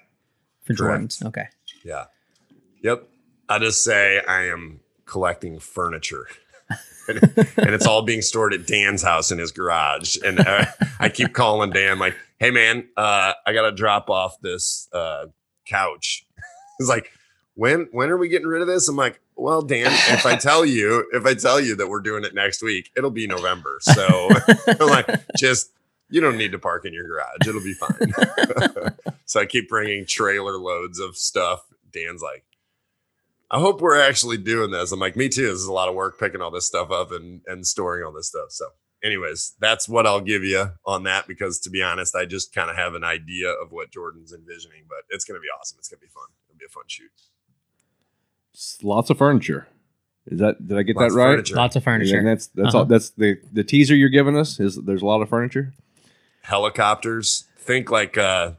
For 0.63 0.73
Correct. 0.73 0.77
Jordan's. 0.77 1.23
Okay. 1.25 1.45
Yeah. 1.85 2.05
Yep. 2.81 3.07
I 3.49 3.59
just 3.59 3.83
say 3.83 4.19
I 4.27 4.45
am 4.45 4.79
collecting 5.05 5.59
furniture. 5.59 6.25
and, 7.07 7.19
and 7.55 7.69
it's 7.69 7.85
all 7.85 8.01
being 8.01 8.23
stored 8.23 8.51
at 8.51 8.65
Dan's 8.65 9.03
house 9.03 9.31
in 9.31 9.37
his 9.37 9.51
garage. 9.51 10.17
And 10.25 10.39
uh, 10.39 10.65
I 10.99 11.09
keep 11.09 11.33
calling 11.33 11.69
Dan, 11.69 11.99
like, 11.99 12.15
hey, 12.39 12.49
man, 12.49 12.87
uh, 12.97 13.33
I 13.45 13.53
got 13.53 13.69
to 13.69 13.71
drop 13.71 14.09
off 14.09 14.41
this 14.41 14.89
uh, 14.91 15.27
couch. 15.67 16.25
He's 16.79 16.89
like, 16.89 17.11
when 17.59 17.89
when 17.91 18.09
are 18.09 18.17
we 18.17 18.29
getting 18.29 18.47
rid 18.47 18.61
of 18.61 18.69
this? 18.69 18.87
I'm 18.87 18.95
like, 18.95 19.19
well, 19.35 19.61
Dan, 19.61 19.87
if 19.87 20.25
I 20.25 20.37
tell 20.37 20.65
you, 20.65 21.05
if 21.13 21.25
I 21.25 21.33
tell 21.33 21.59
you 21.59 21.75
that 21.75 21.89
we're 21.89 21.99
doing 21.99 22.23
it 22.23 22.33
next 22.33 22.63
week, 22.63 22.89
it'll 22.95 23.11
be 23.11 23.27
November. 23.27 23.79
So 23.89 24.29
I'm 24.67 24.87
like, 24.87 25.07
just 25.37 25.71
you 26.09 26.21
don't 26.21 26.37
need 26.37 26.53
to 26.53 26.59
park 26.59 26.85
in 26.85 26.93
your 26.93 27.05
garage. 27.05 27.47
It'll 27.47 27.61
be 27.61 27.73
fine. 27.73 28.93
so 29.25 29.41
I 29.41 29.45
keep 29.45 29.67
bringing 29.67 30.05
trailer 30.05 30.57
loads 30.57 30.99
of 30.99 31.17
stuff. 31.17 31.65
Dan's 31.91 32.21
like, 32.21 32.45
I 33.51 33.59
hope 33.59 33.81
we're 33.81 33.99
actually 33.99 34.37
doing 34.37 34.71
this. 34.71 34.91
I'm 34.91 34.99
like, 34.99 35.15
me 35.15 35.27
too. 35.27 35.47
This 35.47 35.59
is 35.59 35.65
a 35.65 35.73
lot 35.73 35.89
of 35.89 35.95
work 35.95 36.19
picking 36.19 36.41
all 36.41 36.51
this 36.51 36.67
stuff 36.67 36.91
up 36.91 37.11
and 37.11 37.41
and 37.47 37.67
storing 37.67 38.05
all 38.05 38.13
this 38.13 38.27
stuff. 38.27 38.51
So, 38.51 38.67
anyways, 39.03 39.55
that's 39.59 39.89
what 39.89 40.05
I'll 40.05 40.21
give 40.21 40.43
you 40.43 40.71
on 40.85 41.03
that 41.03 41.27
because 41.27 41.59
to 41.61 41.69
be 41.69 41.83
honest, 41.83 42.15
I 42.15 42.25
just 42.25 42.53
kind 42.53 42.69
of 42.69 42.77
have 42.77 42.93
an 42.93 43.03
idea 43.03 43.49
of 43.49 43.71
what 43.71 43.91
Jordan's 43.91 44.31
envisioning, 44.33 44.83
but 44.87 44.99
it's 45.09 45.25
gonna 45.25 45.41
be 45.41 45.49
awesome. 45.59 45.77
It's 45.79 45.89
gonna 45.89 45.99
be 45.99 46.07
fun. 46.07 46.27
It'll 46.47 46.59
be 46.59 46.65
a 46.65 46.69
fun 46.69 46.83
shoot. 46.87 47.11
S- 48.59 48.77
Lots 48.83 49.09
of 49.09 49.17
furniture. 49.17 49.67
Is 50.27 50.39
that 50.39 50.67
did 50.67 50.77
I 50.77 50.83
get 50.83 50.97
Lots 50.97 51.13
that 51.13 51.19
of 51.19 51.25
right? 51.25 51.33
furniture. 51.35 51.55
Lots 51.55 51.75
of 51.77 51.79
And 51.79 51.83
furniture. 51.85 52.23
that's 52.23 52.47
that's 52.47 52.67
Uh-huh. 52.69 52.77
all. 52.79 52.85
That's 52.85 53.11
the 53.11 53.37
the 53.53 53.63
teaser 53.63 53.95
you're 53.95 54.09
giving 54.09 54.35
us. 54.37 54.59
Is 54.59 54.75
there's 54.75 55.01
a 55.01 55.05
lot 55.05 55.21
of 55.21 55.29
furniture? 55.29 55.73
Helicopters. 56.41 57.45
Think 57.57 57.89
like 57.89 58.17
uh 58.17 58.51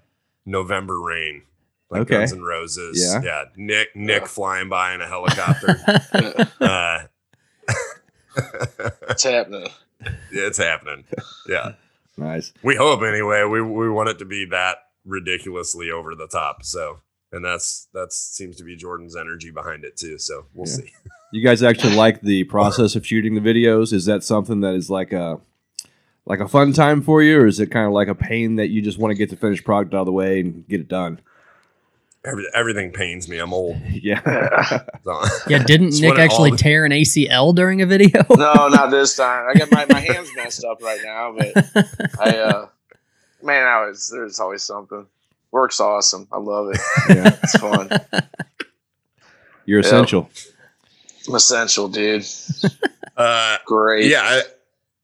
November 0.47 1.01
rain. 1.01 1.43
Like 1.91 2.03
Okay. 2.03 2.15
Guns 2.19 2.33
N' 2.33 2.43
Roses. 2.43 2.99
Yeah. 3.03 3.21
Yeah. 3.23 3.45
Nick 3.57 3.95
Nick 3.95 4.27
flying 4.27 4.69
by 4.69 4.95
in 4.95 5.01
a 5.01 5.07
helicopter. 5.07 5.77
uh 6.61 7.01
It's 9.09 9.25
happening. 9.25 9.69
it's 10.31 10.59
happening. 10.59 11.05
Yeah. 11.49 11.73
Nice. 12.17 12.53
We 12.63 12.77
hope 12.77 13.03
anyway. 13.03 13.45
We 13.45 13.61
we 13.61 13.89
want 13.91 14.09
it 14.09 14.19
to 14.21 14.25
be 14.25 14.47
that 14.47 14.79
ridiculously 15.05 15.91
over 15.91 16.15
the 16.15 16.27
top. 16.29 16.65
So 16.65 17.01
and 17.33 17.45
that's 17.45 17.89
that 17.95 18.13
seems 18.13 18.57
to 18.57 18.65
be 18.65 18.77
Jordan's 18.77 19.17
energy 19.17 19.51
behind 19.51 19.85
it 19.85 19.97
too. 19.97 20.19
So 20.19 20.47
we'll 20.55 20.69
Yeah. 20.69 20.75
see. 20.75 20.93
You 21.33 21.45
guys 21.45 21.63
actually 21.63 21.95
like 21.97 22.21
the 22.23 22.45
process 22.45 22.97
of 22.97 23.07
shooting 23.07 23.35
the 23.35 23.41
videos? 23.41 23.93
Is 23.93 24.05
that 24.07 24.25
something 24.25 24.61
that 24.63 24.75
is 24.75 24.91
like 24.91 25.13
a 25.13 25.41
like 26.27 26.41
a 26.41 26.49
fun 26.49 26.73
time 26.73 27.03
for 27.03 27.23
you, 27.23 27.39
or 27.39 27.47
is 27.47 27.61
it 27.61 27.71
kind 27.71 27.87
of 27.87 27.93
like 27.93 28.09
a 28.09 28.15
pain 28.15 28.57
that 28.57 28.69
you 28.69 28.83
just 28.83 28.99
want 28.99 29.11
to 29.13 29.17
get 29.17 29.31
the 29.31 29.37
finished 29.37 29.65
product 29.65 29.95
out 29.95 30.01
of 30.01 30.07
the 30.07 30.13
way 30.13 30.41
and 30.41 30.67
get 30.69 30.81
it 30.81 30.89
done? 30.89 31.21
Every, 32.23 32.45
everything 32.53 32.93
pains 32.93 33.29
me. 33.29 33.39
I'm 33.39 33.55
old. 33.55 33.81
Yeah. 33.91 34.21
So- 35.05 35.23
yeah, 35.49 35.63
didn't 35.65 35.95
Nick 36.01 36.19
actually 36.19 36.51
all- 36.51 36.57
tear 36.57 36.85
an 36.85 36.93
ACL 36.93 37.55
during 37.55 37.81
a 37.81 37.87
video? 37.87 38.23
No, 38.29 38.69
not 38.69 38.91
this 38.91 39.17
time. 39.17 39.47
I 39.49 39.59
got 39.59 39.71
my, 39.73 39.87
my 39.89 40.01
hands 40.01 40.29
messed 40.37 40.63
up 40.65 40.83
right 40.83 41.01
now, 41.03 41.35
but 41.37 41.57
I 42.21 42.39
uh 42.39 42.67
man, 43.43 43.67
I 43.67 43.87
was 43.87 44.11
there's 44.13 44.39
always 44.39 44.63
something. 44.63 45.07
Work's 45.53 45.81
awesome. 45.81 46.29
I 46.33 46.39
love 46.39 46.69
it. 46.73 46.81
yeah. 47.09 47.37
It's 47.43 47.59
fun. 47.59 47.91
You're 49.67 49.81
Yeah. 49.81 49.87
essential. 49.87 50.31
I'm 51.29 51.35
essential, 51.35 51.89
dude. 51.89 52.25
uh, 53.17 53.59
Great. 53.67 54.07
yeah, 54.07 54.23
I, 54.23 54.43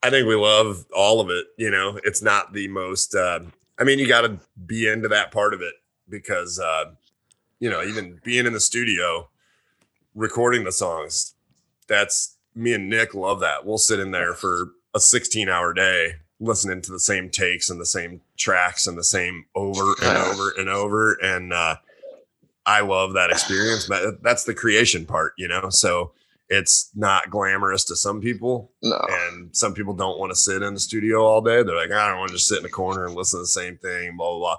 I 0.02 0.10
think 0.10 0.26
we 0.26 0.34
love 0.34 0.84
all 0.94 1.20
of 1.20 1.30
it. 1.30 1.46
You 1.58 1.70
know, 1.70 1.98
it's 2.04 2.22
not 2.22 2.52
the 2.52 2.68
most. 2.68 3.14
Uh, 3.14 3.40
I 3.78 3.84
mean, 3.84 3.98
you 3.98 4.08
got 4.08 4.22
to 4.22 4.38
be 4.64 4.88
into 4.88 5.08
that 5.08 5.30
part 5.30 5.52
of 5.54 5.60
it 5.60 5.74
because, 6.08 6.58
uh, 6.58 6.86
you 7.60 7.68
know, 7.70 7.82
even 7.82 8.18
being 8.24 8.46
in 8.46 8.52
the 8.52 8.60
studio, 8.60 9.28
recording 10.14 10.64
the 10.64 10.72
songs. 10.72 11.34
That's 11.88 12.36
me 12.54 12.72
and 12.72 12.88
Nick 12.88 13.14
love 13.14 13.40
that. 13.40 13.64
We'll 13.66 13.78
sit 13.78 14.00
in 14.00 14.10
there 14.10 14.32
for 14.34 14.70
a 14.94 14.98
16 15.00 15.48
hour 15.48 15.72
day 15.74 16.14
listening 16.40 16.82
to 16.82 16.92
the 16.92 17.00
same 17.00 17.30
takes 17.30 17.70
and 17.70 17.80
the 17.80 17.86
same 17.86 18.20
tracks 18.36 18.86
and 18.86 18.96
the 18.98 19.04
same 19.04 19.46
over 19.54 19.94
and 20.02 20.18
over 20.18 20.50
and 20.58 20.68
over. 20.68 21.14
And 21.14 21.52
uh, 21.52 21.76
I 22.66 22.80
love 22.80 23.14
that 23.14 23.30
experience. 23.30 23.86
But 23.88 24.22
that's 24.22 24.44
the 24.44 24.54
creation 24.54 25.06
part, 25.06 25.32
you 25.38 25.48
know. 25.48 25.70
So 25.70 26.12
it's 26.48 26.90
not 26.94 27.30
glamorous 27.30 27.84
to 27.84 27.96
some 27.96 28.20
people, 28.20 28.70
No. 28.82 29.00
and 29.08 29.54
some 29.56 29.74
people 29.74 29.94
don't 29.94 30.18
want 30.18 30.30
to 30.30 30.36
sit 30.36 30.62
in 30.62 30.74
the 30.74 30.80
studio 30.80 31.24
all 31.24 31.40
day. 31.40 31.62
They're 31.62 31.74
like, 31.76 31.90
I 31.90 32.08
don't 32.08 32.18
want 32.18 32.28
to 32.30 32.36
just 32.36 32.48
sit 32.48 32.60
in 32.60 32.64
a 32.64 32.68
corner 32.68 33.04
and 33.04 33.14
listen 33.16 33.38
to 33.38 33.42
the 33.42 33.46
same 33.48 33.78
thing, 33.78 34.16
blah 34.16 34.30
blah 34.30 34.38
blah. 34.38 34.56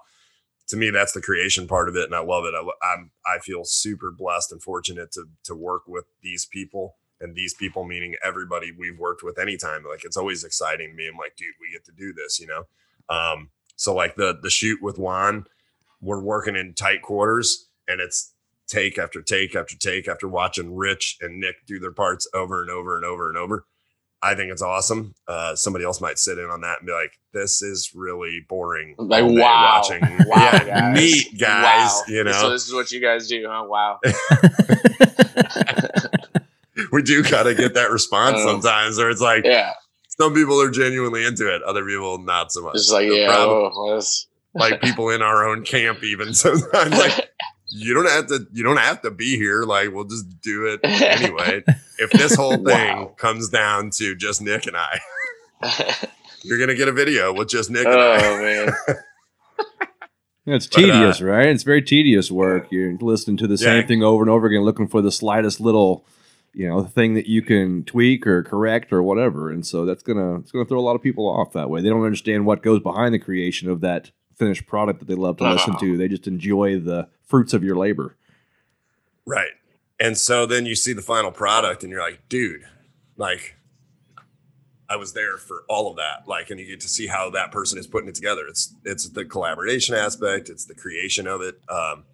To 0.70 0.76
me, 0.76 0.90
that's 0.90 1.14
the 1.14 1.22
creation 1.22 1.66
part 1.66 1.88
of 1.88 1.96
it, 1.96 2.04
and 2.04 2.14
I 2.14 2.20
love 2.20 2.44
it. 2.44 2.54
I, 2.54 2.94
I'm 2.94 3.12
I 3.26 3.40
feel 3.40 3.64
super 3.64 4.12
blessed 4.12 4.52
and 4.52 4.62
fortunate 4.62 5.14
to 5.14 5.26
to 5.46 5.56
work 5.56 5.84
with 5.88 6.04
these 6.22 6.46
people, 6.46 6.98
and 7.20 7.36
these 7.36 7.54
people 7.54 7.84
meaning 7.84 8.16
everybody 8.24 8.72
we've 8.78 9.00
worked 9.00 9.24
with 9.24 9.40
anytime. 9.40 9.84
Like 9.90 10.04
it's 10.04 10.18
always 10.18 10.44
exciting 10.44 10.96
me. 10.96 11.08
I'm 11.08 11.18
like, 11.18 11.36
dude, 11.36 11.56
we 11.60 11.72
get 11.72 11.86
to 11.86 11.92
do 11.92 12.14
this, 12.14 12.40
you 12.40 12.48
know. 12.48 12.64
Um, 13.10 13.50
so 13.76 13.94
like 13.94 14.16
the 14.16 14.38
the 14.42 14.50
shoot 14.50 14.80
with 14.82 14.98
Juan, 14.98 15.46
we're 16.02 16.22
working 16.22 16.56
in 16.56 16.74
tight 16.74 17.02
quarters, 17.02 17.70
and 17.88 18.02
it's 18.02 18.34
take 18.68 18.98
after 18.98 19.22
take 19.22 19.56
after 19.56 19.78
take 19.78 20.08
after 20.08 20.28
watching 20.28 20.76
Rich 20.76 21.18
and 21.22 21.40
Nick 21.40 21.66
do 21.66 21.80
their 21.80 21.92
parts 21.92 22.28
over 22.34 22.62
and 22.62 22.70
over 22.70 22.96
and 22.96 23.06
over 23.06 23.30
and 23.30 23.38
over. 23.38 23.66
I 24.22 24.34
think 24.34 24.52
it's 24.52 24.64
awesome. 24.64 25.14
Uh, 25.28 25.56
somebody 25.56 25.86
else 25.86 26.02
might 26.02 26.18
sit 26.18 26.40
in 26.40 26.46
on 26.46 26.62
that 26.62 26.80
and 26.80 26.88
be 26.88 26.94
like, 26.94 27.20
"This 27.34 27.62
is 27.62 27.92
really 27.94 28.44
boring." 28.50 28.96
Like, 28.98 29.24
wow. 29.24 29.78
watching. 29.78 30.02
Wow, 30.28 30.50
yeah, 30.52 30.66
guys. 30.66 30.96
neat 30.96 31.40
guys. 31.40 31.92
Wow. 31.92 32.04
You 32.08 32.34
So 32.34 32.50
this 32.50 32.68
is 32.68 32.74
what 32.74 32.92
you 32.92 33.00
guys 33.00 33.28
do, 33.28 33.46
huh? 33.48 33.66
Wow. 33.68 34.00
we 36.92 37.02
do 37.02 37.24
kind 37.24 37.48
of 37.48 37.58
get 37.58 37.74
that 37.76 37.92
response 37.92 38.38
Uh, 38.38 38.46
sometimes, 38.46 38.98
where 38.98 39.10
it's 39.10 39.22
like, 39.22 39.44
Yeah. 39.46 39.74
some 40.20 40.34
people 40.34 40.62
are 40.62 40.70
genuinely 40.72 41.26
into 41.26 41.54
it. 41.54 41.62
Other 41.64 41.86
people 41.86 42.18
not 42.20 42.52
so 42.52 42.62
much. 42.64 42.76
It's 42.76 42.92
like, 42.92 43.08
The 43.10 43.16
yeah, 43.16 43.34
problem- 43.34 43.72
well, 43.76 44.02
like 44.54 44.82
people 44.82 45.10
in 45.10 45.22
our 45.22 45.48
own 45.48 45.64
camp, 45.64 46.04
even 46.04 46.34
sometimes. 46.34 46.98
Like 46.98 47.30
you 47.70 47.94
don't 47.94 48.08
have 48.10 48.28
to. 48.28 48.48
You 48.54 48.64
don't 48.64 48.78
have 48.78 49.02
to 49.04 49.12
be 49.12 49.36
here. 49.38 49.64
Like 49.64 49.92
we'll 49.94 50.06
just 50.06 50.26
do 50.42 50.66
it 50.68 50.80
anyway. 50.84 51.64
If 52.00 52.10
this 52.12 52.34
whole 52.36 52.54
thing 52.56 52.66
Wow. 52.66 53.14
comes 53.18 53.50
down 53.50 53.90
to 53.98 54.16
just 54.16 54.42
Nick 54.42 54.66
and 54.68 54.76
I, 54.78 55.00
you're 56.44 56.58
gonna 56.58 56.76
get 56.76 56.88
a 56.88 56.92
video 56.94 57.34
with 57.34 57.50
just 57.50 57.70
Nick 57.70 57.86
and 57.86 58.00
I. 58.00 58.26
oh 58.26 58.42
man, 58.42 58.74
It's 60.46 60.66
But, 60.66 60.78
uh, 60.78 60.82
tedious, 60.82 61.22
right? 61.22 61.48
It's 61.48 61.64
very 61.64 61.82
tedious 61.82 62.32
work. 62.32 62.68
You're 62.72 62.94
listening 63.00 63.36
to 63.38 63.48
the 63.48 63.58
same 63.58 63.86
thing 63.86 64.02
over 64.02 64.24
and 64.24 64.30
over 64.30 64.48
again, 64.48 64.62
looking 64.62 64.88
for 64.88 65.02
the 65.02 65.12
slightest 65.12 65.60
little, 65.60 66.06
you 66.58 66.68
know, 66.68 66.82
the 66.82 66.90
thing 66.90 67.14
that 67.14 67.28
you 67.28 67.44
can 67.44 67.84
tweak 67.84 68.26
or 68.26 68.42
correct 68.42 68.92
or 68.92 69.04
whatever. 69.04 69.52
And 69.52 69.64
so 69.64 69.86
that's 69.86 70.02
gonna 70.02 70.40
it's 70.40 70.52
gonna 70.52 70.66
throw 70.66 70.80
a 70.80 70.82
lot 70.82 70.96
of 70.96 71.04
people 71.04 71.30
off 71.30 71.54
that 71.54 71.70
way. 71.70 71.82
They 71.82 71.90
don't 71.90 72.04
understand 72.04 72.48
what 72.48 72.64
goes 72.64 72.80
behind 72.82 73.14
the 73.14 73.20
creation 73.20 73.70
of 73.70 73.82
that 73.82 74.10
finished 74.36 74.66
product 74.66 75.00
that 75.00 75.08
they 75.08 75.14
love 75.14 75.38
to 75.38 75.48
listen 75.48 75.78
to. 75.78 75.98
They 75.98 76.08
just 76.08 76.26
enjoy 76.26 76.80
the 76.80 77.10
fruits 77.22 77.54
of 77.54 77.64
your 77.64 77.76
labor. 77.76 78.16
Right. 79.24 79.52
And 80.00 80.18
so 80.18 80.48
then 80.48 80.66
you 80.66 80.74
see 80.74 80.94
the 80.94 81.02
final 81.04 81.32
product 81.32 81.84
and 81.84 81.92
you're 81.92 82.02
like, 82.02 82.28
dude, 82.28 82.64
like 83.18 83.56
I 84.90 84.96
was 84.96 85.14
there 85.14 85.38
for 85.38 85.64
all 85.70 85.92
of 85.92 85.98
that. 85.98 86.28
Like, 86.28 86.50
and 86.50 86.60
you 86.60 86.66
get 86.66 86.80
to 86.82 86.90
see 86.90 87.06
how 87.06 87.30
that 87.32 87.52
person 87.52 87.78
is 87.78 87.86
putting 87.86 88.10
it 88.10 88.16
together. 88.16 88.48
It's 88.48 88.74
it's 88.84 89.08
the 89.10 89.26
collaboration 89.26 89.94
aspect, 89.94 90.50
it's 90.50 90.66
the 90.66 90.76
creation 90.76 91.28
of 91.28 91.42
it. 91.42 91.62
Um 91.70 92.06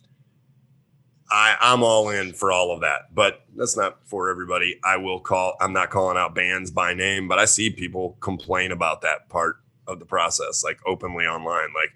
I, 1.33 1.57
I'm 1.59 1.81
all 1.81 2.09
in 2.09 2.33
for 2.33 2.51
all 2.51 2.71
of 2.71 2.81
that, 2.81 3.13
but 3.13 3.43
that's 3.55 3.75
not 3.75 3.97
for 4.05 4.29
everybody. 4.29 4.79
I 4.85 4.97
will 4.97 5.19
call, 5.19 5.55
I'm 5.59 5.73
not 5.73 5.89
calling 5.89 6.15
out 6.15 6.35
bands 6.35 6.69
by 6.69 6.93
name, 6.93 7.27
but 7.27 7.39
I 7.39 7.45
see 7.45 7.71
people 7.71 8.17
complain 8.19 8.71
about 8.71 9.01
that 9.01 9.29
part 9.29 9.55
of 9.87 9.97
the 9.97 10.05
process, 10.05 10.63
like 10.63 10.79
openly 10.85 11.25
online. 11.25 11.69
Like, 11.73 11.91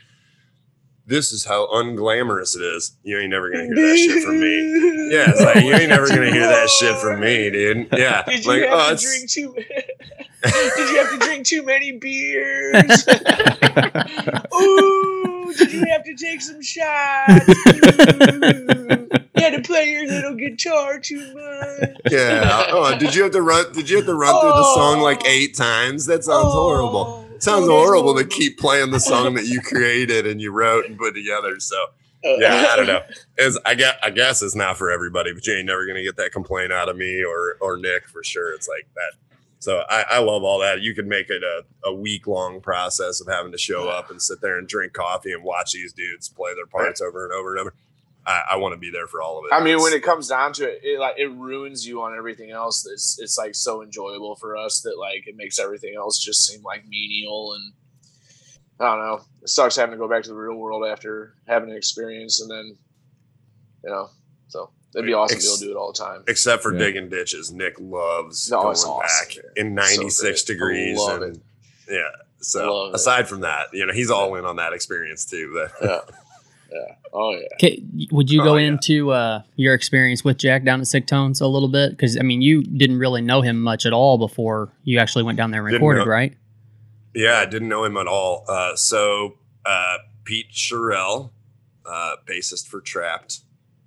this 1.07 1.31
is 1.31 1.45
how 1.45 1.67
unglamorous 1.73 2.55
it 2.55 2.61
is. 2.61 2.95
You 3.03 3.17
ain't 3.17 3.31
never 3.31 3.49
gonna 3.49 3.63
hear 3.63 3.75
that 3.75 3.97
shit 3.97 4.23
from 4.23 4.39
me. 4.39 4.93
Yeah, 5.07 5.29
it's 5.29 5.41
like 5.41 5.63
you 5.63 5.73
ain't 5.73 5.87
never 5.87 6.09
gonna 6.09 6.29
hear 6.31 6.47
that 6.47 6.69
shit 6.69 6.97
from 6.97 7.21
me, 7.21 7.49
dude. 7.51 7.87
Yeah, 7.93 8.23
Did 8.23 8.43
you 8.43 8.51
like 8.51 8.63
have 8.69 8.91
oh, 8.91 8.95
to 8.95 9.01
drink 9.01 9.29
too? 9.31 9.53
did 10.43 10.89
you 10.89 10.97
have 10.97 11.11
to 11.11 11.17
drink 11.19 11.45
too 11.47 11.63
many 11.63 11.93
beers? 11.93 13.07
Ooh, 14.53 15.53
did 15.57 15.71
you 15.71 15.85
have 15.89 16.03
to 16.03 16.13
take 16.15 16.41
some 16.41 16.61
shots? 16.61 17.49
Ooh, 17.49 19.07
you 19.35 19.43
had 19.43 19.51
to 19.55 19.61
play 19.63 19.91
your 19.91 20.07
little 20.07 20.35
guitar 20.35 20.99
too 20.99 21.19
much. 21.33 21.91
yeah. 22.11 22.65
Oh, 22.69 22.97
did 22.97 23.15
you 23.15 23.23
have 23.23 23.31
to 23.31 23.41
run? 23.41 23.71
Did 23.71 23.89
you 23.89 23.97
have 23.97 24.05
to 24.07 24.13
run 24.13 24.39
through 24.41 24.49
the 24.49 24.73
song 24.75 24.99
like 24.99 25.21
Oh. 25.23 25.29
eight 25.29 25.55
times? 25.55 26.05
That 26.07 26.23
sounds 26.25 26.51
horrible. 26.53 26.97
Oh, 26.97 27.23
It 27.26 27.26
sounds 27.39 27.67
horrible 27.67 28.15
to 28.15 28.25
keep 28.25 28.57
playing 28.59 28.91
the 28.91 28.99
song 28.99 29.33
that 29.35 29.45
you 29.45 29.61
created 29.61 30.25
and 30.27 30.41
you 30.41 30.51
wrote 30.51 30.85
and 30.85 30.97
put 30.97 31.13
together. 31.15 31.59
So 31.59 31.75
Uh, 32.25 32.35
yeah, 32.39 32.67
I 32.71 32.75
don't 32.75 32.87
know. 32.87 33.01
It's, 33.37 33.57
I 33.65 33.75
guess 33.75 33.95
I 34.03 34.09
guess 34.09 34.41
it's 34.41 34.55
not 34.55 34.77
for 34.77 34.89
everybody, 34.91 35.33
but 35.33 35.45
you 35.45 35.53
ain't 35.55 35.67
never 35.67 35.85
gonna 35.85 36.03
get 36.03 36.15
that 36.17 36.31
complaint 36.31 36.71
out 36.71 36.89
of 36.89 36.97
me 36.97 37.23
or 37.23 37.57
or 37.61 37.77
Nick 37.77 38.07
for 38.07 38.23
sure. 38.23 38.53
It's 38.53 38.67
like 38.67 38.87
that. 38.95 39.13
So 39.59 39.83
I, 39.89 40.05
I 40.11 40.19
love 40.19 40.43
all 40.43 40.59
that. 40.59 40.81
You 40.81 40.93
can 40.93 41.07
make 41.07 41.29
it 41.31 41.41
a, 41.43 41.63
a 41.85 41.93
week 41.93 42.27
long 42.27 42.61
process 42.61 43.19
of 43.21 43.27
having 43.27 43.51
to 43.51 43.57
show 43.57 43.89
up 43.89 44.11
and 44.11 44.21
sit 44.21 44.39
there 44.39 44.59
and 44.59 44.67
drink 44.67 44.93
coffee 44.93 45.33
and 45.33 45.43
watch 45.43 45.71
these 45.71 45.93
dudes 45.93 46.29
play 46.29 46.53
their 46.55 46.67
parts 46.67 47.01
over 47.01 47.25
and 47.25 47.33
over 47.33 47.51
and 47.55 47.61
over. 47.61 47.73
I, 48.27 48.43
I 48.51 48.55
want 48.57 48.73
to 48.73 48.77
be 48.77 48.91
there 48.91 49.07
for 49.07 49.21
all 49.21 49.39
of 49.39 49.45
it. 49.45 49.53
I 49.55 49.63
mean, 49.63 49.81
when 49.81 49.93
it 49.93 50.03
comes 50.03 50.27
down 50.27 50.51
to 50.53 50.65
it, 50.69 50.81
it 50.83 50.99
like 50.99 51.15
it 51.17 51.31
ruins 51.31 51.87
you 51.87 52.01
on 52.03 52.15
everything 52.17 52.51
else. 52.51 52.85
It's 52.85 53.17
it's 53.19 53.37
like 53.37 53.55
so 53.55 53.81
enjoyable 53.81 54.35
for 54.35 54.57
us 54.57 54.81
that 54.81 54.97
like 54.99 55.27
it 55.27 55.35
makes 55.37 55.57
everything 55.59 55.93
else 55.97 56.19
just 56.19 56.45
seem 56.45 56.61
like 56.61 56.85
menial 56.87 57.53
and 57.53 57.73
I 58.79 58.85
don't 58.95 58.99
know. 59.05 59.21
It 59.41 59.49
sucks 59.49 59.75
having 59.77 59.91
to 59.93 59.97
go 59.97 60.07
back 60.09 60.23
to 60.23 60.29
the 60.29 60.35
real 60.35 60.55
world 60.57 60.85
after 60.85 61.35
having 61.47 61.71
an 61.71 61.77
experience 61.77 62.41
and 62.41 62.51
then 62.51 62.77
you 63.83 63.89
know. 63.89 64.09
So 64.49 64.71
it'd 64.93 65.05
be 65.05 65.13
awesome 65.13 65.37
to 65.39 65.43
be 65.43 65.47
able 65.47 65.57
to 65.57 65.65
do 65.65 65.71
it 65.71 65.77
all 65.77 65.91
the 65.93 65.97
time. 65.97 66.23
except 66.27 66.63
for 66.63 66.73
Yeah. 66.73 66.79
digging 66.79 67.09
ditches. 67.09 67.51
Nick 67.51 67.79
loves 67.79 68.51
No, 68.51 68.61
going 68.63 68.75
awesome, 68.77 68.99
back 68.99 69.35
man. 69.57 69.67
in 69.75 69.77
So 69.77 69.95
96 70.01 70.43
great. 70.43 70.49
I 70.49 70.53
degrees. 70.53 70.97
love 70.99 71.21
and 71.21 71.35
it. 71.37 71.43
yeah. 71.89 72.01
So 72.41 72.73
Love 72.73 72.89
it. 72.93 72.95
aside 72.95 73.27
from 73.27 73.39
that, 73.41 73.67
you 73.73 73.85
know, 73.85 73.93
he's 73.93 74.11
all 74.11 74.35
in 74.35 74.45
on 74.45 74.57
that 74.57 74.73
experience 74.73 75.25
too. 75.25 75.51
But 75.53 75.71
Yeah. 75.87 75.99
Yeah. 76.69 76.95
Oh 77.13 77.37
yeah. 77.61 77.69
Would 78.11 78.29
you 78.31 78.43
go 78.43 78.53
Oh, 78.53 78.57
yeah. 78.57 78.67
into 78.67 79.11
uh, 79.11 79.41
your 79.55 79.73
experience 79.73 80.23
with 80.23 80.37
Jack 80.37 80.63
down 80.63 80.81
at 80.81 80.87
Sick 80.87 81.07
Tones 81.07 81.41
a 81.41 81.47
little 81.47 81.69
bit? 81.69 81.91
Because 81.91 82.17
I 82.17 82.21
mean, 82.23 82.41
you 82.41 82.63
didn't 82.63 82.99
really 82.99 83.21
know 83.21 83.41
him 83.41 83.61
much 83.61 83.85
at 83.85 83.93
all 83.93 84.17
before 84.17 84.71
you 84.83 84.99
actually 84.99 85.23
went 85.23 85.37
down 85.37 85.51
there 85.51 85.61
and 85.61 85.71
Didn't 85.71 85.81
recorded, 85.81 86.05
know- 86.05 86.11
right? 86.11 86.33
yeah, 87.15 87.39
I 87.39 87.45
didn't 87.45 87.69
know 87.69 87.83
him 87.83 87.97
at 87.97 88.07
all. 88.07 88.45
Uh, 88.47 88.75
so 88.75 89.35
uh, 89.65 89.97
Pete 90.23 90.47
Sherrill, 90.51 91.31
uh, 91.85 92.15
bassist 92.25 92.67
for 92.67 92.79
Trapped, 92.81 93.39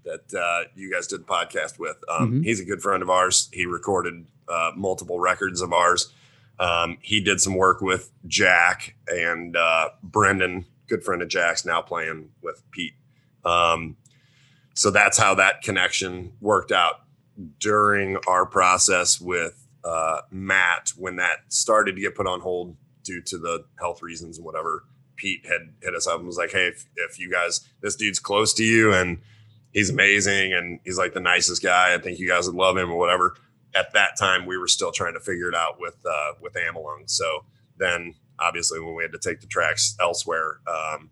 that 0.05 0.35
uh, 0.35 0.69
you 0.75 0.91
guys 0.93 1.07
did 1.07 1.21
the 1.21 1.25
podcast 1.25 1.79
with. 1.79 1.97
Um, 2.09 2.41
Mhm. 2.41 2.45
He's 2.45 2.61
a 2.61 2.65
good 2.65 2.83
friend 2.83 3.03
of 3.03 3.11
ours. 3.11 3.49
He 3.53 3.67
recorded 3.67 4.27
uh, 4.49 4.73
multiple 4.75 5.21
records 5.21 5.61
of 5.61 5.73
ours. 5.73 6.13
Um, 6.59 6.99
he 7.03 7.21
did 7.21 7.41
some 7.41 7.55
work 7.55 7.81
with 7.81 8.11
Jack 8.27 8.97
and 9.07 9.57
uh, 9.57 9.91
Brendan, 10.03 10.67
good 10.89 11.05
friend 11.05 11.23
of 11.23 11.29
Jack's, 11.29 11.65
now 11.65 11.81
playing 11.81 12.31
with 12.43 12.63
Pete. 12.73 12.95
Um, 13.45 13.97
so 14.75 14.91
that's 14.91 15.19
how 15.19 15.35
that 15.35 15.63
connection 15.63 16.33
worked 16.41 16.73
out 16.73 17.03
during 17.59 18.17
our 18.27 18.47
process 18.47 19.21
with 19.21 19.67
uh, 19.85 20.21
Matt 20.31 20.93
when 20.97 21.17
that 21.17 21.39
started 21.49 21.97
to 21.97 22.01
get 22.01 22.15
put 22.15 22.27
on 22.27 22.41
hold 22.41 22.77
due 23.03 23.23
to 23.23 23.39
the 23.39 23.65
health 23.79 24.03
reasons 24.03 24.37
and 24.37 24.45
whatever. 24.45 24.85
Pete 25.17 25.45
had 25.47 25.75
hit 25.83 25.95
us 25.95 26.07
up 26.07 26.19
and 26.19 26.27
was 26.27 26.39
like, 26.39 26.51
"Hey, 26.51 26.69
if, 26.69 26.87
if 26.97 27.19
you 27.19 27.31
guys, 27.31 27.67
this 27.83 27.97
dude's 27.97 28.19
close 28.19 28.55
to 28.55 28.65
you 28.65 28.93
and 28.93 29.19
he's 29.73 29.91
amazing 29.91 30.55
and 30.55 30.81
he's 30.85 30.99
like 30.99 31.13
the 31.13 31.21
nicest 31.21 31.63
guy. 31.63 31.95
I 31.95 31.99
think 31.99 32.19
you 32.19 32.29
guys 32.29 32.47
would 32.47 32.57
love 32.57 32.77
him 32.77 32.91
or 32.91 32.99
whatever." 32.99 33.35
At 33.75 33.93
that 33.93 34.19
time, 34.19 34.47
we 34.47 34.59
were 34.59 34.67
still 34.67 34.91
trying 34.93 35.15
to 35.15 35.21
figure 35.21 35.49
it 35.49 35.55
out 35.55 35.79
with 35.79 35.97
uh, 36.11 36.33
with 36.41 36.55
Amelung. 36.55 37.09
So 37.09 37.45
then, 37.77 38.15
obviously, 38.39 38.81
when 38.81 38.95
we 38.95 39.03
had 39.03 39.13
to 39.13 39.19
take 39.19 39.41
the 39.41 39.47
tracks 39.47 39.95
elsewhere, 40.01 40.61
um, 40.67 41.11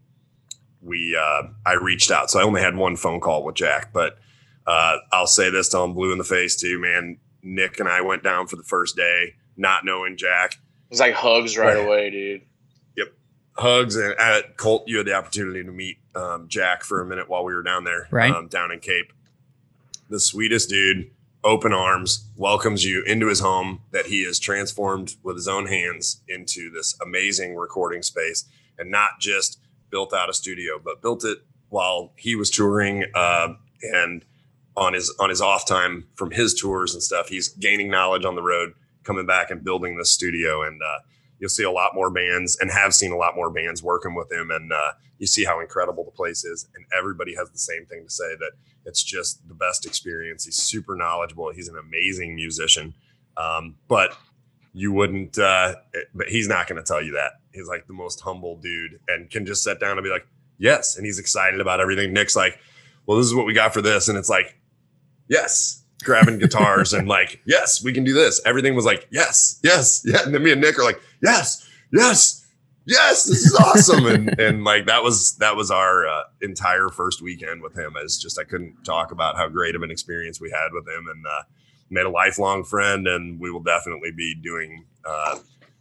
we 0.83 1.17
uh, 1.19 1.45
I 1.67 1.75
reached 1.75 2.11
out. 2.11 2.31
So 2.31 2.39
I 2.41 2.43
only 2.43 2.61
had 2.63 2.77
one 2.77 2.97
phone 2.97 3.21
call 3.21 3.45
with 3.45 3.55
Jack, 3.57 3.93
but 3.93 4.19
uh, 4.67 4.97
I'll 5.13 5.27
say 5.27 5.51
this 5.51 5.69
till 5.69 5.85
I'm 5.85 5.95
blue 5.95 6.13
in 6.13 6.19
the 6.19 6.25
face 6.25 6.57
too, 6.57 6.79
man. 6.81 7.19
Nick 7.43 7.81
and 7.81 7.89
I 7.89 8.01
went 8.01 8.23
down 8.23 8.47
for 8.47 8.57
the 8.57 8.63
first 8.65 8.97
day, 8.97 9.35
not 9.57 9.85
knowing 9.85 10.17
Jack. 10.17 10.59
It's 10.91 11.01
like 11.01 11.15
hugs 11.15 11.57
right 11.57 11.77
Right. 11.77 11.85
away, 11.87 12.11
dude. 12.11 12.43
Yep, 12.97 13.09
hugs 13.57 13.97
and 13.97 14.15
uh, 14.19 14.43
Colt, 14.57 14.85
you 14.87 14.99
had 14.99 15.07
the 15.07 15.15
opportunity 15.15 15.63
to 15.65 15.71
meet 15.71 15.99
um, 16.15 16.49
Jack 16.49 16.83
for 16.83 17.01
a 17.01 17.07
minute 17.07 17.29
while 17.29 17.45
we 17.45 17.55
were 17.55 17.63
down 17.63 17.85
there, 17.85 18.09
Right. 18.11 18.33
um, 18.33 18.49
down 18.49 18.73
in 18.73 18.81
Cape. 18.81 19.13
The 20.11 20.19
sweetest 20.21 20.69
dude, 20.69 21.11
open 21.45 21.73
arms, 21.73 22.27
welcomes 22.37 22.85
you 22.85 23.03
into 23.05 23.29
his 23.29 23.41
home 23.41 23.81
that 23.93 24.07
he 24.07 24.25
has 24.25 24.39
transformed 24.39 25.17
with 25.23 25.37
his 25.37 25.47
own 25.49 25.67
hands 25.67 26.23
into 26.29 26.71
this 26.71 26.99
amazing 27.01 27.55
recording 27.57 28.03
space, 28.03 28.45
and 28.79 28.91
not 28.91 29.21
just 29.21 29.59
built 29.91 30.13
out 30.13 30.29
a 30.29 30.35
studio, 30.35 30.81
but 30.83 31.03
built 31.03 31.25
it 31.25 31.39
while 31.69 32.13
he 32.17 32.35
was 32.35 32.51
touring 32.51 33.05
uh, 33.15 33.49
and 33.83 34.25
on 34.77 34.95
his 34.95 35.15
on 35.19 35.29
his 35.29 35.41
off 35.41 35.67
time 35.67 36.07
from 36.15 36.31
his 36.31 36.55
tours 36.55 36.95
and 36.95 37.03
stuff. 37.03 37.29
He's 37.29 37.49
gaining 37.49 37.91
knowledge 37.91 38.25
on 38.25 38.37
the 38.37 38.43
road, 38.43 38.73
coming 39.03 39.27
back 39.27 39.51
and 39.51 39.63
building 39.63 39.97
this 39.97 40.11
studio, 40.11 40.63
and 40.63 40.81
uh, 40.83 40.99
you'll 41.39 41.51
see 41.51 41.65
a 41.65 41.71
lot 41.71 41.95
more 41.95 42.11
bands 42.11 42.57
and 42.61 42.71
have 42.71 42.95
seen 42.95 43.13
a 43.13 43.17
lot 43.17 43.35
more 43.35 43.51
bands 43.51 43.83
working 43.83 44.15
with 44.15 44.31
him, 44.31 44.51
and 44.51 44.73
uh, 44.73 44.93
you 45.19 45.27
see 45.27 45.45
how 45.45 45.61
incredible 45.61 46.05
the 46.05 46.11
place 46.13 46.45
is, 46.45 46.69
and 46.75 46.85
everybody 46.97 47.35
has 47.35 47.51
the 47.51 47.59
same 47.59 47.85
thing 47.87 48.05
to 48.05 48.11
say 48.11 48.37
that 48.39 48.53
it's 48.85 49.03
just 49.03 49.47
the 49.49 49.55
best 49.55 49.85
experience. 49.85 50.45
He's 50.45 50.57
super 50.57 50.95
knowledgeable. 50.95 51.53
He's 51.53 51.69
an 51.69 51.77
amazing 51.77 52.35
musician, 52.35 52.95
um, 53.37 53.77
but 53.89 54.17
you 54.79 54.93
wouldn't. 54.93 55.39
Uh, 55.39 55.75
but 56.15 56.29
he's 56.29 56.49
not 56.49 56.69
going 56.69 56.83
to 56.83 56.87
tell 56.87 57.03
you 57.03 57.13
that. 57.13 57.33
He's 57.53 57.67
like 57.67 57.87
the 57.87 57.93
most 57.93 58.21
humble 58.21 58.57
dude, 58.57 59.01
and 59.09 59.31
can 59.31 59.45
just 59.45 59.63
sit 59.63 59.81
down 59.81 59.99
and 59.99 60.05
be 60.05 60.11
like, 60.11 60.27
"Yes," 60.59 60.97
and 60.97 61.05
he's 61.05 61.19
excited 61.19 61.61
about 61.61 61.81
everything. 61.81 62.13
Nick's 62.13 62.37
like, 62.37 62.59
"Well, 63.07 63.19
this 63.19 63.27
is 63.27 63.35
what 63.35 63.47
we 63.47 63.55
got 63.55 63.75
for 63.75 63.83
this," 63.83 64.09
and 64.09 64.17
it's 64.17 64.31
like, 64.31 64.59
"Yes." 65.29 65.85
Grabbing 66.05 66.39
guitars 66.39 66.93
and 66.93 67.09
like, 67.09 67.41
yes, 67.45 67.83
we 67.83 67.93
can 67.93 68.05
do 68.05 68.15
this. 68.15 68.41
Everything 68.47 68.77
was 68.77 68.85
like, 68.85 69.09
yes, 69.11 69.59
yes, 69.65 70.03
yeah. 70.07 70.23
And 70.23 70.33
then 70.33 70.45
me 70.45 70.53
and 70.53 70.61
Nick 70.61 70.79
are 70.79 70.85
like, 70.85 71.01
yes, 71.21 71.69
yes, 71.93 72.47
yes, 72.89 73.25
this 73.25 73.45
is 73.45 73.55
awesome. 73.55 74.07
and 74.07 74.29
and 74.41 74.65
like 74.65 74.87
that 74.87 75.03
was 75.03 75.37
that 75.39 75.57
was 75.57 75.73
our 75.73 76.07
uh, 76.07 76.23
entire 76.41 76.89
first 76.89 77.21
weekend 77.23 77.63
with 77.63 77.77
him. 77.77 77.95
Is 78.03 78.19
just 78.19 78.39
I 78.39 78.45
couldn't 78.45 78.85
talk 78.85 79.11
about 79.11 79.37
how 79.37 79.49
great 79.49 79.75
of 79.75 79.83
an 79.83 79.91
experience 79.91 80.41
we 80.41 80.51
had 80.51 80.69
with 80.73 80.87
him, 80.89 81.07
and 81.09 81.27
uh, 81.27 81.43
made 81.91 82.07
a 82.07 82.11
lifelong 82.11 82.65
friend. 82.65 83.07
And 83.07 83.41
we 83.41 83.51
will 83.51 83.63
definitely 83.63 84.11
be 84.11 84.35
doing 84.35 84.85
uh, 85.05 85.39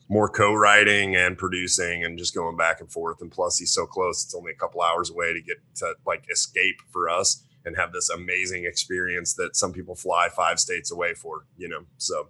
more 0.10 0.30
co-writing 0.30 1.16
and 1.16 1.38
producing, 1.38 2.04
and 2.04 2.18
just 2.18 2.34
going 2.34 2.56
back 2.56 2.80
and 2.80 2.92
forth. 2.92 3.22
And 3.22 3.32
plus, 3.32 3.58
he's 3.58 3.74
so 3.74 3.86
close; 3.86 4.24
it's 4.24 4.36
only 4.36 4.52
a 4.52 4.56
couple 4.56 4.82
hours 4.82 5.10
away 5.10 5.34
to 5.34 5.42
get 5.42 5.58
to 5.76 5.96
like 6.06 6.24
escape 6.32 6.78
for 6.92 7.10
us 7.10 7.44
and 7.66 7.76
have 7.76 7.92
this 7.92 8.10
amazing 8.10 8.66
experience 8.66 9.34
that 9.34 9.56
some 9.56 9.74
people 9.74 9.96
fly 9.96 10.30
five 10.30 10.60
states 10.60 10.92
away 10.92 11.14
for. 11.14 11.46
You 11.58 11.68
know, 11.68 11.82
so 11.98 12.30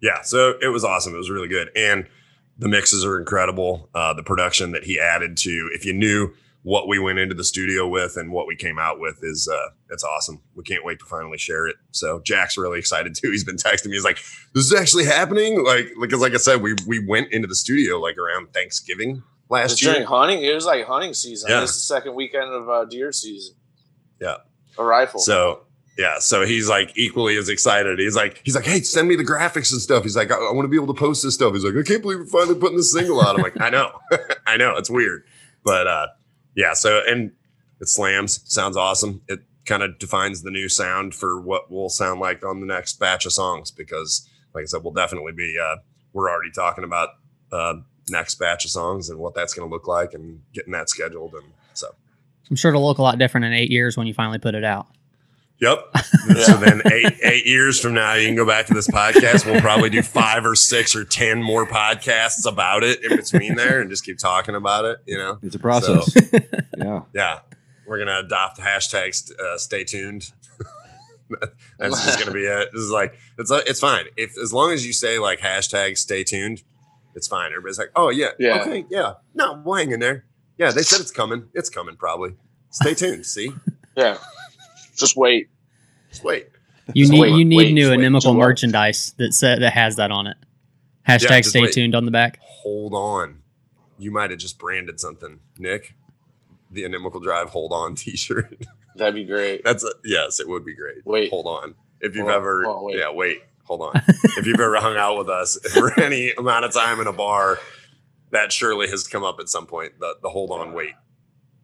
yeah, 0.00 0.22
so 0.22 0.54
it 0.62 0.68
was 0.68 0.84
awesome. 0.84 1.14
It 1.14 1.18
was 1.18 1.30
really 1.30 1.48
good, 1.48 1.70
and 1.76 2.06
the 2.58 2.68
mixes 2.68 3.04
are 3.04 3.18
incredible. 3.18 3.88
Uh, 3.94 4.14
the 4.14 4.22
production 4.22 4.72
that 4.72 4.84
he 4.84 4.98
added 4.98 5.36
to, 5.38 5.70
if 5.74 5.84
you 5.84 5.92
knew 5.92 6.32
what 6.62 6.88
we 6.88 6.98
went 6.98 7.18
into 7.18 7.34
the 7.34 7.44
studio 7.44 7.88
with 7.88 8.16
and 8.16 8.32
what 8.32 8.46
we 8.46 8.54
came 8.54 8.78
out 8.78 9.00
with, 9.00 9.18
is 9.22 9.48
uh, 9.50 9.70
it's 9.90 10.04
awesome. 10.04 10.42
We 10.54 10.62
can't 10.62 10.84
wait 10.84 10.98
to 10.98 11.06
finally 11.06 11.38
share 11.38 11.66
it. 11.66 11.76
So 11.90 12.20
Jack's 12.20 12.58
really 12.58 12.78
excited 12.78 13.14
too. 13.14 13.30
He's 13.30 13.44
been 13.44 13.56
texting 13.56 13.86
me. 13.86 13.92
He's 13.92 14.04
like, 14.04 14.18
"This 14.54 14.64
is 14.66 14.74
actually 14.74 15.04
happening!" 15.04 15.64
Like, 15.64 15.90
because 16.00 16.20
like 16.20 16.34
I 16.34 16.38
said, 16.38 16.62
we 16.62 16.74
we 16.86 17.04
went 17.06 17.32
into 17.32 17.48
the 17.48 17.56
studio 17.56 17.98
like 17.98 18.18
around 18.18 18.52
Thanksgiving 18.52 19.22
last 19.48 19.78
during 19.78 19.98
year. 19.98 20.06
hunting. 20.06 20.42
It 20.42 20.54
was 20.54 20.64
like 20.66 20.86
hunting 20.86 21.14
season. 21.14 21.50
Yeah. 21.50 21.62
It's 21.62 21.74
the 21.74 21.80
second 21.80 22.14
weekend 22.14 22.52
of 22.52 22.68
uh, 22.68 22.84
deer 22.84 23.12
season. 23.12 23.56
Yeah. 24.20 24.36
A 24.78 24.84
rifle. 24.84 25.20
So 25.20 25.62
yeah, 25.98 26.18
so 26.18 26.46
he's 26.46 26.68
like 26.68 26.96
equally 26.96 27.36
as 27.36 27.50
excited. 27.50 27.98
He's 27.98 28.16
like, 28.16 28.40
he's 28.44 28.54
like, 28.54 28.64
hey, 28.64 28.80
send 28.80 29.06
me 29.06 29.16
the 29.16 29.24
graphics 29.24 29.70
and 29.72 29.82
stuff. 29.82 30.02
He's 30.02 30.16
like, 30.16 30.30
I, 30.30 30.36
I 30.36 30.52
want 30.52 30.64
to 30.64 30.68
be 30.68 30.76
able 30.76 30.94
to 30.94 30.98
post 30.98 31.22
this 31.22 31.34
stuff. 31.34 31.52
He's 31.52 31.64
like, 31.64 31.74
I 31.76 31.82
can't 31.82 32.00
believe 32.00 32.20
we're 32.20 32.24
finally 32.26 32.58
putting 32.58 32.78
this 32.78 32.92
single 32.92 33.20
out. 33.20 33.36
I'm 33.36 33.42
like, 33.42 33.60
I 33.60 33.68
know, 33.68 33.92
I 34.46 34.56
know, 34.56 34.76
it's 34.76 34.88
weird, 34.88 35.24
but 35.62 35.86
uh, 35.86 36.06
yeah. 36.54 36.72
So 36.72 37.02
and 37.06 37.32
it 37.80 37.88
slams, 37.88 38.40
sounds 38.52 38.76
awesome. 38.76 39.22
It 39.28 39.40
kind 39.66 39.82
of 39.82 39.98
defines 39.98 40.42
the 40.42 40.50
new 40.50 40.68
sound 40.68 41.14
for 41.14 41.40
what 41.40 41.70
will 41.70 41.88
sound 41.88 42.20
like 42.20 42.44
on 42.44 42.60
the 42.60 42.66
next 42.66 42.98
batch 42.98 43.26
of 43.26 43.32
songs 43.32 43.70
because, 43.70 44.28
like 44.54 44.62
I 44.62 44.64
said, 44.66 44.82
we'll 44.82 44.92
definitely 44.92 45.32
be. 45.32 45.56
Uh, 45.62 45.76
we're 46.12 46.30
already 46.30 46.50
talking 46.50 46.84
about 46.84 47.10
uh, 47.52 47.74
next 48.08 48.36
batch 48.36 48.64
of 48.64 48.70
songs 48.70 49.08
and 49.08 49.18
what 49.18 49.34
that's 49.34 49.54
going 49.54 49.68
to 49.68 49.72
look 49.72 49.86
like 49.86 50.14
and 50.14 50.42
getting 50.52 50.72
that 50.72 50.88
scheduled 50.88 51.34
and 51.34 51.44
so. 51.72 51.88
I'm 52.50 52.56
sure 52.56 52.70
it'll 52.70 52.84
look 52.84 52.98
a 52.98 53.02
lot 53.02 53.18
different 53.18 53.46
in 53.46 53.52
eight 53.52 53.70
years 53.70 53.96
when 53.96 54.08
you 54.08 54.14
finally 54.14 54.38
put 54.38 54.56
it 54.56 54.64
out. 54.64 54.88
Yep. 55.60 55.78
So 56.46 56.56
then 56.56 56.80
eight 56.90 57.12
eight 57.22 57.46
years 57.46 57.78
from 57.78 57.92
now, 57.94 58.14
you 58.14 58.26
can 58.26 58.34
go 58.36 58.46
back 58.46 58.66
to 58.66 58.74
this 58.74 58.88
podcast. 58.88 59.44
We'll 59.44 59.60
probably 59.60 59.90
do 59.90 60.00
five 60.02 60.44
or 60.46 60.54
six 60.54 60.96
or 60.96 61.04
ten 61.04 61.42
more 61.42 61.66
podcasts 61.66 62.46
about 62.50 62.82
it 62.82 63.04
in 63.04 63.16
between 63.16 63.56
there, 63.56 63.80
and 63.80 63.90
just 63.90 64.04
keep 64.04 64.16
talking 64.18 64.54
about 64.54 64.84
it. 64.86 64.98
You 65.06 65.18
know, 65.18 65.38
It's 65.42 65.54
a 65.54 65.58
process. 65.58 66.14
yeah. 66.78 67.02
yeah, 67.14 67.40
we're 67.86 67.98
gonna 67.98 68.20
adopt 68.20 68.56
the 68.56 68.62
hashtag. 68.62 69.14
st- 69.14 69.38
Uh, 69.38 69.58
stay 69.58 69.84
tuned. 69.84 70.32
That's 71.78 72.04
just 72.04 72.18
gonna 72.18 72.32
be 72.32 72.44
it. 72.44 72.70
This 72.72 72.82
is 72.82 72.90
like 72.90 73.14
it's 73.38 73.50
uh, 73.50 73.60
it's 73.66 73.80
fine 73.80 74.06
if 74.16 74.36
as 74.42 74.52
long 74.52 74.72
as 74.72 74.86
you 74.86 74.92
say 74.92 75.18
like 75.18 75.40
hashtag 75.40 75.96
stay 75.98 76.24
tuned, 76.24 76.62
it's 77.14 77.28
fine. 77.28 77.50
Everybody's 77.52 77.78
like, 77.78 77.90
oh 77.94 78.08
yeah, 78.08 78.30
Yeah. 78.38 78.62
okay, 78.62 78.84
yeah, 78.90 79.14
no, 79.34 79.60
we'll 79.64 79.76
hang 79.76 79.92
in 79.92 80.00
there. 80.00 80.24
Yeah, 80.58 80.70
they 80.72 80.82
said 80.82 81.00
it's 81.00 81.10
coming. 81.12 81.48
It's 81.54 81.68
coming 81.70 81.96
probably. 81.96 82.34
Stay 82.70 82.94
tuned. 82.94 83.26
See, 83.26 83.52
yeah. 83.96 84.16
Just 85.00 85.16
wait. 85.16 85.48
just 86.10 86.24
wait. 86.24 86.48
You 86.94 87.06
So 87.06 87.12
need 87.12 87.20
wait, 87.20 87.32
you 87.34 87.44
need 87.44 87.56
wait, 87.56 87.72
new 87.72 87.88
wait, 87.90 87.98
inimical 88.00 88.34
merchandise 88.34 89.14
that 89.18 89.32
sa- 89.32 89.56
that 89.56 89.72
has 89.72 89.96
that 89.96 90.10
on 90.10 90.26
it. 90.26 90.36
Hashtag 91.08 91.38
just 91.38 91.50
stay 91.50 91.62
wait. 91.62 91.72
tuned 91.72 91.94
on 91.94 92.04
the 92.04 92.10
back. 92.10 92.38
hold 92.42 92.94
on. 92.94 93.38
You 93.98 94.10
might 94.10 94.30
have 94.30 94.38
just 94.38 94.58
branded 94.58 94.98
something, 95.00 95.40
Nick. 95.58 95.94
The 96.70 96.84
Inimical 96.84 97.20
Drive 97.20 97.50
Hold 97.50 97.72
On 97.72 97.94
T-shirt. 97.94 98.64
That'd 98.96 99.14
be 99.14 99.24
great. 99.24 99.62
That's 99.64 99.84
a, 99.84 99.90
yes, 100.04 100.40
it 100.40 100.48
would 100.48 100.64
be 100.64 100.74
great. 100.74 101.04
Wait. 101.04 101.28
hold 101.30 101.46
on. 101.46 101.74
If 102.00 102.14
you've 102.16 102.24
Hold 102.26 102.36
ever, 102.36 102.64
hold 102.64 102.76
on, 102.76 102.84
wait. 102.84 102.96
yeah, 102.98 103.10
wait, 103.12 103.38
hold 103.64 103.82
on. 103.82 103.92
if 104.06 104.46
you've 104.46 104.58
ever 104.60 104.76
hung 104.76 104.96
out 104.96 105.18
with 105.18 105.28
us 105.28 105.58
for 105.74 105.98
any 106.00 106.32
amount 106.32 106.64
of 106.64 106.72
time 106.72 106.98
in 107.00 107.06
a 107.06 107.12
bar, 107.12 107.58
that 108.30 108.52
surely 108.52 108.88
has 108.88 109.06
come 109.06 109.22
up 109.24 109.38
at 109.40 109.48
some 109.48 109.66
point. 109.66 109.98
The 110.00 110.14
the 110.22 110.28
hold 110.30 110.50
on, 110.50 110.72
wait. 110.72 110.92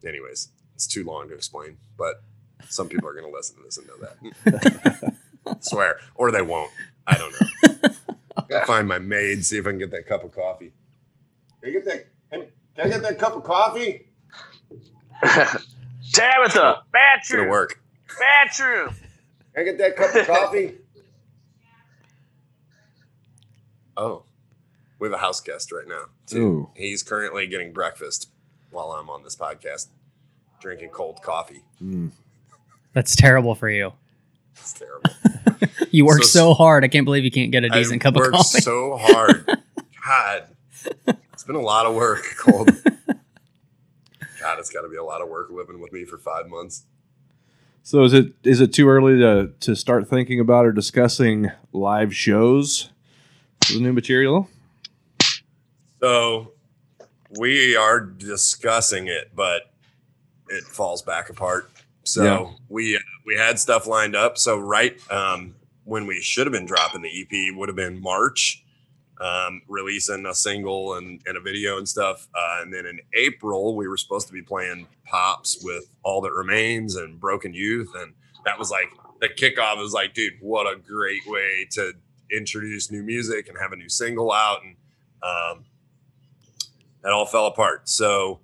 Anyways, 0.05 0.49
it's 0.75 0.85
too 0.87 1.03
long 1.03 1.27
to 1.29 1.33
explain, 1.33 1.77
but 1.97 2.21
some 2.69 2.89
people 2.89 3.07
are 3.07 3.13
going 3.13 3.25
to 3.25 3.31
listen 3.35 3.57
to 3.57 3.63
this 3.63 3.77
and 3.77 3.87
know 3.87 3.97
that. 3.97 5.13
Swear, 5.63 5.99
or 6.15 6.31
they 6.31 6.41
won't. 6.41 6.71
I 7.05 7.17
don't 7.17 7.33
know. 7.39 7.89
Gotta 8.49 8.65
find 8.65 8.87
my 8.87 8.99
maid, 8.99 9.45
see 9.45 9.57
if 9.57 9.65
I 9.65 9.69
can 9.71 9.79
get 9.79 9.91
that 9.91 10.05
cup 10.07 10.23
of 10.23 10.31
coffee. 10.33 10.71
Can 11.61 11.69
I 11.69 11.73
get 11.73 11.85
that? 11.85 12.05
Can 12.31 12.85
I 12.85 12.89
get 12.89 13.01
that 13.01 13.17
cup 13.17 13.35
of 13.35 13.43
coffee? 13.43 14.07
Tabitha, 16.13 16.83
It's 17.17 17.31
gonna 17.31 17.49
work. 17.49 17.81
bathroom. 18.19 18.89
Can 19.55 19.61
I 19.61 19.63
get 19.63 19.77
that 19.79 19.95
cup 19.95 20.13
of 20.15 20.27
coffee? 20.27 20.75
Oh, 23.95 24.23
we 24.99 25.07
have 25.07 25.13
a 25.13 25.17
house 25.17 25.41
guest 25.41 25.71
right 25.71 25.87
now. 25.87 26.05
Too. 26.27 26.37
Ooh. 26.41 26.69
He's 26.75 27.01
currently 27.03 27.47
getting 27.47 27.73
breakfast 27.73 28.29
while 28.69 28.91
I'm 28.91 29.09
on 29.09 29.23
this 29.23 29.35
podcast, 29.35 29.87
drinking 30.61 30.89
cold 30.89 31.21
coffee. 31.23 31.63
Mm. 31.81 32.11
That's 32.97 33.15
terrible 33.15 33.53
for 33.53 33.69
you. 33.69 33.93
It's 34.55 34.73
terrible. 34.73 35.11
You 35.91 36.03
work 36.05 36.23
So- 36.23 36.29
so, 36.49 36.53
hard. 36.55 36.83
I 36.83 36.87
can't 36.87 37.05
believe 37.05 37.23
you 37.23 37.29
can't 37.31 37.51
get 37.51 37.63
a 37.63 37.69
decent 37.69 38.01
I 38.01 38.03
cup 38.03 38.15
of 38.15 38.21
worked 38.21 38.33
coffee. 38.37 38.59
so 38.61 38.97
hard. 38.99 39.45
God, 40.03 40.43
it's 41.31 41.43
been 41.43 41.55
a 41.55 41.61
lot 41.61 41.85
of 41.85 41.93
work, 41.93 42.23
cold. 42.39 42.71
God, 44.41 44.57
it's 44.59 44.71
got 44.71 44.81
to 44.81 44.89
be 44.89 44.95
a 44.97 45.03
lot 45.03 45.21
of 45.21 45.29
work 45.29 45.49
living 45.51 45.79
with 45.79 45.93
me 45.93 46.05
for 46.05 46.17
five 46.17 46.47
months. 46.49 46.85
So 47.83 48.03
is 48.03 48.13
it 48.13 48.33
is 48.43 48.61
it 48.61 48.73
too 48.73 48.89
early 48.89 49.19
to 49.19 49.51
to 49.59 49.75
start 49.75 50.07
thinking 50.09 50.39
about 50.39 50.65
or 50.65 50.71
discussing 50.71 51.51
live 51.71 52.15
shows 52.15 52.89
for 53.65 53.73
the 53.73 53.79
new 53.79 53.93
material? 53.93 54.49
So 56.01 56.51
we 57.39 57.75
are 57.75 57.99
discussing 57.99 59.07
it, 59.07 59.31
but 59.35 59.71
it 60.49 60.63
falls 60.63 61.01
back 61.03 61.29
apart. 61.29 61.69
So 62.07 62.23
Yeah. 62.23 62.51
we 62.69 62.99
we 63.25 63.35
had 63.35 63.59
stuff 63.59 63.85
lined 63.87 64.15
up. 64.15 64.37
So 64.37 64.57
right 64.57 64.99
um, 65.11 65.55
when 65.83 66.07
we 66.07 66.21
should 66.21 66.47
have 66.47 66.53
been 66.53 66.65
dropping 66.65 67.01
the 67.01 67.09
EP 67.21 67.55
would 67.55 67.69
have 67.69 67.75
been 67.75 68.01
March, 68.01 68.63
um, 69.19 69.61
releasing 69.67 70.25
a 70.25 70.33
single 70.33 70.95
and, 70.95 71.21
and 71.25 71.37
a 71.37 71.41
video 71.41 71.77
and 71.77 71.87
stuff. 71.87 72.27
Uh, 72.33 72.59
and 72.61 72.73
then 72.73 72.85
in 72.85 72.99
April 73.13 73.75
we 73.75 73.87
were 73.87 73.97
supposed 73.97 74.27
to 74.27 74.33
be 74.33 74.41
playing 74.41 74.87
pops 75.05 75.61
with 75.63 75.89
All 76.03 76.21
That 76.21 76.33
Remains 76.33 76.95
and 76.95 77.19
Broken 77.19 77.53
Youth, 77.53 77.91
and 77.95 78.13
that 78.45 78.57
was 78.57 78.71
like 78.71 78.89
the 79.19 79.29
kickoff. 79.29 79.77
Was 79.77 79.93
like, 79.93 80.13
dude, 80.13 80.33
what 80.41 80.65
a 80.65 80.77
great 80.77 81.25
way 81.27 81.67
to 81.71 81.93
introduce 82.31 82.91
new 82.91 83.03
music 83.03 83.47
and 83.47 83.57
have 83.57 83.71
a 83.71 83.75
new 83.75 83.89
single 83.89 84.31
out 84.31 84.63
and. 84.63 84.75
Um, 85.23 85.65
that 87.03 87.11
all 87.11 87.25
fell 87.25 87.47
apart. 87.47 87.87
So 87.89 88.39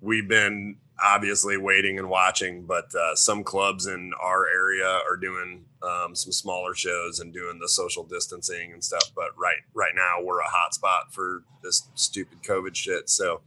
we've 0.00 0.28
been 0.28 0.76
obviously 1.02 1.56
waiting 1.56 1.98
and 1.98 2.08
watching, 2.08 2.64
but 2.64 2.94
uh, 2.94 3.14
some 3.14 3.44
clubs 3.44 3.86
in 3.86 4.12
our 4.20 4.46
area 4.48 4.86
are 4.86 5.16
doing 5.16 5.64
um, 5.82 6.14
some 6.14 6.32
smaller 6.32 6.74
shows 6.74 7.20
and 7.20 7.32
doing 7.32 7.58
the 7.60 7.68
social 7.68 8.04
distancing 8.04 8.72
and 8.72 8.82
stuff. 8.82 9.10
But 9.14 9.30
right 9.38 9.58
right 9.74 9.92
now 9.94 10.16
we're 10.22 10.40
a 10.40 10.48
hot 10.48 10.74
spot 10.74 11.12
for 11.12 11.44
this 11.62 11.88
stupid 11.94 12.42
COVID 12.42 12.74
shit. 12.74 13.08
So 13.08 13.42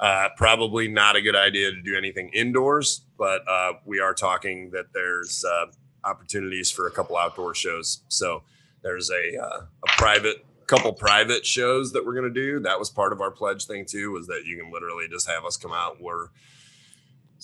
uh, 0.00 0.30
probably 0.36 0.88
not 0.88 1.14
a 1.14 1.22
good 1.22 1.36
idea 1.36 1.70
to 1.70 1.80
do 1.80 1.96
anything 1.96 2.30
indoors, 2.34 3.02
but 3.16 3.46
uh, 3.48 3.74
we 3.84 4.00
are 4.00 4.14
talking 4.14 4.70
that 4.70 4.86
there's 4.92 5.44
uh, 5.44 5.66
opportunities 6.04 6.70
for 6.70 6.88
a 6.88 6.90
couple 6.90 7.16
outdoor 7.16 7.54
shows. 7.54 8.02
So 8.08 8.42
there's 8.82 9.10
a, 9.10 9.40
uh, 9.40 9.60
a 9.60 9.92
private 9.96 10.44
couple 10.66 10.92
private 10.92 11.44
shows 11.44 11.92
that 11.92 12.04
we're 12.04 12.14
going 12.14 12.32
to 12.32 12.40
do. 12.40 12.58
That 12.60 12.78
was 12.78 12.90
part 12.90 13.12
of 13.12 13.20
our 13.20 13.30
pledge 13.30 13.66
thing 13.66 13.84
too, 13.84 14.10
was 14.10 14.26
that 14.26 14.42
you 14.46 14.56
can 14.58 14.72
literally 14.72 15.06
just 15.08 15.28
have 15.28 15.44
us 15.44 15.56
come 15.56 15.72
out. 15.72 16.00
We're 16.00 16.28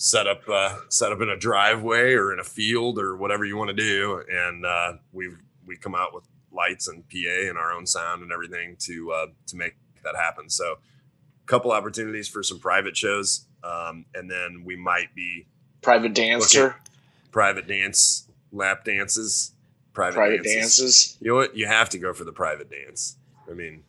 set 0.01 0.27
up, 0.27 0.47
uh, 0.47 0.77
set 0.87 1.11
up 1.11 1.19
in 1.19 1.27
a 1.27 1.35
driveway 1.35 2.13
or 2.13 2.31
in 2.31 2.39
a 2.39 2.43
field 2.43 2.97
or 2.97 3.17
whatever 3.17 3.43
you 3.43 3.57
want 3.57 3.67
to 3.67 3.75
do. 3.75 4.23
And, 4.31 4.65
uh, 4.65 4.93
we 5.11 5.29
we 5.65 5.75
come 5.75 5.93
out 5.93 6.15
with 6.15 6.23
lights 6.53 6.87
and 6.87 7.03
PA 7.09 7.49
and 7.49 7.57
our 7.57 7.73
own 7.73 7.85
sound 7.85 8.23
and 8.23 8.31
everything 8.31 8.77
to, 8.79 9.11
uh, 9.11 9.25
to 9.47 9.55
make 9.57 9.75
that 10.03 10.15
happen. 10.15 10.49
So 10.49 10.65
a 10.73 11.47
couple 11.47 11.71
opportunities 11.71 12.27
for 12.29 12.41
some 12.43 12.59
private 12.59 12.95
shows. 12.95 13.45
Um, 13.63 14.05
and 14.15 14.31
then 14.31 14.63
we 14.65 14.75
might 14.77 15.13
be 15.13 15.45
Private 15.81 16.13
dancer, 16.13 16.75
private 17.31 17.67
dance, 17.67 18.27
lap 18.51 18.83
dances, 18.85 19.51
private, 19.93 20.15
private 20.15 20.43
dances. 20.43 20.77
dances. 20.77 21.17
You 21.21 21.27
know 21.29 21.35
what? 21.35 21.55
You 21.57 21.67
have 21.67 21.89
to 21.89 21.97
go 21.99 22.13
for 22.13 22.23
the 22.23 22.31
private 22.33 22.69
dance. 22.71 23.17
I 23.49 23.53
mean, 23.53 23.83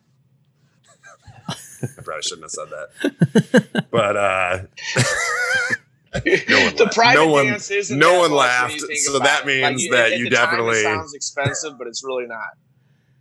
I 1.49 2.01
probably 2.03 2.21
shouldn't 2.21 2.43
have 2.43 2.51
said 2.51 2.67
that. 2.69 3.85
But 3.91 4.15
uh, 4.15 4.59
the 6.23 6.91
private 6.93 7.19
No 7.19 7.27
one- 7.27 7.45
dance 7.47 7.71
isn't 7.71 7.97
no 7.97 8.13
that 8.13 8.19
one 8.19 8.31
laughed, 8.33 8.79
so 8.81 9.19
that 9.19 9.47
it. 9.47 9.61
Like, 9.61 9.71
means 9.71 9.83
you- 9.83 9.91
that 9.91 10.11
at 10.13 10.17
you 10.19 10.29
the 10.29 10.35
time, 10.35 10.45
definitely- 10.45 10.79
it 10.79 10.83
sounds 10.83 11.13
expensive, 11.13 11.77
but 11.77 11.87
it's 11.87 12.03
really 12.03 12.25
not. 12.27 12.57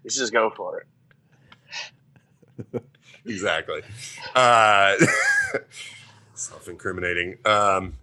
You 0.02 0.10
should 0.10 0.20
just 0.20 0.32
go 0.32 0.50
for 0.50 0.84
it. 2.72 2.82
exactly. 3.26 3.82
Uh, 4.34 4.94
self-incriminating. 6.34 7.38
Um, 7.44 7.94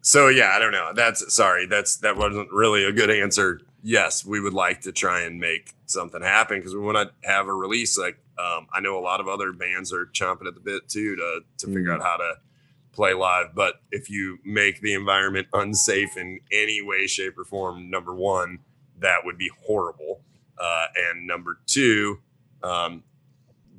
so 0.00 0.28
yeah, 0.28 0.52
I 0.54 0.58
don't 0.58 0.72
know. 0.72 0.92
That's 0.94 1.32
sorry. 1.34 1.66
That's 1.66 1.96
that 1.98 2.16
wasn't 2.16 2.50
really 2.52 2.84
a 2.84 2.92
good 2.92 3.10
answer. 3.10 3.60
Yes, 3.82 4.24
we 4.24 4.40
would 4.40 4.52
like 4.54 4.82
to 4.82 4.92
try 4.92 5.22
and 5.22 5.38
make 5.40 5.72
something 5.86 6.22
happen 6.22 6.58
because 6.58 6.74
we 6.74 6.80
want 6.80 6.96
to 6.96 7.28
have 7.28 7.46
a 7.48 7.52
release. 7.54 7.96
Like 7.98 8.18
um, 8.38 8.66
I 8.72 8.80
know 8.80 8.98
a 8.98 9.00
lot 9.02 9.20
of 9.20 9.28
other 9.28 9.52
bands 9.52 9.92
are 9.92 10.06
chomping 10.06 10.46
at 10.46 10.54
the 10.54 10.60
bit 10.60 10.88
too 10.88 11.16
to 11.16 11.40
to 11.58 11.66
figure 11.66 11.90
Mm. 11.90 11.96
out 11.96 12.02
how 12.02 12.16
to 12.16 12.34
play 12.92 13.14
live. 13.14 13.54
But 13.54 13.80
if 13.90 14.08
you 14.10 14.38
make 14.44 14.80
the 14.80 14.94
environment 14.94 15.48
unsafe 15.52 16.16
in 16.16 16.40
any 16.50 16.80
way, 16.82 17.06
shape, 17.06 17.38
or 17.38 17.44
form, 17.44 17.90
number 17.90 18.14
one, 18.14 18.58
that 19.00 19.24
would 19.24 19.38
be 19.38 19.50
horrible. 19.64 20.20
Uh, 20.58 20.86
and 20.96 21.26
number 21.26 21.58
two, 21.66 22.20
um, 22.62 23.02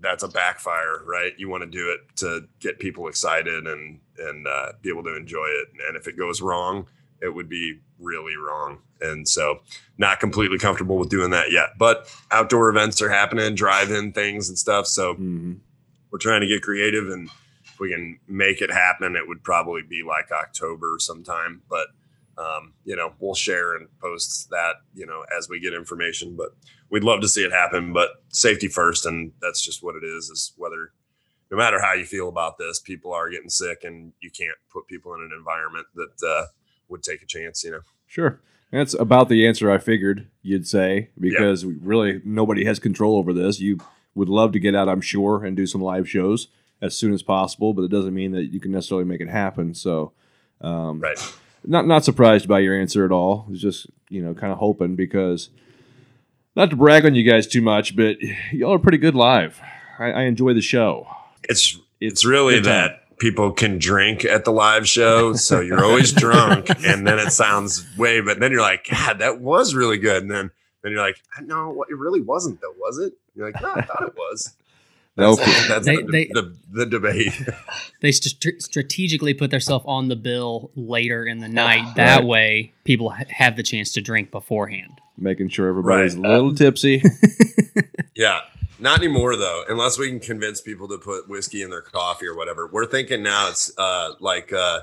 that's 0.01 0.23
a 0.23 0.27
backfire, 0.27 1.01
right? 1.05 1.33
You 1.37 1.47
want 1.47 1.63
to 1.63 1.69
do 1.69 1.89
it 1.91 2.15
to 2.17 2.47
get 2.59 2.79
people 2.79 3.07
excited 3.07 3.67
and 3.67 3.99
and 4.17 4.47
uh, 4.47 4.73
be 4.81 4.89
able 4.89 5.03
to 5.03 5.15
enjoy 5.15 5.45
it. 5.45 5.69
And 5.87 5.95
if 5.97 6.07
it 6.07 6.17
goes 6.17 6.41
wrong, 6.41 6.87
it 7.21 7.29
would 7.33 7.49
be 7.49 7.79
really 7.99 8.35
wrong. 8.35 8.79
And 9.01 9.27
so, 9.27 9.61
not 9.97 10.19
completely 10.19 10.57
comfortable 10.57 10.97
with 10.97 11.09
doing 11.09 11.31
that 11.31 11.51
yet. 11.51 11.69
But 11.77 12.13
outdoor 12.31 12.69
events 12.69 13.01
are 13.01 13.09
happening, 13.09 13.55
drive-in 13.55 14.11
things 14.11 14.49
and 14.49 14.57
stuff. 14.57 14.87
So 14.87 15.15
Mhm. 15.15 15.59
we're 16.11 16.19
trying 16.19 16.41
to 16.41 16.47
get 16.47 16.61
creative, 16.63 17.09
and 17.09 17.29
we 17.83 17.93
can 17.93 18.17
make 18.29 18.61
it 18.61 18.71
happen, 18.71 19.17
it 19.17 19.27
would 19.27 19.43
probably 19.43 19.81
be 19.81 20.03
like 20.07 20.31
October 20.31 20.95
sometime. 20.99 21.61
But 21.69 21.87
um, 22.37 22.73
you 22.85 22.95
know, 22.95 23.11
we'll 23.19 23.35
share 23.35 23.75
and 23.75 23.87
post 23.99 24.49
that 24.51 24.75
you 24.95 25.05
know 25.05 25.25
as 25.37 25.49
we 25.49 25.59
get 25.59 25.73
information. 25.73 26.37
But 26.37 26.55
we'd 26.89 27.03
love 27.03 27.19
to 27.21 27.27
see 27.27 27.43
it 27.43 27.51
happen. 27.51 27.91
But 27.91 28.11
safety 28.29 28.69
first, 28.69 29.05
and 29.05 29.33
that's 29.41 29.61
just 29.61 29.83
what 29.83 29.95
it 29.95 30.03
is. 30.05 30.29
Is 30.29 30.53
whether 30.55 30.93
no 31.51 31.57
matter 31.57 31.81
how 31.81 31.93
you 31.93 32.05
feel 32.05 32.29
about 32.29 32.57
this, 32.57 32.79
people 32.79 33.11
are 33.11 33.29
getting 33.29 33.49
sick, 33.49 33.83
and 33.83 34.13
you 34.21 34.31
can't 34.31 34.57
put 34.71 34.87
people 34.87 35.13
in 35.13 35.19
an 35.19 35.31
environment 35.37 35.87
that 35.95 36.25
uh, 36.25 36.45
would 36.87 37.03
take 37.03 37.21
a 37.21 37.27
chance. 37.27 37.65
You 37.65 37.71
know. 37.71 37.81
Sure. 38.07 38.39
That's 38.71 38.95
about 38.95 39.27
the 39.27 39.45
answer 39.45 39.69
I 39.69 39.77
figured 39.77 40.29
you'd 40.41 40.67
say 40.67 41.09
because 41.19 41.65
we 41.65 41.75
really 41.81 42.21
nobody 42.23 42.63
has 42.63 42.79
control 42.79 43.17
over 43.17 43.33
this. 43.33 43.59
You 43.59 43.79
would 44.15 44.29
love 44.29 44.53
to 44.53 44.59
get 44.59 44.73
out, 44.73 44.87
I'm 44.87 45.01
sure, 45.01 45.43
and 45.43 45.57
do 45.57 45.67
some 45.67 45.81
live 45.81 46.09
shows 46.09 46.47
as 46.81 46.95
soon 46.95 47.13
as 47.13 47.23
possible, 47.23 47.73
but 47.73 47.83
it 47.83 47.91
doesn't 47.91 48.13
mean 48.13 48.31
that 48.33 48.45
you 48.53 48.59
can 48.59 48.71
necessarily 48.71 49.05
make 49.05 49.21
it 49.21 49.29
happen. 49.29 49.73
So, 49.73 50.11
um, 50.61 50.99
Right. 50.99 51.17
not 51.65 51.87
not 51.87 52.03
surprised 52.03 52.47
by 52.47 52.59
your 52.59 52.79
answer 52.79 53.05
at 53.05 53.11
all. 53.11 53.47
It's 53.51 53.61
just 53.61 53.87
you 54.09 54.21
know 54.23 54.33
kind 54.33 54.51
of 54.51 54.59
hoping 54.59 54.95
because 54.95 55.49
not 56.55 56.69
to 56.69 56.75
brag 56.75 57.05
on 57.05 57.15
you 57.15 57.23
guys 57.29 57.47
too 57.47 57.61
much, 57.61 57.95
but 57.95 58.17
y'all 58.51 58.73
are 58.73 58.79
pretty 58.79 58.97
good 58.99 59.15
live. 59.15 59.59
I, 59.99 60.11
I 60.11 60.21
enjoy 60.23 60.53
the 60.53 60.61
show. 60.61 61.07
It's 61.49 61.79
it's 62.01 62.25
really 62.25 62.59
that 62.61 63.17
people 63.17 63.51
can 63.51 63.77
drink 63.77 64.25
at 64.25 64.43
the 64.43 64.51
live 64.51 64.87
show, 64.87 65.33
so 65.33 65.61
you're 65.61 65.83
always 65.85 66.11
drunk, 66.25 66.69
and 66.85 67.07
then 67.07 67.17
it 67.19 67.31
sounds 67.31 67.85
way. 67.97 68.19
But 68.21 68.39
then 68.39 68.51
you're 68.51 68.61
like, 68.61 68.87
God, 68.89 69.19
that 69.19 69.39
was 69.39 69.73
really 69.73 69.97
good, 69.97 70.23
and 70.23 70.31
then 70.31 70.51
then 70.81 70.91
you're 70.91 71.01
like, 71.01 71.15
no, 71.43 71.83
it 71.89 71.97
really 71.97 72.21
wasn't 72.21 72.59
though, 72.59 72.73
was 72.77 72.99
it? 72.99 73.13
You're 73.35 73.49
like, 73.49 73.61
no, 73.61 73.71
I 73.73 73.81
thought 73.81 74.03
it 74.03 74.15
was. 74.15 74.53
No, 75.15 75.35
That's, 75.35 75.67
that's 75.67 75.85
They- 75.85 75.95
the, 75.97 76.03
they- 76.11 76.29
the, 76.33 76.55
the 76.71 76.85
debate. 76.85 77.33
They 78.01 78.11
st- 78.11 78.61
strategically 78.61 79.33
put 79.33 79.49
themselves 79.51 79.85
on 79.87 80.09
the 80.09 80.17
bill 80.17 80.71
later 80.75 81.25
in 81.25 81.39
the 81.39 81.47
night. 81.47 81.95
That 81.95 82.17
Right. 82.17 82.25
way, 82.25 82.73
people 82.83 83.11
ha- 83.11 83.23
have 83.29 83.55
the 83.55 83.63
chance 83.63 83.93
to 83.93 84.01
drink 84.01 84.29
beforehand. 84.29 84.99
making 85.17 85.47
sure 85.49 85.69
everybody's 85.69 86.17
Right. 86.17 86.29
a 86.29 86.33
little 86.33 86.53
tipsy. 86.55 87.01
Yeah. 88.15 88.41
Not 88.79 88.99
anymore 88.99 89.35
though, 89.37 89.63
unless 89.69 89.97
we 89.97 90.09
can 90.09 90.19
convince 90.19 90.59
people 90.61 90.87
to 90.89 90.97
put 90.97 91.29
whiskey 91.29 91.61
in 91.61 91.69
their 91.69 91.81
coffee 91.81 92.27
or 92.27 92.35
whatever. 92.35 92.67
We're 92.71 92.85
thinking 92.85 93.23
now 93.23 93.49
it's 93.49 93.71
uh 93.77 94.11
like 94.19 94.51
uh 94.53 94.81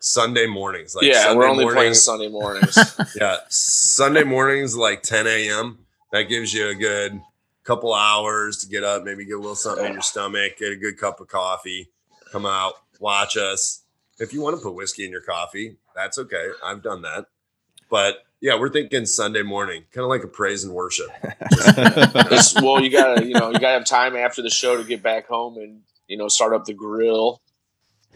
Sunday 0.00 0.46
mornings. 0.46 0.94
Like 0.96 1.04
yeah, 1.04 1.22
Sunday 1.24 1.36
we're 1.38 1.46
only 1.48 1.64
playing 1.64 1.74
mornings- 1.76 2.02
Sunday 2.04 2.28
mornings. 2.28 2.78
Yeah, 3.14 3.36
Sunday 3.50 4.24
mornings 4.24 4.74
like 4.76 5.02
10 5.02 5.26
a.m. 5.26 5.78
That 6.12 6.22
gives 6.24 6.52
you 6.54 6.68
a 6.68 6.74
good 6.74 7.20
couple 7.64 7.94
hours 7.94 8.58
to 8.58 8.68
get 8.68 8.84
up, 8.84 9.04
maybe 9.04 9.24
get 9.24 9.34
a 9.34 9.38
little 9.38 9.54
something 9.54 9.86
in 9.86 9.92
your 9.92 10.02
stomach, 10.02 10.58
get 10.58 10.72
a 10.72 10.76
good 10.76 10.98
cup 10.98 11.20
of 11.20 11.28
coffee, 11.28 11.88
come 12.30 12.46
out, 12.46 12.74
watch 13.00 13.36
us. 13.36 13.82
If 14.18 14.32
you 14.32 14.40
want 14.40 14.56
to 14.56 14.62
put 14.62 14.74
whiskey 14.74 15.04
in 15.04 15.10
your 15.10 15.20
coffee, 15.22 15.76
that's 15.94 16.18
okay. 16.18 16.48
I've 16.64 16.82
done 16.82 17.02
that. 17.02 17.26
But 17.88 18.24
yeah, 18.40 18.58
we're 18.58 18.70
thinking 18.70 19.06
Sunday 19.06 19.42
morning, 19.42 19.84
kind 19.92 20.02
of 20.04 20.08
like 20.08 20.24
a 20.24 20.28
praise 20.28 20.64
and 20.64 20.72
worship. 20.72 21.08
It's- 21.22 22.54
well, 22.60 22.82
you 22.82 22.90
gotta, 22.90 23.24
you 23.24 23.34
know, 23.34 23.48
you 23.50 23.58
gotta 23.58 23.78
have 23.78 23.84
time 23.84 24.16
after 24.16 24.42
the 24.42 24.50
show 24.50 24.76
to 24.76 24.84
get 24.84 25.02
back 25.02 25.26
home 25.28 25.56
and 25.58 25.80
you 26.08 26.16
know 26.16 26.28
start 26.28 26.52
up 26.52 26.64
the 26.64 26.74
grill. 26.74 27.40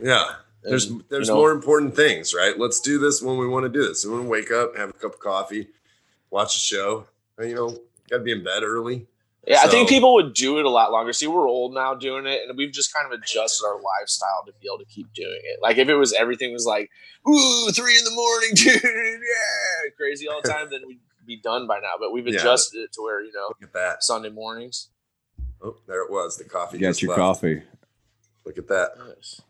Yeah. 0.02 0.24
There's 0.62 0.86
And, 0.86 1.04
there's 1.08 1.28
you 1.28 1.34
know, 1.34 1.40
more 1.40 1.52
important 1.52 1.94
things, 1.94 2.34
right? 2.34 2.58
Let's 2.58 2.80
do 2.80 2.98
this 2.98 3.22
when 3.22 3.38
we 3.38 3.46
want 3.46 3.64
to 3.64 3.68
do 3.68 3.86
this. 3.86 4.04
We 4.04 4.10
want 4.12 4.24
to 4.24 4.28
wake 4.28 4.50
up, 4.50 4.76
have 4.76 4.90
a 4.90 4.92
cup 4.94 5.14
of 5.14 5.20
coffee, 5.20 5.68
watch 6.30 6.56
a 6.56 6.58
show. 6.58 7.06
You 7.40 7.54
know, 7.54 7.68
got 8.10 8.18
to 8.18 8.22
be 8.24 8.32
in 8.32 8.42
bed 8.42 8.62
early. 8.64 9.06
Yeah, 9.46 9.60
I 9.62 9.68
think 9.68 9.88
people 9.88 10.14
would 10.14 10.34
do 10.34 10.58
it 10.58 10.64
a 10.64 10.70
lot 10.70 10.90
longer. 10.90 11.12
See, 11.12 11.26
we're 11.28 11.48
old 11.48 11.72
now 11.72 11.94
doing 11.94 12.26
it, 12.26 12.40
and 12.48 12.58
we've 12.58 12.72
just 12.72 12.92
kind 12.92 13.06
of 13.06 13.12
adjusted 13.12 13.64
our 13.64 13.80
lifestyle 13.80 14.42
to 14.46 14.52
be 14.60 14.66
able 14.68 14.78
to 14.78 14.84
keep 14.86 15.12
doing 15.14 15.38
it. 15.44 15.60
Like 15.62 15.78
if 15.78 15.88
it 15.88 15.94
was 15.94 16.12
everything 16.12 16.52
was 16.52 16.66
like, 16.66 16.90
ooh, 17.28 17.70
three 17.70 17.96
in 17.96 18.04
the 18.04 18.10
morning, 18.10 18.50
dude, 18.54 18.82
yeah, 18.82 19.90
crazy 19.96 20.26
all 20.28 20.40
the 20.42 20.48
time, 20.48 20.68
then 20.70 20.80
we'd 20.86 20.98
be 21.26 21.36
done 21.36 21.66
by 21.68 21.78
now. 21.78 21.92
But 21.98 22.12
we've 22.12 22.26
Yeah. 22.26 22.40
adjusted 22.40 22.78
it 22.80 22.92
to 22.94 23.02
where 23.02 23.20
you 23.22 23.32
know 23.32 23.46
Look 23.48 23.62
at 23.62 23.72
that. 23.74 24.02
Sunday 24.02 24.30
mornings. 24.30 24.88
Oh, 25.62 25.76
there 25.86 26.02
it 26.02 26.10
was. 26.10 26.36
The 26.36 26.44
coffee. 26.44 26.78
You 26.78 26.82
got 26.82 26.88
just 26.88 27.02
your 27.02 27.10
left. 27.10 27.20
coffee. 27.20 27.62
Look 28.44 28.58
at 28.58 28.66
that. 28.68 28.90
Yes. 29.16 29.40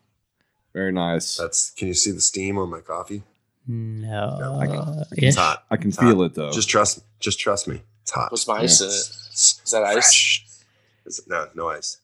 Very 0.73 0.91
nice. 0.91 1.37
That's. 1.37 1.71
Can 1.71 1.87
you 1.87 1.93
see 1.95 2.11
the 2.11 2.21
steam 2.21 2.57
on 2.59 2.69
my 2.69 2.81
coffee? 2.81 3.23
No, 3.67 4.57
I 4.61 4.67
uh, 4.67 5.03
It's 5.13 5.35
hot. 5.37 5.65
I 5.69 5.75
can 5.77 5.89
It's 5.89 5.97
feel 5.97 6.17
hot. 6.17 6.23
it 6.25 6.33
though. 6.35 6.51
Just 6.51 6.69
trust. 6.69 7.03
Just 7.19 7.39
trust 7.39 7.67
me. 7.67 7.81
It's 8.03 8.11
hot. 8.11 8.31
What's 8.31 8.47
my 8.47 8.59
ice 8.59 8.79
in 8.79 8.87
it? 8.87 8.91
It's 8.91 9.26
Is 9.37 9.71
that 9.71 9.83
ice? 9.83 10.63
Is 11.05 11.19
it, 11.19 11.25
no, 11.27 11.47
no 11.55 11.69
ice. 11.69 11.99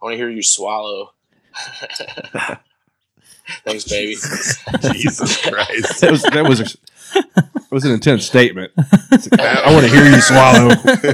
I 0.00 0.04
want 0.06 0.14
to 0.14 0.16
hear 0.16 0.30
you 0.30 0.42
swallow. 0.42 1.12
Thanks, 3.64 3.84
baby. 3.84 4.14
Jesus 4.14 5.42
Christ. 5.46 6.00
that 6.00 6.10
was 6.10 6.22
that 6.22 6.44
was 6.48 6.60
a, 6.60 6.64
that 7.22 7.70
was 7.70 7.84
an 7.84 7.92
intense 7.92 8.24
statement. 8.24 8.72
I 8.78 9.70
want 9.72 9.84
to 9.84 9.90
hear 9.90 10.04
you 10.06 10.20
swallow. 10.20 10.68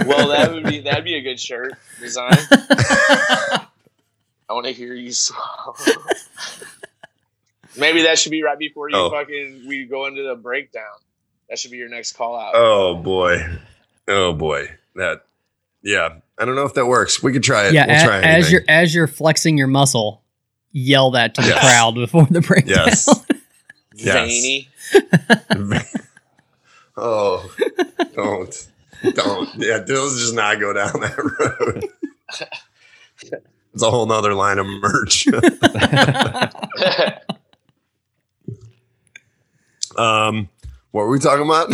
well, 0.06 0.28
that 0.28 0.52
would 0.52 0.64
be 0.64 0.80
that'd 0.80 1.04
be 1.04 1.16
a 1.16 1.22
good 1.22 1.40
shirt 1.40 1.74
design. 1.98 2.30
I 2.32 3.66
want 4.50 4.66
to 4.66 4.72
hear 4.72 4.94
you 4.94 5.12
swallow. 5.12 5.74
Maybe 7.76 8.02
that 8.02 8.18
should 8.18 8.30
be 8.32 8.42
right 8.42 8.58
before 8.58 8.90
you 8.90 8.96
Oh. 8.96 9.10
fucking 9.10 9.64
we 9.66 9.84
go 9.86 10.06
into 10.06 10.22
the 10.22 10.34
breakdown. 10.36 10.84
That 11.48 11.58
should 11.58 11.70
be 11.72 11.76
your 11.78 11.88
next 11.88 12.12
call 12.12 12.36
out. 12.38 12.52
Oh 12.54 12.94
boy. 12.96 13.44
Oh 14.08 14.32
boy. 14.32 14.70
That. 15.00 15.24
Yeah. 15.82 16.16
I 16.38 16.44
don't 16.44 16.54
know 16.56 16.64
if 16.66 16.74
that 16.74 16.84
works. 16.86 17.22
We 17.22 17.32
could 17.32 17.42
try 17.42 17.66
it. 17.68 17.72
yeah. 17.74 17.86
we'll 17.86 17.96
a- 17.96 18.04
try 18.04 18.20
as 18.20 18.52
you're 18.52 18.62
as 18.68 18.94
you're 18.94 19.06
flexing 19.06 19.56
your 19.58 19.66
muscle, 19.66 20.22
yell 20.72 21.10
that 21.12 21.34
to 21.36 21.40
the 21.40 21.48
Yes. 21.48 21.60
crowd 21.60 21.94
before 21.94 22.26
the 22.30 22.40
breakdown. 22.42 22.86
Yes. 22.86 23.08
yes. 23.94 24.14
Veiny. 24.14 24.68
oh, 26.96 27.50
don't, 28.14 28.68
don't. 29.14 29.48
Yeah, 29.56 29.78
Dill's 29.80 30.20
just 30.20 30.34
not 30.34 30.60
go 30.60 30.72
down 30.72 31.00
that 31.00 31.16
road. 31.16 31.84
It's 33.72 33.82
a 33.82 33.90
whole 33.90 34.06
nother 34.06 34.34
line 34.34 34.58
of 34.58 34.66
merch. 34.66 35.28
um, 39.96 40.48
what 40.90 41.02
were 41.02 41.10
we 41.10 41.18
talking 41.18 41.44
about? 41.46 41.72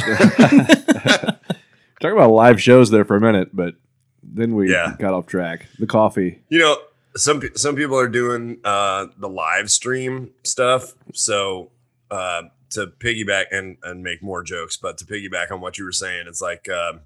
Talking 2.06 2.18
about 2.18 2.30
live 2.30 2.62
shows 2.62 2.90
there 2.90 3.04
for 3.04 3.16
a 3.16 3.20
minute, 3.20 3.48
but 3.52 3.74
then 4.22 4.54
we 4.54 4.70
Yeah. 4.70 4.94
got 4.96 5.12
off 5.12 5.26
track. 5.26 5.66
The 5.80 5.88
coffee. 5.88 6.40
you 6.48 6.60
know, 6.60 6.76
some 7.16 7.42
some 7.56 7.74
people 7.74 7.98
are 7.98 8.06
doing 8.06 8.58
uh, 8.62 9.06
the 9.18 9.28
live 9.28 9.70
stream 9.72 10.30
stuff. 10.44 10.94
So 11.14 11.70
uh, 12.12 12.42
to 12.70 12.86
piggyback 12.86 13.46
and 13.50 13.78
and 13.82 14.04
make 14.04 14.22
more 14.22 14.44
jokes, 14.44 14.76
but 14.76 14.98
to 14.98 15.04
piggyback 15.04 15.50
on 15.50 15.60
what 15.60 15.78
you 15.78 15.84
were 15.84 15.90
saying, 15.90 16.26
it's 16.28 16.40
like 16.40 16.68
um, 16.68 17.00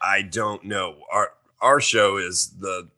I 0.00 0.22
don't 0.22 0.64
know. 0.64 0.96
Our 1.12 1.32
our 1.60 1.80
show 1.82 2.16
is 2.16 2.54
the 2.60 2.88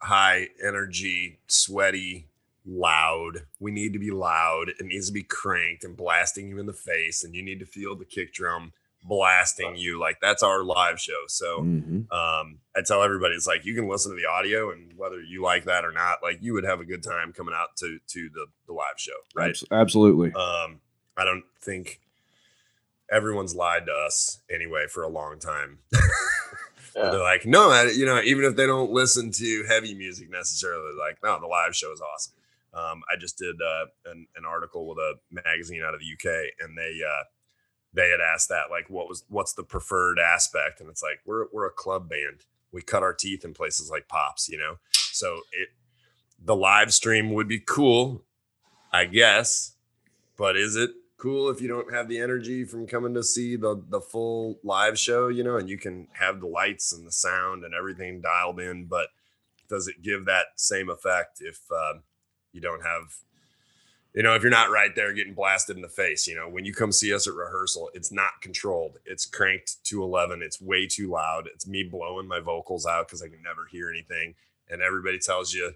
high 0.00 0.48
energy, 0.66 1.40
sweaty, 1.46 2.28
loud. 2.64 3.46
We 3.60 3.70
need 3.70 3.92
to 3.92 3.98
be 3.98 4.10
loud. 4.10 4.70
It 4.70 4.86
needs 4.86 5.08
to 5.08 5.12
be 5.12 5.22
cranked 5.24 5.84
and 5.84 5.94
blasting 5.94 6.48
you 6.48 6.58
in 6.58 6.64
the 6.64 6.72
face, 6.72 7.22
and 7.22 7.34
you 7.34 7.42
need 7.42 7.60
to 7.60 7.66
feel 7.66 7.94
the 7.96 8.04
kick 8.06 8.32
drum 8.32 8.72
blasting 9.04 9.76
you. 9.76 10.00
Like 10.00 10.18
that's 10.20 10.42
our 10.42 10.64
live 10.64 11.00
show. 11.00 11.22
So 11.28 11.60
Mhm. 11.60 12.10
um, 12.12 12.58
I 12.76 12.82
tell 12.84 13.02
everybody 13.02 13.34
it's 13.34 13.46
like 13.46 13.64
you 13.64 13.74
can 13.74 13.88
listen 13.88 14.12
to 14.12 14.16
the 14.20 14.26
audio 14.28 14.70
and 14.72 14.92
whether 14.96 15.20
you 15.22 15.42
like 15.42 15.64
that 15.64 15.84
or 15.84 15.92
not, 15.92 16.22
like 16.22 16.38
you 16.40 16.52
would 16.54 16.64
have 16.64 16.80
a 16.80 16.84
good 16.84 17.02
time 17.02 17.32
coming 17.32 17.54
out 17.56 17.76
to 17.78 17.98
to 18.08 18.28
the, 18.34 18.46
the 18.66 18.72
live 18.72 18.98
show, 18.98 19.12
right? 19.34 19.56
Absolutely. 19.70 20.32
Um, 20.32 20.80
I 21.16 21.24
don't 21.24 21.44
think 21.60 22.00
everyone's 23.10 23.54
lied 23.54 23.86
to 23.86 23.92
us 23.92 24.40
anyway 24.50 24.86
for 24.88 25.02
a 25.02 25.08
long 25.08 25.38
time. 25.38 25.78
Yeah. 26.96 27.10
They're 27.10 27.20
like, 27.22 27.44
no, 27.44 27.68
I, 27.68 27.90
you 27.94 28.06
know, 28.06 28.22
even 28.22 28.46
if 28.46 28.56
they 28.56 28.64
don't 28.64 28.90
listen 28.90 29.30
to 29.32 29.64
heavy 29.68 29.92
music 29.94 30.30
necessarily, 30.30 30.94
like, 30.98 31.18
no, 31.22 31.38
the 31.38 31.46
live 31.46 31.76
show 31.76 31.92
is 31.92 32.00
awesome. 32.00 32.32
Um, 32.72 33.02
I 33.12 33.16
just 33.20 33.36
did 33.36 33.54
uh, 33.60 33.84
an, 34.10 34.26
an 34.34 34.46
article 34.46 34.88
with 34.88 34.96
a 34.96 35.12
magazine 35.30 35.82
out 35.86 35.92
of 35.92 36.00
the 36.00 36.06
UK, 36.06 36.52
and 36.58 36.74
they 36.78 37.00
uh, 37.06 37.24
they 37.96 38.10
had 38.10 38.20
asked 38.20 38.50
that, 38.50 38.70
like, 38.70 38.88
what 38.88 39.08
was 39.08 39.24
what's 39.28 39.54
the 39.54 39.64
preferred 39.64 40.18
aspect? 40.18 40.80
And 40.80 40.88
it's 40.88 41.02
like 41.02 41.20
we're 41.24 41.46
we're 41.52 41.66
a 41.66 41.72
club 41.72 42.08
band. 42.08 42.44
We 42.70 42.82
cut 42.82 43.02
our 43.02 43.14
teeth 43.14 43.44
in 43.44 43.54
places 43.54 43.90
like 43.90 44.06
Pops, 44.06 44.48
you 44.48 44.58
know. 44.58 44.76
So 44.92 45.40
it 45.52 45.70
the 46.44 46.54
live 46.54 46.92
stream 46.92 47.32
would 47.32 47.48
be 47.48 47.58
cool, 47.58 48.22
I 48.92 49.06
guess, 49.06 49.72
but 50.36 50.56
is 50.56 50.76
it 50.76 50.90
cool 51.16 51.48
if 51.48 51.62
you 51.62 51.68
don't 51.68 51.92
have 51.92 52.08
the 52.08 52.18
energy 52.18 52.64
from 52.64 52.86
coming 52.86 53.14
to 53.14 53.22
see 53.22 53.56
the 53.56 53.82
the 53.88 54.00
full 54.00 54.58
live 54.62 54.98
show, 54.98 55.28
you 55.28 55.42
know, 55.42 55.56
and 55.56 55.68
you 55.68 55.78
can 55.78 56.08
have 56.12 56.40
the 56.40 56.46
lights 56.46 56.92
and 56.92 57.06
the 57.06 57.12
sound 57.12 57.64
and 57.64 57.74
everything 57.74 58.20
dialed 58.20 58.60
in, 58.60 58.84
but 58.84 59.08
does 59.68 59.88
it 59.88 60.02
give 60.02 60.26
that 60.26 60.46
same 60.56 60.90
effect 60.90 61.38
if 61.40 61.60
uh, 61.74 61.94
you 62.52 62.60
don't 62.60 62.82
have 62.82 63.16
you 64.16 64.22
know, 64.22 64.34
if 64.34 64.40
you're 64.40 64.50
not 64.50 64.70
right 64.70 64.94
there 64.94 65.12
getting 65.12 65.34
blasted 65.34 65.76
in 65.76 65.82
the 65.82 65.88
face, 65.88 66.26
you 66.26 66.34
know, 66.34 66.48
when 66.48 66.64
you 66.64 66.72
come 66.72 66.90
see 66.90 67.12
us 67.12 67.28
at 67.28 67.34
rehearsal, 67.34 67.90
it's 67.92 68.10
not 68.10 68.40
controlled. 68.40 68.96
It's 69.04 69.26
cranked 69.26 69.84
to 69.84 70.02
11. 70.02 70.40
It's 70.42 70.58
way 70.58 70.86
too 70.86 71.10
loud. 71.10 71.50
It's 71.52 71.66
me 71.66 71.82
blowing 71.82 72.26
my 72.26 72.40
vocals 72.40 72.86
out 72.86 73.06
because 73.06 73.20
I 73.20 73.28
can 73.28 73.42
never 73.42 73.66
hear 73.70 73.90
anything. 73.90 74.34
And 74.70 74.80
everybody 74.80 75.18
tells 75.18 75.52
you 75.52 75.74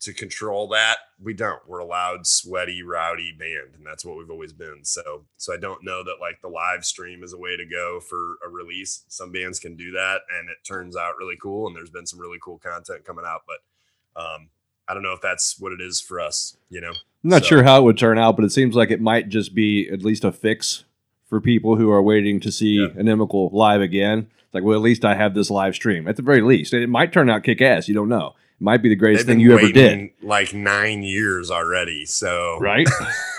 to 0.00 0.14
control 0.14 0.68
that. 0.68 0.96
We 1.22 1.34
don't. 1.34 1.60
We're 1.68 1.80
a 1.80 1.84
loud, 1.84 2.26
sweaty, 2.26 2.82
rowdy 2.82 3.32
band, 3.38 3.74
and 3.76 3.86
that's 3.86 4.06
what 4.06 4.16
we've 4.16 4.30
always 4.30 4.54
been. 4.54 4.80
So, 4.82 5.26
so 5.36 5.52
I 5.52 5.58
don't 5.58 5.84
know 5.84 6.02
that 6.02 6.16
like 6.18 6.40
the 6.40 6.48
live 6.48 6.82
stream 6.82 7.22
is 7.22 7.34
a 7.34 7.38
way 7.38 7.58
to 7.58 7.66
go 7.66 8.00
for 8.00 8.38
a 8.44 8.48
release. 8.48 9.04
Some 9.08 9.32
bands 9.32 9.60
can 9.60 9.76
do 9.76 9.92
that, 9.92 10.22
and 10.38 10.48
it 10.48 10.66
turns 10.66 10.96
out 10.96 11.18
really 11.18 11.36
cool. 11.40 11.66
And 11.66 11.76
there's 11.76 11.90
been 11.90 12.06
some 12.06 12.18
really 12.18 12.38
cool 12.42 12.58
content 12.58 13.04
coming 13.04 13.26
out, 13.26 13.42
but 13.46 14.20
um, 14.20 14.48
I 14.88 14.94
don't 14.94 15.02
know 15.02 15.12
if 15.12 15.20
that's 15.20 15.58
what 15.60 15.72
it 15.72 15.80
is 15.80 16.00
for 16.00 16.20
us. 16.20 16.56
You 16.70 16.80
know, 16.80 16.90
I'm 16.90 17.30
not 17.30 17.42
So- 17.42 17.48
sure 17.48 17.62
how 17.62 17.78
it 17.80 17.84
would 17.84 17.98
turn 17.98 18.18
out, 18.18 18.36
but 18.36 18.44
it 18.44 18.52
seems 18.52 18.74
like 18.74 18.90
it 18.90 19.00
might 19.00 19.28
just 19.28 19.54
be 19.54 19.88
at 19.88 20.02
least 20.02 20.24
a 20.24 20.32
fix 20.32 20.84
for 21.28 21.40
people 21.40 21.76
who 21.76 21.90
are 21.90 22.02
waiting 22.02 22.40
to 22.40 22.52
see 22.52 22.74
Yeah. 22.80 22.88
Inimical 23.00 23.50
live 23.52 23.80
again. 23.80 24.26
It's 24.44 24.54
like, 24.54 24.64
well, 24.64 24.76
at 24.76 24.82
least 24.82 25.04
I 25.04 25.14
have 25.14 25.34
this 25.34 25.50
live 25.50 25.74
stream. 25.74 26.06
At 26.06 26.16
the 26.16 26.22
very 26.22 26.42
least, 26.42 26.74
it 26.74 26.86
might 26.88 27.12
turn 27.12 27.30
out 27.30 27.42
kick 27.44 27.62
ass. 27.62 27.88
You 27.88 27.94
don't 27.94 28.08
know. 28.08 28.34
It 28.60 28.64
might 28.64 28.82
be 28.82 28.88
the 28.90 28.96
greatest 28.96 29.24
thing 29.26 29.40
you 29.40 29.56
ever 29.56 29.72
did. 29.72 30.10
like 30.22 30.52
nine 30.52 31.02
years 31.02 31.50
already. 31.50 32.04
So 32.04 32.58
Right? 32.60 32.86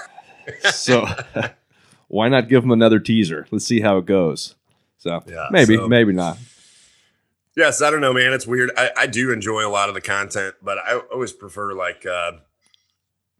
so 0.72 1.06
why 2.08 2.30
not 2.30 2.50
give 2.50 2.64
them 2.64 2.72
another 2.72 3.00
teaser? 3.00 3.48
Let's 3.52 3.66
see 3.66 3.82
how 3.82 3.98
it 3.98 4.06
goes. 4.06 4.56
So 4.98 5.24
Yeah, 5.28 5.48
maybe, 5.52 5.76
so- 5.76 5.88
maybe 5.88 6.14
not. 6.14 6.38
Yes, 7.56 7.82
I 7.82 7.92
don't 7.92 8.02
know, 8.02 8.14
man. 8.14 8.34
It's 8.34 8.48
weird. 8.48 8.72
I, 8.78 8.92
I 8.98 9.08
do 9.08 9.32
enjoy 9.32 9.66
a 9.66 9.70
lot 9.70 9.90
of 9.90 9.96
the 9.96 10.02
content, 10.02 10.56
but 10.62 10.80
I 10.80 11.00
always 11.12 11.34
prefer 11.34 11.74
like 11.74 12.06
uh, 12.06 12.34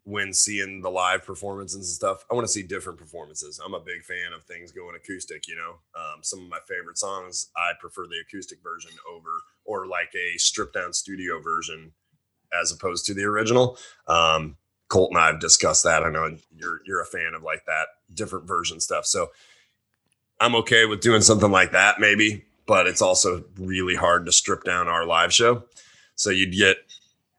when 0.04 0.32
seeing 0.32 0.82
the 0.82 0.90
live 0.90 1.24
performances 1.24 1.76
and 1.76 1.84
stuff. 1.84 2.24
I 2.30 2.34
want 2.34 2.46
to 2.46 2.52
see 2.52 2.62
different 2.62 2.98
performances. 2.98 3.60
I'm 3.64 3.74
a 3.74 3.80
big 3.80 4.04
fan 4.04 4.32
of 4.34 4.44
things 4.44 4.70
going 4.70 4.94
acoustic. 4.94 5.48
You 5.48 5.56
know, 5.56 6.00
um, 6.00 6.20
some 6.22 6.40
of 6.42 6.48
my 6.48 6.60
favorite 6.68 6.98
songs, 6.98 7.48
I 7.56 7.72
prefer 7.80 8.06
the 8.06 8.22
acoustic 8.26 8.62
version 8.62 8.92
over 9.12 9.30
or 9.64 9.86
like 9.86 10.12
a 10.14 10.38
stripped 10.38 10.74
down 10.74 10.92
studio 10.92 11.40
version 11.40 11.92
as 12.58 12.70
opposed 12.70 13.06
to 13.06 13.14
the 13.14 13.24
original. 13.24 13.78
Um, 14.06 14.56
Colt 14.88 15.10
and 15.10 15.18
I 15.18 15.26
have 15.28 15.40
discussed 15.40 15.84
that. 15.84 16.04
I 16.04 16.10
know 16.10 16.36
you're 16.56 16.80
you're 16.86 17.00
a 17.00 17.06
fan 17.06 17.32
of 17.34 17.42
like 17.42 17.64
that 17.66 17.86
different 18.12 18.46
version 18.46 18.78
stuff. 18.78 19.06
So 19.06 19.30
I'm 20.40 20.54
okay 20.56 20.84
with 20.86 21.00
doing 21.00 21.22
something 21.22 21.50
like 21.50 21.72
that, 21.72 21.98
maybe, 22.00 22.44
but 22.66 22.86
it's 22.86 23.02
also 23.02 23.44
really 23.58 23.94
hard 23.94 24.26
to 24.26 24.32
strip 24.32 24.64
down 24.64 24.88
our 24.88 25.06
live 25.06 25.32
show. 25.32 25.64
So 26.14 26.30
you'd 26.30 26.52
get 26.52 26.76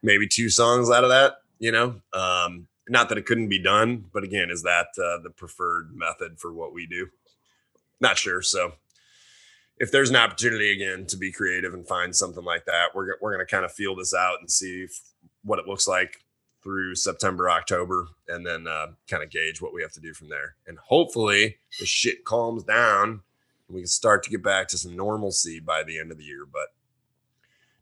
maybe 0.04 0.28
two 0.28 0.50
songs 0.50 0.90
out 0.90 1.04
of 1.04 1.10
that, 1.10 1.38
you 1.60 1.72
know. 1.72 2.02
Um, 2.14 2.68
not 2.88 3.10
that 3.10 3.18
it 3.18 3.26
couldn't 3.26 3.50
be 3.50 3.62
done, 3.62 4.06
but 4.14 4.24
again, 4.24 4.50
is 4.52 4.62
that 4.64 4.88
uh, 4.98 5.22
the 5.24 5.32
preferred 5.36 5.96
method 5.96 6.40
for 6.40 6.54
what 6.54 6.74
we 6.74 6.86
do? 6.86 7.08
Not 8.00 8.18
sure. 8.18 8.42
So 8.42 8.74
if 9.78 9.92
there's 9.92 10.10
an 10.10 10.16
opportunity 10.16 10.72
again 10.72 11.06
to 11.08 11.18
be 11.18 11.32
creative 11.32 11.74
and 11.74 11.88
find 11.88 12.16
something 12.16 12.44
like 12.44 12.66
that, 12.66 12.90
we're 12.94 13.16
we're 13.22 13.32
gonna 13.32 13.46
kind 13.46 13.66
of 13.66 13.72
feel 13.72 13.96
this 13.96 14.14
out 14.14 14.40
and 14.40 14.50
see 14.52 14.84
if, 14.84 15.02
what 15.44 15.60
it 15.60 15.68
looks 15.68 15.88
like 15.88 16.18
through 16.64 16.96
September, 16.96 17.50
October, 17.50 18.08
and 18.28 18.46
then 18.46 18.68
uh, 18.68 18.88
kind 19.08 19.22
of 19.22 19.30
gauge 19.30 19.62
what 19.62 19.74
we 19.74 19.82
have 19.82 19.92
to 19.92 20.00
do 20.00 20.14
from 20.14 20.30
there. 20.30 20.56
And 20.66 20.78
hopefully 20.80 21.58
the 21.80 21.86
shit 21.86 22.26
calms 22.26 22.64
down 22.64 23.22
we 23.70 23.82
can 23.82 23.88
start 23.88 24.24
to 24.24 24.30
get 24.30 24.44
back 24.44 24.68
to 24.70 24.78
some 24.78 24.96
normalcy 24.96 25.60
by 25.60 25.84
the 25.84 26.00
end 26.00 26.12
of 26.12 26.18
the 26.18 26.24
year. 26.24 26.46
But 26.52 26.68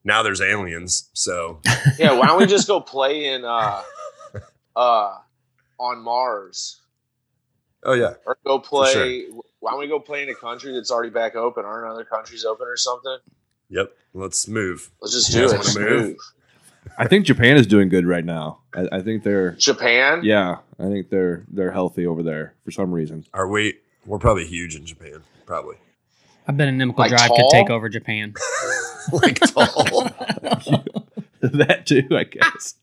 now 0.04 0.24
there's 0.24 0.42
aliens, 0.42 1.10
so 1.14 1.60
Yeah, 2.00 2.14
why 2.14 2.28
don't 2.28 2.40
we 2.40 2.46
just 2.46 2.68
go 2.68 2.80
play 2.82 3.26
in 3.34 3.44
uh 3.46 3.82
uh 4.76 5.18
on 5.80 6.00
Mars 6.04 6.82
oh 7.84 7.94
yeah, 7.94 8.14
or 8.26 8.38
go 8.46 8.60
For 8.60 8.66
play? 8.86 9.28
Why 9.60 9.72
don't 9.72 9.80
we 9.80 9.88
go 9.88 10.00
play 10.00 10.24
in 10.24 10.30
a 10.30 10.36
country 10.36 10.74
that's 10.74 10.92
already 10.92 11.10
back 11.10 11.36
open? 11.36 11.64
Aren't 11.66 11.90
other 11.90 12.04
countries 12.06 12.44
open 12.46 12.68
or 12.68 12.78
something? 12.78 13.18
yep. 13.70 13.94
Let's 14.14 14.48
move. 14.48 14.92
Let's 15.02 15.14
just 15.14 15.32
do 15.32 15.42
guys 15.42 15.52
it. 15.52 15.56
wanna 15.56 15.64
Just 15.64 15.80
move? 15.80 16.02
move. 16.10 16.18
I 16.98 17.08
think 17.08 17.26
Japan 17.26 17.56
is 17.58 17.66
doing 17.66 17.88
good 17.90 18.06
right 18.06 18.26
now. 18.26 18.60
I, 18.76 18.88
I 18.98 19.02
think 19.02 19.24
they're 19.24 19.54
Japan. 19.54 20.22
yeah. 20.24 20.58
I 20.80 20.84
think 20.84 21.10
they're 21.10 21.46
they're 21.48 21.72
healthy 21.72 22.06
over 22.06 22.22
there 22.22 22.54
for 22.66 22.72
some 22.72 22.92
reason. 22.92 23.26
Are 23.34 23.48
we? 23.48 23.80
We're 24.06 24.20
probably 24.20 24.46
huge 24.46 24.76
in 24.76 24.86
Japan. 24.86 25.24
Probably 25.46 25.78
I 26.48 26.52
bet 26.52 26.68
Inimical 26.68 27.00
Like 27.00 27.10
Drive 27.12 27.28
tall? 27.28 27.38
could 27.38 27.50
take 27.58 27.70
over 27.70 27.88
Japan. 27.90 28.34
like 29.12 29.40
tall. 29.40 29.66
that 31.42 31.84
too, 31.86 32.08
I 32.12 32.24
guess. 32.26 32.76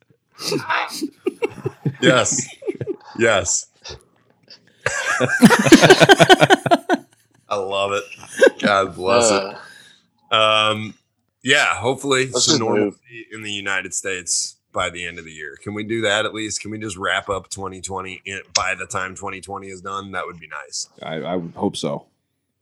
yes, 2.00 2.46
yes. 3.18 3.66
I 7.48 7.56
love 7.56 7.92
it. 7.92 8.04
God 8.60 8.94
bless 8.94 9.30
it. 9.30 9.56
Uh, 10.30 10.34
Um, 10.34 10.94
yeah, 11.42 11.74
hopefully 11.74 12.26
Let's 12.26 12.44
some 12.46 12.58
just 12.58 12.70
move. 12.70 12.98
in 13.32 13.42
the 13.42 13.50
United 13.50 13.92
States 13.94 14.56
by 14.72 14.90
the 14.90 15.06
end 15.06 15.18
of 15.18 15.24
the 15.24 15.32
year. 15.32 15.56
Can 15.62 15.74
we 15.74 15.84
do 15.84 16.02
that 16.02 16.24
at 16.24 16.34
least? 16.34 16.60
Can 16.60 16.70
we 16.70 16.78
just 16.78 16.96
wrap 16.96 17.28
up 17.28 17.48
2020 17.48 18.22
in, 18.24 18.40
by 18.54 18.74
the 18.78 18.86
time 18.86 19.14
2020 19.14 19.68
is 19.68 19.80
done? 19.80 20.12
That 20.12 20.26
would 20.26 20.38
be 20.38 20.48
nice. 20.48 20.88
I, 21.02 21.16
I 21.16 21.36
would 21.36 21.54
hope 21.54 21.76
so. 21.76 22.06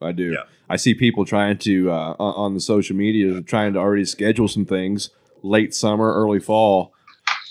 I 0.01 0.13
do. 0.13 0.33
Yeah. 0.33 0.45
I 0.69 0.77
see 0.77 0.95
people 0.95 1.25
trying 1.25 1.59
to 1.59 1.91
uh, 1.91 2.15
on 2.19 2.55
the 2.55 2.61
social 2.61 2.95
media 2.95 3.41
trying 3.43 3.73
to 3.73 3.79
already 3.79 4.05
schedule 4.05 4.49
some 4.49 4.65
things 4.65 5.11
late 5.43 5.75
summer, 5.75 6.13
early 6.15 6.41
fall, 6.41 6.93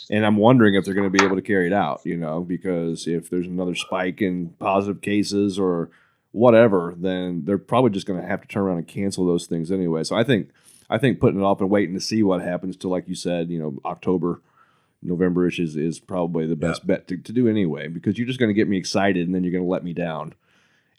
and 0.09 0.25
I'm 0.25 0.37
wondering 0.37 0.75
if 0.75 0.85
they're 0.85 0.93
going 0.93 1.11
to 1.11 1.17
be 1.17 1.23
able 1.23 1.35
to 1.35 1.41
carry 1.41 1.67
it 1.67 1.73
out. 1.73 2.01
You 2.05 2.15
know, 2.17 2.41
because 2.41 3.07
if 3.07 3.29
there's 3.29 3.47
another 3.47 3.75
spike 3.75 4.21
in 4.21 4.49
positive 4.59 5.01
cases 5.01 5.59
or 5.59 5.89
whatever, 6.31 6.93
then 6.97 7.43
they're 7.43 7.57
probably 7.57 7.89
just 7.89 8.07
going 8.07 8.21
to 8.21 8.27
have 8.27 8.41
to 8.41 8.47
turn 8.47 8.63
around 8.63 8.77
and 8.77 8.87
cancel 8.87 9.25
those 9.25 9.47
things 9.47 9.71
anyway. 9.71 10.03
So 10.03 10.15
I 10.15 10.23
think 10.23 10.49
I 10.89 10.97
think 10.97 11.19
putting 11.19 11.39
it 11.39 11.43
off 11.43 11.59
and 11.61 11.69
waiting 11.69 11.95
to 11.95 12.01
see 12.01 12.23
what 12.23 12.41
happens 12.41 12.77
to, 12.77 12.87
like 12.89 13.07
you 13.07 13.15
said, 13.15 13.49
you 13.49 13.59
know, 13.59 13.79
October. 13.85 14.41
November-ish 15.03 15.59
is, 15.59 15.75
is 15.75 15.99
probably 15.99 16.47
the 16.47 16.55
best 16.55 16.85
bet 16.87 17.07
to, 17.07 17.17
to 17.17 17.31
do 17.31 17.47
anyway 17.47 17.87
because 17.87 18.17
you're 18.17 18.25
just 18.25 18.39
going 18.39 18.49
to 18.49 18.53
get 18.55 18.67
me 18.67 18.77
excited 18.77 19.27
and 19.27 19.35
then 19.35 19.43
you're 19.43 19.51
going 19.51 19.63
to 19.63 19.69
let 19.69 19.83
me 19.83 19.93
down. 19.93 20.33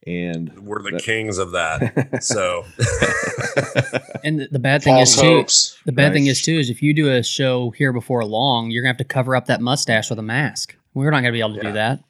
And 0.06 0.56
We're 0.60 0.80
the 0.82 0.92
That- 0.92 1.02
kings 1.02 1.36
of 1.38 1.50
that. 1.50 2.18
So 2.22 2.64
And 4.24 4.40
the, 4.40 4.48
the 4.52 4.58
bad 4.60 4.82
thing 4.84 4.94
false 4.94 5.14
is 5.16 5.20
too. 5.20 5.26
hopes. 5.26 5.78
The 5.84 5.92
bad 5.92 6.12
thing 6.12 6.26
is 6.26 6.40
too 6.42 6.52
is 6.58 6.70
if 6.70 6.80
you 6.80 6.94
do 6.94 7.10
a 7.10 7.22
show 7.24 7.70
here 7.70 7.92
before 7.92 8.24
long, 8.24 8.70
you're 8.70 8.82
gonna 8.82 8.90
have 8.90 8.96
to 8.98 9.04
cover 9.04 9.34
up 9.34 9.46
that 9.46 9.60
mustache 9.60 10.10
with 10.10 10.18
a 10.20 10.22
mask. 10.22 10.76
We're 10.94 11.10
not 11.10 11.20
gonna 11.20 11.32
be 11.32 11.40
able 11.40 11.50
to 11.50 11.56
Yeah. 11.56 11.62
do 11.62 11.72
that. 11.72 12.00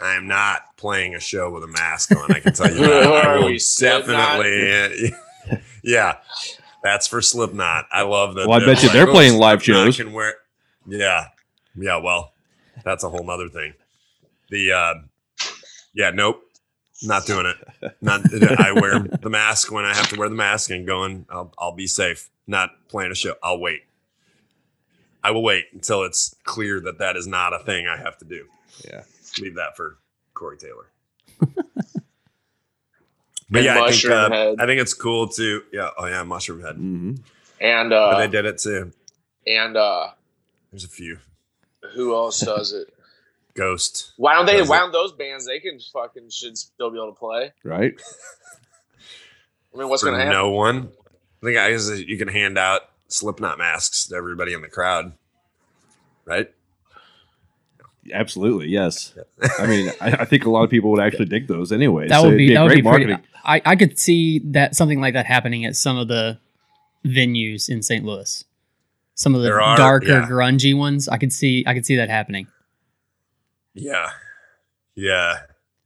I 0.00 0.14
am 0.14 0.26
not 0.26 0.76
playing 0.78 1.14
a 1.14 1.20
show 1.20 1.50
with 1.50 1.64
a 1.64 1.68
mask 1.68 2.16
on. 2.16 2.32
I 2.32 2.40
can 2.40 2.52
tell 2.54 2.70
you 2.72 2.78
that. 2.80 3.02
I 3.24 3.26
Are 3.26 3.38
will 3.40 3.46
we 3.48 3.60
definitely. 3.78 5.12
yeah, 5.84 6.16
that's 6.82 7.06
for 7.06 7.20
Slipknot. 7.20 7.86
I 7.92 8.02
love 8.02 8.34
that. 8.34 8.48
Well, 8.48 8.60
I 8.60 8.64
bet 8.64 8.82
you 8.82 8.88
they're 8.90 9.06
playing 9.06 9.38
live 9.38 9.62
shows. 9.62 9.96
Can 9.96 10.12
wear, 10.12 10.34
yeah, 10.86 11.28
yeah. 11.76 11.96
Well, 11.96 12.32
that's 12.84 13.04
a 13.04 13.08
whole 13.08 13.24
nother 13.24 13.48
thing. 13.48 13.74
The 14.50 14.72
uh, 14.72 14.94
yeah, 15.94 16.10
nope, 16.10 16.42
not 17.02 17.26
doing 17.26 17.46
it. 17.46 17.94
Not. 18.00 18.22
I 18.60 18.72
wear 18.72 19.00
the 19.00 19.30
mask 19.30 19.72
when 19.72 19.84
I 19.84 19.94
have 19.94 20.08
to 20.10 20.18
wear 20.18 20.28
the 20.28 20.34
mask 20.34 20.70
and 20.70 20.86
going. 20.86 21.26
I'll, 21.30 21.52
I'll 21.58 21.74
be 21.74 21.86
safe. 21.86 22.30
Not 22.46 22.70
playing 22.88 23.12
a 23.12 23.14
show. 23.14 23.34
I'll 23.42 23.60
wait. 23.60 23.82
I 25.22 25.30
will 25.32 25.42
wait 25.42 25.66
until 25.72 26.04
it's 26.04 26.34
clear 26.44 26.80
that 26.80 26.98
that 26.98 27.16
is 27.16 27.26
not 27.26 27.52
a 27.52 27.58
thing 27.58 27.86
I 27.86 27.96
have 27.96 28.16
to 28.18 28.24
do. 28.24 28.46
Yeah. 28.88 29.02
leave 29.40 29.56
that 29.56 29.76
for 29.76 29.98
Corey 30.34 30.56
Taylor. 30.56 30.86
And 33.48 33.54
but 33.54 33.62
yeah, 33.62 33.82
I 33.82 33.90
think, 33.90 34.12
uh, 34.12 34.28
Head. 34.30 34.56
I 34.60 34.66
think 34.66 34.80
it's 34.80 34.92
cool 34.94 35.28
to 35.28 35.62
yeah. 35.72 35.90
Oh 35.96 36.06
yeah, 36.06 36.22
Mushroomhead. 36.22 36.76
hmm 36.76 37.14
And 37.60 37.90
But 37.90 37.96
uh 37.96 38.18
they 38.18 38.28
did 38.28 38.44
it 38.44 38.58
too. 38.58 38.92
and 39.46 39.76
uh 39.76 40.08
There's 40.70 40.84
a 40.84 40.88
few. 40.88 41.18
who 41.94 42.14
else 42.14 42.40
does 42.40 42.72
it? 42.72 42.92
Ghost. 43.54 44.12
Why 44.18 44.34
don't 44.34 44.46
they 44.46 44.62
why 44.62 44.78
don't 44.78 44.92
those 44.92 45.12
bands 45.12 45.46
they 45.46 45.60
can 45.60 45.80
fucking 45.92 46.28
should 46.30 46.56
still 46.58 46.90
be 46.90 46.98
able 46.98 47.12
to 47.12 47.18
play? 47.18 47.52
right? 47.64 47.94
I 49.74 49.78
mean 49.78 49.88
what's 49.88 50.02
gonna 50.02 50.18
happen? 50.18 50.32
no 50.32 50.50
one. 50.50 50.90
I 51.42 51.46
think 51.46 51.58
I 51.58 51.70
guess 51.70 51.88
you 52.00 52.18
can 52.18 52.28
hand 52.28 52.58
out 52.58 52.82
Slipknot 53.08 53.58
masks 53.58 54.08
to 54.08 54.16
everybody 54.16 54.52
in 54.52 54.60
the 54.60 54.68
crowd, 54.68 55.12
right? 56.24 56.52
Absolutely, 58.12 58.68
yes. 58.68 59.14
I 59.58 59.66
mean, 59.66 59.90
I, 60.00 60.12
I 60.12 60.24
think 60.24 60.44
a 60.44 60.50
lot 60.50 60.64
of 60.64 60.70
people 60.70 60.90
would 60.90 61.00
actually 61.00 61.26
dig 61.26 61.46
those 61.46 61.72
anyway. 61.72 62.08
That 62.08 62.20
so 62.20 62.24
would 62.24 62.34
it'd 62.34 62.38
be, 62.38 62.52
a 62.52 62.54
that 62.54 62.62
would 62.62 62.68
great 62.68 62.84
be 62.84 62.90
pretty. 62.90 63.06
marketing. 63.06 63.30
I, 63.44 63.62
I 63.64 63.76
could 63.76 63.98
see 63.98 64.40
that 64.46 64.76
something 64.76 65.00
like 65.00 65.14
that 65.14 65.26
happening 65.26 65.64
at 65.64 65.76
some 65.76 65.96
of 65.96 66.08
the 66.08 66.38
venues 67.06 67.68
in 67.68 67.82
St. 67.82 68.04
Louis. 68.04 68.44
Some 69.14 69.34
of 69.34 69.42
the 69.42 69.52
are, 69.52 69.76
darker, 69.76 70.06
yeah. 70.06 70.28
grungy 70.28 70.76
ones. 70.76 71.08
I 71.08 71.18
could 71.18 71.32
see 71.32 71.64
I 71.66 71.74
could 71.74 71.84
see 71.84 71.96
that 71.96 72.08
happening. 72.08 72.46
Yeah, 73.74 74.10
Yeah. 74.94 75.38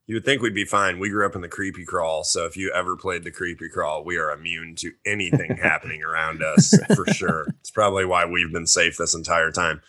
You 0.06 0.16
would 0.16 0.24
think 0.24 0.42
we'd 0.42 0.54
be 0.54 0.64
fine. 0.64 0.98
We 0.98 1.08
grew 1.08 1.24
up 1.24 1.36
in 1.36 1.40
the 1.40 1.48
creepy 1.48 1.84
crawl. 1.84 2.24
So 2.24 2.44
if 2.44 2.56
you 2.56 2.72
ever 2.74 2.96
played 2.96 3.22
the 3.24 3.30
creepy 3.30 3.68
crawl, 3.68 4.04
we 4.04 4.18
are 4.18 4.32
immune 4.32 4.74
to 4.76 4.92
anything 5.06 5.56
happening 5.62 6.02
around 6.02 6.42
us 6.42 6.76
for 6.94 7.06
sure. 7.06 7.46
It's 7.60 7.70
probably 7.70 8.04
why 8.04 8.26
we've 8.26 8.52
been 8.52 8.66
safe 8.66 8.96
this 8.96 9.14
entire 9.14 9.52
time. 9.52 9.80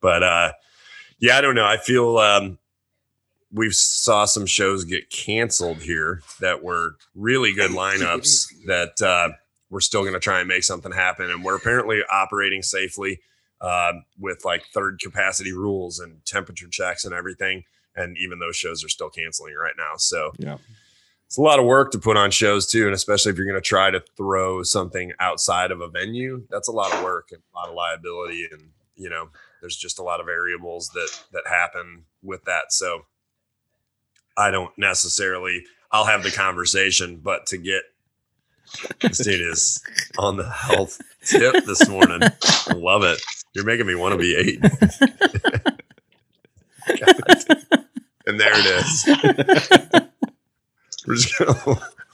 But 0.00 0.22
uh 0.22 0.52
yeah, 1.22 1.38
I 1.38 1.40
don't 1.40 1.54
know. 1.54 1.64
I 1.64 1.78
feel 1.78 2.18
um 2.18 2.58
we've 3.50 3.74
saw 3.74 4.24
some 4.26 4.46
shows 4.46 4.84
get 4.84 5.08
canceled 5.10 5.78
here 5.78 6.20
that 6.40 6.62
were 6.62 6.96
really 7.14 7.52
good 7.54 7.70
lineups 7.70 8.46
that 8.66 9.00
uh 9.00 9.30
we're 9.70 9.80
still 9.80 10.02
going 10.02 10.12
to 10.12 10.20
try 10.20 10.40
and 10.40 10.48
make 10.48 10.64
something 10.64 10.92
happen 10.92 11.30
and 11.30 11.42
we're 11.42 11.56
apparently 11.56 12.00
operating 12.12 12.60
safely 12.62 13.20
uh, 13.62 13.92
with 14.18 14.44
like 14.44 14.64
third 14.74 14.98
capacity 15.02 15.52
rules 15.52 15.98
and 15.98 16.22
temperature 16.26 16.68
checks 16.68 17.06
and 17.06 17.14
everything 17.14 17.64
and 17.96 18.18
even 18.18 18.38
those 18.38 18.54
shows 18.56 18.84
are 18.84 18.90
still 18.90 19.08
canceling 19.08 19.54
right 19.54 19.72
now. 19.78 19.96
So 19.96 20.32
Yeah. 20.38 20.58
it's 21.26 21.38
a 21.38 21.40
lot 21.42 21.58
of 21.58 21.64
work 21.64 21.90
to 21.92 21.98
put 21.98 22.18
on 22.18 22.30
shows 22.30 22.66
too, 22.66 22.84
and 22.84 22.94
especially 22.94 23.30
if 23.32 23.38
you're 23.38 23.46
going 23.46 23.56
to 23.56 23.66
try 23.66 23.90
to 23.90 24.02
throw 24.14 24.62
something 24.62 25.12
outside 25.20 25.70
of 25.70 25.80
a 25.80 25.88
venue, 25.88 26.44
that's 26.50 26.68
a 26.68 26.72
lot 26.72 26.92
of 26.92 27.02
work 27.02 27.28
and 27.32 27.40
a 27.54 27.56
lot 27.58 27.68
of 27.70 27.74
liability, 27.74 28.48
and 28.52 28.60
you 28.96 29.08
know, 29.08 29.28
there's 29.62 29.76
just 29.76 29.98
a 29.98 30.02
lot 30.02 30.20
of 30.20 30.26
variables 30.26 30.90
that 30.90 31.08
that 31.32 31.44
happen 31.46 32.04
with 32.22 32.44
that. 32.44 32.72
So 32.72 33.06
I 34.36 34.50
don't 34.50 34.76
necessarily. 34.76 35.64
I'll 35.90 36.06
have 36.06 36.22
the 36.22 36.30
conversation, 36.30 37.20
but 37.22 37.46
to 37.46 37.58
get 37.58 37.82
this 39.00 39.18
dude 39.18 39.40
is 39.40 39.82
on 40.18 40.36
the 40.36 40.50
health 40.50 41.00
tip 41.24 41.64
this 41.64 41.88
morning. 41.88 42.20
I 42.22 42.74
love 42.74 43.04
it. 43.04 43.22
You're 43.54 43.64
making 43.64 43.86
me 43.86 43.94
want 43.94 44.12
to 44.12 44.18
be 44.18 44.34
eight. 44.34 44.62
and 48.26 48.40
there 48.40 48.52
it 48.54 48.66
is. 48.66 49.04
We're 51.06 51.16
just 51.16 51.38
gonna 51.38 51.54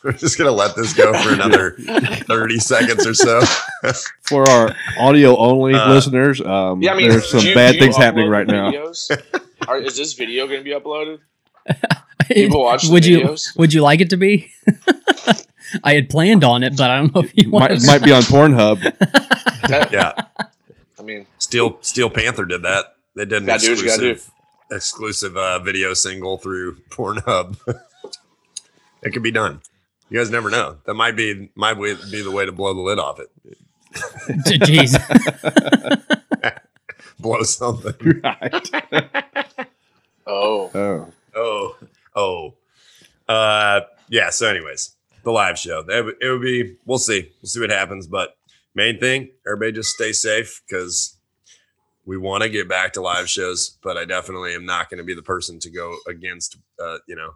we're 0.09 0.17
just 0.19 0.39
gonna 0.39 0.51
let 0.51 0.75
this 0.75 0.95
go 0.95 1.13
for 1.23 1.33
another 1.35 1.73
30 1.79 2.59
seconds 2.59 3.07
or 3.07 3.13
so. 3.15 3.43
For 4.23 4.49
our 4.49 4.75
audio 4.99 5.37
only 5.37 5.75
Uh, 5.75 5.93
listeners, 5.93 6.41
um, 6.41 6.83
Yeah, 6.83 6.93
I 6.93 6.97
mean, 6.97 7.11
there's 7.11 7.31
some 7.31 7.41
you- 7.41 7.55
bad 7.55 7.79
things 7.79 7.97
happening 7.97 8.29
right 8.31 8.47
now. 8.47 8.73
Are, 9.69 9.79
is 9.79 9.97
this 9.97 10.15
video 10.15 10.47
going 10.47 10.61
to 10.61 10.65
be 10.65 10.71
uploaded? 10.71 11.19
People 12.29 12.63
watch 12.65 12.85
the 12.87 12.93
would 12.93 13.05
you 13.07 13.37
would 13.57 13.73
you 13.75 13.83
like 13.83 14.01
it 14.01 14.11
to 14.11 14.17
be? 14.17 14.51
I 15.85 15.95
had 15.95 16.09
planned 16.09 16.43
on 16.45 16.63
it, 16.63 16.77
but 16.77 16.91
I 16.91 16.97
don't 16.99 17.15
know 17.15 17.21
if 17.23 17.33
you 17.37 17.51
want 17.51 17.71
Might, 17.71 17.81
to. 17.81 17.87
might 17.87 18.03
be 18.03 18.13
on 18.13 18.23
Pornhub. 18.23 18.83
Yeah. 19.93 20.13
I 20.99 21.03
mean, 21.03 21.27
Steel 21.39 21.79
Steel 21.83 22.09
Panther 22.11 22.45
did 22.47 22.63
that. 22.63 22.97
They 23.15 23.25
did 23.27 23.43
an 23.43 23.47
Gotta 23.47 23.61
do 23.67 23.71
what 23.73 23.79
you 23.81 23.87
gotta 23.87 24.09
exclusive 24.11 24.33
exclusive 24.71 25.37
uh, 25.37 25.59
video 25.61 25.93
single 25.95 26.39
through 26.39 26.77
Pornhub. 26.91 27.57
it 29.03 29.11
could 29.13 29.23
be 29.23 29.31
done. 29.31 29.61
You 30.11 30.19
guys 30.19 30.31
never 30.31 30.51
know. 30.51 30.79
That 30.87 30.95
might 30.95 31.17
be 31.17 31.51
might 31.55 31.75
be 31.75 31.95
be 32.11 32.23
the 32.23 32.31
way 32.31 32.47
to 32.47 32.53
blow 32.53 32.75
the 32.75 32.81
lid 32.81 32.99
off 32.99 33.21
it. 33.21 33.29
Jeez. 34.47 34.97
Blow 37.21 37.43
something. 37.43 38.21
right. 38.23 38.71
oh, 40.27 40.71
Oh. 40.75 41.13
Oh, 41.35 41.77
oh. 42.15 42.55
Uh, 43.33 43.81
yeah. 44.09 44.31
So, 44.31 44.47
anyways, 44.49 44.95
the 45.25 45.33
live 45.33 45.59
show. 45.59 45.83
That 45.83 46.05
would- 46.05 46.17
It 46.23 46.31
would 46.31 46.43
be. 46.43 46.77
We'll 46.87 46.99
see. 46.99 47.31
We'll 47.43 47.49
see 47.49 47.61
what 47.61 47.71
happens. 47.71 48.07
But 48.07 48.37
main 48.75 49.01
thing, 49.01 49.31
everybody 49.47 49.73
just 49.73 49.91
stay 49.95 50.13
safe 50.13 50.63
because 50.69 51.17
we 52.07 52.17
want 52.17 52.43
to 52.45 52.49
get 52.49 52.69
back 52.69 52.93
to 52.95 53.01
live 53.01 53.29
shows. 53.29 53.79
But 53.83 53.97
I 53.97 54.05
definitely 54.05 54.55
am 54.55 54.65
not 54.65 54.91
going 54.91 54.99
to 54.99 55.05
be 55.05 55.15
the 55.15 55.23
person 55.23 55.59
to 55.61 55.71
go 55.71 55.97
against, 56.07 56.57
uh, 56.81 56.99
you 57.09 57.17
know, 57.17 57.33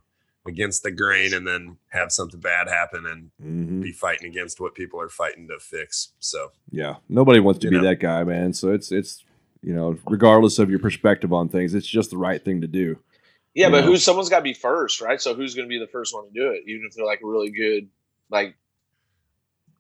against 0.47 0.83
the 0.83 0.91
grain 0.91 1.33
and 1.35 1.47
then 1.47 1.77
have 1.91 2.11
something 2.11 2.41
bad 2.41 2.69
happen 2.69 3.07
and 3.07 3.31
Mhm. 3.43 3.83
be 3.83 3.93
fighting 3.93 4.29
against 4.29 4.61
what 4.61 4.75
people 4.75 5.01
are 5.01 5.09
fighting 5.09 5.47
to 5.49 5.59
fix. 5.61 6.13
So, 6.19 6.51
Yeah. 6.71 6.97
Nobody 7.09 7.39
wants 7.41 7.61
to 7.61 7.71
be 7.71 7.77
know. 7.77 7.85
that 7.85 8.01
guy, 8.01 8.25
man. 8.25 8.53
So 8.53 8.73
it's 8.73 8.91
it's 8.91 9.25
you 9.65 9.73
know, 9.73 9.97
regardless 10.09 10.59
of 10.59 10.69
your 10.71 10.81
perspective 10.81 11.33
on 11.33 11.49
things, 11.49 11.73
it's 11.75 11.87
just 11.87 12.11
the 12.11 12.17
right 12.19 12.45
thing 12.45 12.61
to 12.63 12.67
do. 12.67 12.99
yeah, 13.55 13.69
but 13.69 13.77
Yeah. 13.79 13.83
who's 13.91 14.03
someone's 14.03 14.29
got 14.31 14.39
to 14.39 14.43
be 14.43 14.55
first, 14.55 15.01
right? 15.01 15.21
So 15.21 15.35
who's 15.35 15.55
going 15.55 15.69
to 15.69 15.73
be 15.73 15.79
the 15.79 15.87
first 15.93 16.13
one 16.15 16.25
to 16.27 16.33
do 16.33 16.51
it? 16.51 16.65
Even 16.67 16.87
if 16.89 16.95
they're 16.97 17.05
like 17.05 17.21
really 17.23 17.51
good, 17.51 17.89
like 18.31 18.57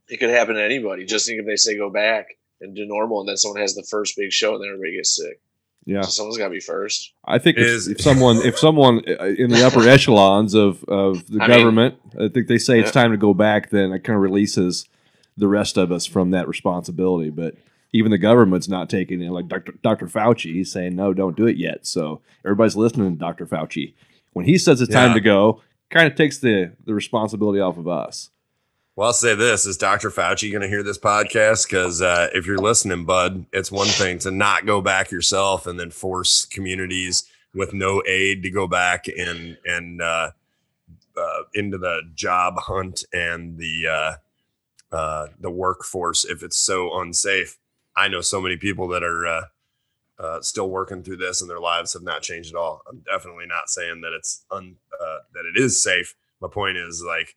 it 0.09 0.19
could 0.19 0.31
happen 0.31 0.55
to 0.57 0.63
anybody. 0.63 1.05
Just 1.07 1.27
think 1.27 1.41
if 1.41 1.47
they 1.47 1.57
say 1.57 1.77
go 1.77 1.89
back 1.91 2.27
and 2.61 2.77
do 2.77 2.85
normal, 2.87 3.21
and 3.21 3.29
then 3.29 3.37
someone 3.37 3.61
has 3.61 3.75
the 3.75 3.83
first 3.91 4.15
big 4.17 4.31
show, 4.31 4.55
and 4.55 4.63
then 4.63 4.69
everybody 4.71 4.95
gets 4.97 5.17
sick. 5.17 5.41
Yeah. 5.85 6.03
So 6.03 6.11
someone's 6.11 6.39
got 6.39 6.45
to 6.45 6.51
be 6.51 6.61
first. 6.61 7.13
I 7.25 7.39
think 7.39 7.57
if, 7.59 7.65
Is- 7.67 7.89
if 7.89 8.01
someone 8.01 8.37
if 8.39 8.59
someone 8.59 9.03
uh, 9.09 9.25
in 9.25 9.51
the 9.51 9.63
upper 9.67 9.87
echelons 9.89 10.55
of, 10.55 10.85
of 10.85 11.27
the 11.27 11.41
I 11.43 11.49
mean- 11.49 11.59
government, 11.59 11.95
I 12.21 12.29
think 12.29 12.47
they 12.49 12.59
say 12.59 12.79
it's 12.81 12.91
time 12.93 13.11
to 13.11 13.17
go 13.17 13.35
back, 13.35 13.71
then 13.71 13.93
it 13.93 14.05
kind 14.05 14.17
of 14.17 14.23
releases 14.23 14.89
the 15.37 15.49
rest 15.49 15.77
of 15.77 15.91
us 15.91 16.07
from 16.07 16.31
that 16.31 16.47
responsibility. 16.47 17.31
But 17.31 17.57
even 17.93 18.11
the 18.11 18.19
government's 18.19 18.69
not 18.69 18.89
taking 18.89 19.21
it. 19.23 19.31
Like 19.33 19.49
Dr. 19.49 19.73
Dr. 19.83 20.07
Fauci, 20.07 20.53
he's 20.53 20.71
saying 20.73 20.95
no, 20.95 21.13
don't 21.13 21.37
do 21.37 21.47
it 21.47 21.57
yet. 21.57 21.87
So 21.87 22.21
everybody's 22.45 22.77
listening 22.77 23.13
to 23.15 23.19
Dr. 23.19 23.47
Fauci. 23.47 23.95
When 24.35 24.45
he 24.47 24.57
says 24.59 24.81
it's 24.81 24.93
time 24.93 25.13
to 25.15 25.21
go, 25.21 25.61
kind 25.91 26.07
of 26.07 26.15
takes 26.17 26.39
the 26.39 26.73
the 26.85 26.95
responsibility 26.95 27.61
off 27.61 27.77
of 27.77 27.89
us. 27.89 28.31
Well, 28.95 29.07
I'll 29.07 29.15
say 29.15 29.35
this: 29.35 29.65
Is 29.65 29.79
Dr. 29.79 30.11
Fauci 30.11 30.51
going 30.51 30.61
to 30.61 30.69
hear 30.69 30.83
this 30.83 30.99
podcast? 30.99 31.67
Because 31.67 32.03
uh, 32.03 32.29
if 32.35 32.47
you're 32.47 32.59
listening, 32.59 33.07
bud, 33.07 33.47
it's 33.51 33.73
one 33.73 33.87
thing 33.87 34.19
to 34.19 34.31
not 34.31 34.67
go 34.67 34.83
back 34.83 35.11
yourself 35.11 35.67
and 35.67 35.81
then 35.81 35.91
force 35.91 36.45
communities 36.45 37.25
with 37.55 37.73
no 37.73 38.03
aid 38.07 38.43
to 38.43 38.51
go 38.51 38.67
back 38.67 39.07
and 39.09 39.57
and 39.65 40.03
uh, 40.03 40.33
uh, 41.17 41.43
into 41.55 41.79
the 41.79 42.03
job 42.15 42.55
hunt 42.59 43.03
and 43.15 43.57
the 43.57 43.87
uh, 43.89 44.95
uh, 44.95 45.29
the 45.41 45.51
workforce 45.51 46.27
if 46.27 46.43
it's 46.43 46.59
so 46.59 47.01
unsafe. 47.01 47.57
I 47.97 48.09
know 48.09 48.21
so 48.21 48.43
many 48.43 48.59
people 48.59 48.89
that 48.89 49.03
are 49.03 49.27
uh, 49.27 50.41
still 50.43 50.69
working 50.69 51.03
through 51.03 51.17
this, 51.17 51.41
and 51.41 51.49
their 51.49 51.61
lives 51.61 51.95
have 51.95 52.03
not 52.03 52.21
changed 52.21 52.55
at 52.55 52.59
all. 52.59 52.83
I'm 52.87 53.03
definitely 53.11 53.47
not 53.47 53.71
saying 53.71 54.03
that 54.03 54.13
it's 54.13 54.45
un, 54.51 54.77
that 55.33 55.47
it 55.47 55.59
is 55.59 55.83
safe. 55.83 56.15
My 56.43 56.49
point 56.49 56.77
is 56.77 57.03
like 57.07 57.37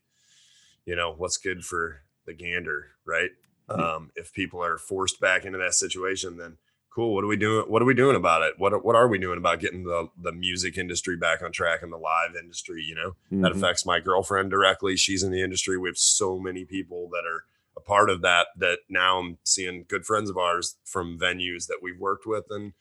you 0.85 0.95
know 0.95 1.13
what's 1.17 1.37
good 1.37 1.63
for 1.65 2.01
the 2.25 2.33
gander 2.33 2.91
right? 3.05 3.31
Um 3.69 4.11
if 4.15 4.31
people 4.33 4.63
are 4.63 4.77
forced 4.77 5.19
back 5.19 5.45
into 5.45 5.57
that 5.59 5.73
situation 5.73 6.37
then 6.37 6.57
cool 6.93 7.13
what 7.13 7.23
are 7.23 7.27
we 7.27 7.35
doing 7.37 7.65
what 7.69 7.81
are 7.81 7.85
we 7.85 7.93
doing 7.93 8.15
about 8.15 8.41
it? 8.43 8.53
What, 8.57 8.85
what 8.85 8.95
are 8.95 9.07
we 9.07 9.17
doing 9.17 9.37
about 9.37 9.59
getting 9.59 9.83
the 9.83 10.07
the 10.21 10.31
music 10.31 10.77
industry 10.77 11.17
back 11.17 11.41
on 11.41 11.51
track 11.51 11.81
and 11.83 11.91
the 11.91 11.97
live 11.97 12.35
industry 12.39 12.81
you 12.83 12.95
know? 12.95 13.15
That 13.41 13.51
Mhm. 13.51 13.57
affects 13.57 13.85
my 13.85 13.99
girlfriend 13.99 14.51
directly 14.51 14.95
she's 14.95 15.23
in 15.23 15.31
the 15.31 15.41
industry 15.41 15.77
we 15.77 15.89
have 15.89 15.97
so 15.97 16.39
many 16.39 16.63
people 16.65 17.09
that 17.09 17.25
are 17.25 17.45
a 17.77 17.81
part 17.81 18.09
of 18.09 18.21
that 18.21 18.47
that 18.57 18.79
now 18.87 19.19
i'm 19.19 19.37
seeing 19.43 19.83
good 19.89 20.05
friends 20.05 20.29
of 20.29 20.37
ours 20.37 20.77
from 20.85 21.19
venues 21.19 21.67
that 21.67 21.79
we've 21.81 21.99
worked 21.99 22.25
with 22.25 22.45
and 22.49 22.71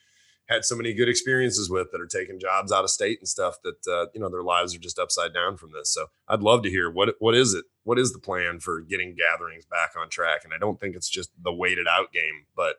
had 0.49 0.64
so 0.64 0.76
many 0.76 0.92
good 0.92 1.09
experiences 1.09 1.70
with 1.70 1.90
that 1.90 2.01
are 2.01 2.07
taking 2.07 2.38
jobs 2.38 2.70
out 2.70 2.84
of 2.84 2.90
state 2.90 3.18
and 3.18 3.28
stuff 3.28 3.57
that 3.62 3.86
uh, 3.90 4.07
you 4.14 4.20
know 4.20 4.28
their 4.28 4.42
lives 4.42 4.74
are 4.74 4.78
just 4.78 4.99
upside 4.99 5.32
down 5.32 5.57
from 5.57 5.72
this. 5.72 5.92
So 5.92 6.07
I'd 6.28 6.42
love 6.42 6.62
to 6.62 6.70
hear 6.70 6.90
what 6.90 7.14
what 7.18 7.34
is 7.34 7.55
it? 7.55 7.64
What 7.84 7.99
is 7.99 8.12
the 8.12 8.18
plan 8.18 8.61
for 8.61 8.80
getting 8.80 9.16
gatherings 9.16 9.64
back 9.66 9.92
on 9.99 10.09
track? 10.09 10.40
And 10.45 10.53
I 10.53 10.59
don't 10.59 10.78
think 10.78 10.97
it's 10.97 11.09
just 11.09 11.30
the 11.42 11.53
waited 11.53 11.86
out 11.88 12.12
game, 12.12 12.47
but 12.55 12.76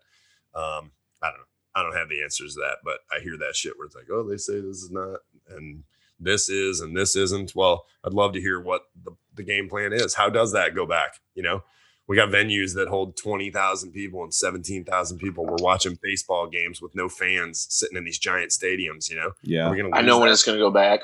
um, 0.54 0.92
I 1.22 1.30
don't 1.30 1.38
know. 1.38 1.46
I 1.76 1.84
don't 1.84 1.98
have 1.98 2.08
the 2.08 2.24
answers 2.24 2.54
to 2.54 2.62
that, 2.62 2.78
but 2.86 3.00
I 3.14 3.22
hear 3.22 3.38
that 3.38 3.56
shit 3.56 3.74
where 3.78 3.86
it's 3.86 3.96
like, 3.96 4.08
oh, 4.10 4.28
they 4.28 4.38
say 4.38 4.62
this 4.62 4.82
is 4.82 4.92
not 4.92 5.20
and 5.50 5.84
this 6.20 6.50
is 6.50 6.80
and 6.80 6.96
this 6.96 7.16
isn't. 7.16 7.54
Well, 7.56 7.86
I'd 8.04 8.14
love 8.14 8.34
to 8.34 8.42
hear 8.42 8.62
what 8.62 8.84
the, 9.04 9.12
the 9.34 9.44
game 9.44 9.68
plan 9.68 9.92
is. 9.92 10.14
How 10.14 10.30
does 10.30 10.54
that 10.54 10.76
go 10.76 10.86
back? 10.86 11.20
You 11.34 11.44
know, 11.44 11.64
we 12.08 12.16
got 12.16 12.30
venues 12.30 12.76
that 12.76 12.88
hold 12.88 13.18
20,000 13.18 13.92
people 13.92 14.24
and 14.24 14.34
17,000 14.34 15.18
people. 15.18 15.46
We're 15.46 15.56
watching 15.60 15.98
baseball 16.02 16.48
games 16.48 16.82
with 16.82 16.94
no 16.96 17.10
fans 17.10 17.66
sitting 17.70 17.98
in 17.98 18.04
these 18.04 18.20
giant 18.20 18.52
stadiums, 18.52 19.10
you 19.10 19.16
know? 19.16 19.32
Yeah. 19.42 19.70
We're 19.70 19.78
gonna 19.78 19.96
I 19.96 20.02
know 20.02 20.16
lose 20.16 20.22
when 20.22 20.32
it's 20.32 20.44
going 20.44 20.58
to 20.58 20.64
go 20.64 20.72
back. 20.72 21.02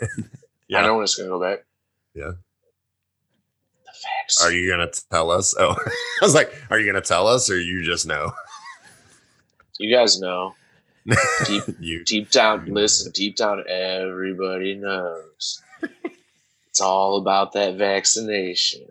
Yeah. 0.68 0.80
I 0.80 0.86
know 0.86 0.94
when 0.94 1.04
it's 1.04 1.14
going 1.14 1.28
to 1.28 1.36
go 1.36 1.40
back. 1.40 1.64
Yeah. 2.12 2.32
The 3.84 3.92
facts. 3.92 4.44
Are 4.44 4.50
you 4.50 4.68
going 4.68 4.84
to 4.90 5.02
tell 5.10 5.30
us? 5.30 5.54
Oh, 5.56 5.76
I 6.22 6.24
was 6.24 6.34
like, 6.34 6.52
are 6.70 6.78
you 6.80 6.90
going 6.90 7.00
to 7.00 7.06
tell 7.06 7.28
us 7.28 7.48
or 7.48 7.60
you 7.60 7.84
just 7.84 8.06
know? 8.06 8.32
You 9.78 9.94
guys 9.94 10.18
know. 10.18 10.54
Deep, 11.44 11.64
you. 11.80 12.02
deep 12.04 12.30
down, 12.30 12.64
listen, 12.64 13.12
deep 13.12 13.36
down, 13.36 13.62
everybody 13.68 14.74
knows. 14.74 15.62
It's 16.70 16.80
all 16.80 17.18
about 17.18 17.52
that 17.52 17.74
vaccination. 17.76 18.86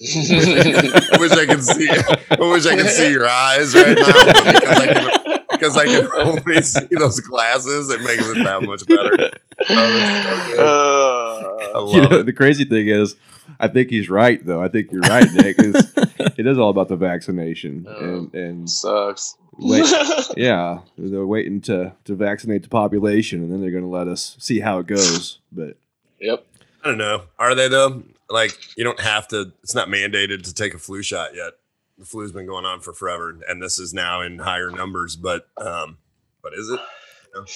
I 0.00 1.16
wish 1.20 1.30
I 1.32 1.46
could 1.46 1.62
see. 1.62 1.88
I 1.88 2.38
wish 2.40 2.66
I 2.66 2.76
could 2.76 2.88
see 2.90 3.10
your 3.12 3.28
eyes 3.28 3.74
right 3.74 3.96
now, 3.96 4.06
because 4.52 4.78
I 4.80 4.86
can, 4.92 5.40
because 5.52 5.76
I 5.76 5.84
can 5.86 6.08
only 6.16 6.62
see 6.62 6.86
those 6.90 7.20
glasses. 7.20 7.90
It 7.90 8.00
makes 8.02 8.26
it 8.28 8.42
that 8.44 8.62
much 8.62 8.86
better. 8.86 9.30
Oh, 10.58 11.58
so 11.72 11.94
you 11.96 12.08
know, 12.08 12.18
it. 12.18 12.26
the 12.26 12.32
crazy 12.32 12.64
thing 12.64 12.88
is, 12.88 13.16
I 13.60 13.68
think 13.68 13.90
he's 13.90 14.08
right, 14.10 14.44
though. 14.44 14.62
I 14.62 14.68
think 14.68 14.90
you're 14.92 15.00
right, 15.02 15.30
Nick. 15.32 15.56
It 16.36 16.48
is 16.48 16.58
all 16.58 16.70
about 16.70 16.88
the 16.88 16.96
vaccination, 16.96 17.86
Oh. 17.88 17.94
and 18.04 18.34
and 18.34 18.68
Sucks. 18.70 19.36
wait, 19.56 19.84
yeah, 20.36 20.80
they're 20.98 21.24
waiting 21.26 21.60
to 21.62 21.92
to 22.06 22.14
vaccinate 22.16 22.64
the 22.64 22.68
population, 22.68 23.40
and 23.44 23.52
then 23.52 23.60
they're 23.60 23.70
going 23.70 23.84
to 23.84 23.88
let 23.90 24.08
us 24.08 24.36
see 24.40 24.58
how 24.58 24.80
it 24.80 24.88
goes. 24.88 25.38
But 25.52 25.76
Yep. 26.20 26.44
I 26.82 26.88
don't 26.88 26.98
know. 26.98 27.22
Are 27.38 27.54
they 27.54 27.68
though? 27.68 28.02
Like 28.30 28.58
you 28.76 28.84
don't 28.84 29.00
have 29.00 29.28
to. 29.28 29.52
It's 29.62 29.74
not 29.74 29.88
mandated 29.88 30.44
to 30.44 30.54
take 30.54 30.74
a 30.74 30.78
flu 30.78 31.02
shot 31.02 31.34
yet. 31.34 31.52
The 31.98 32.04
flu's 32.04 32.32
been 32.32 32.46
going 32.46 32.64
on 32.64 32.80
for 32.80 32.92
forever, 32.92 33.38
and 33.48 33.62
this 33.62 33.78
is 33.78 33.94
now 33.94 34.22
in 34.22 34.38
higher 34.38 34.70
numbers. 34.70 35.16
But 35.16 35.46
um, 35.56 35.98
but 36.42 36.52
is 36.54 36.70
it? 36.70 36.80
You 37.34 37.40
know, 37.40 37.46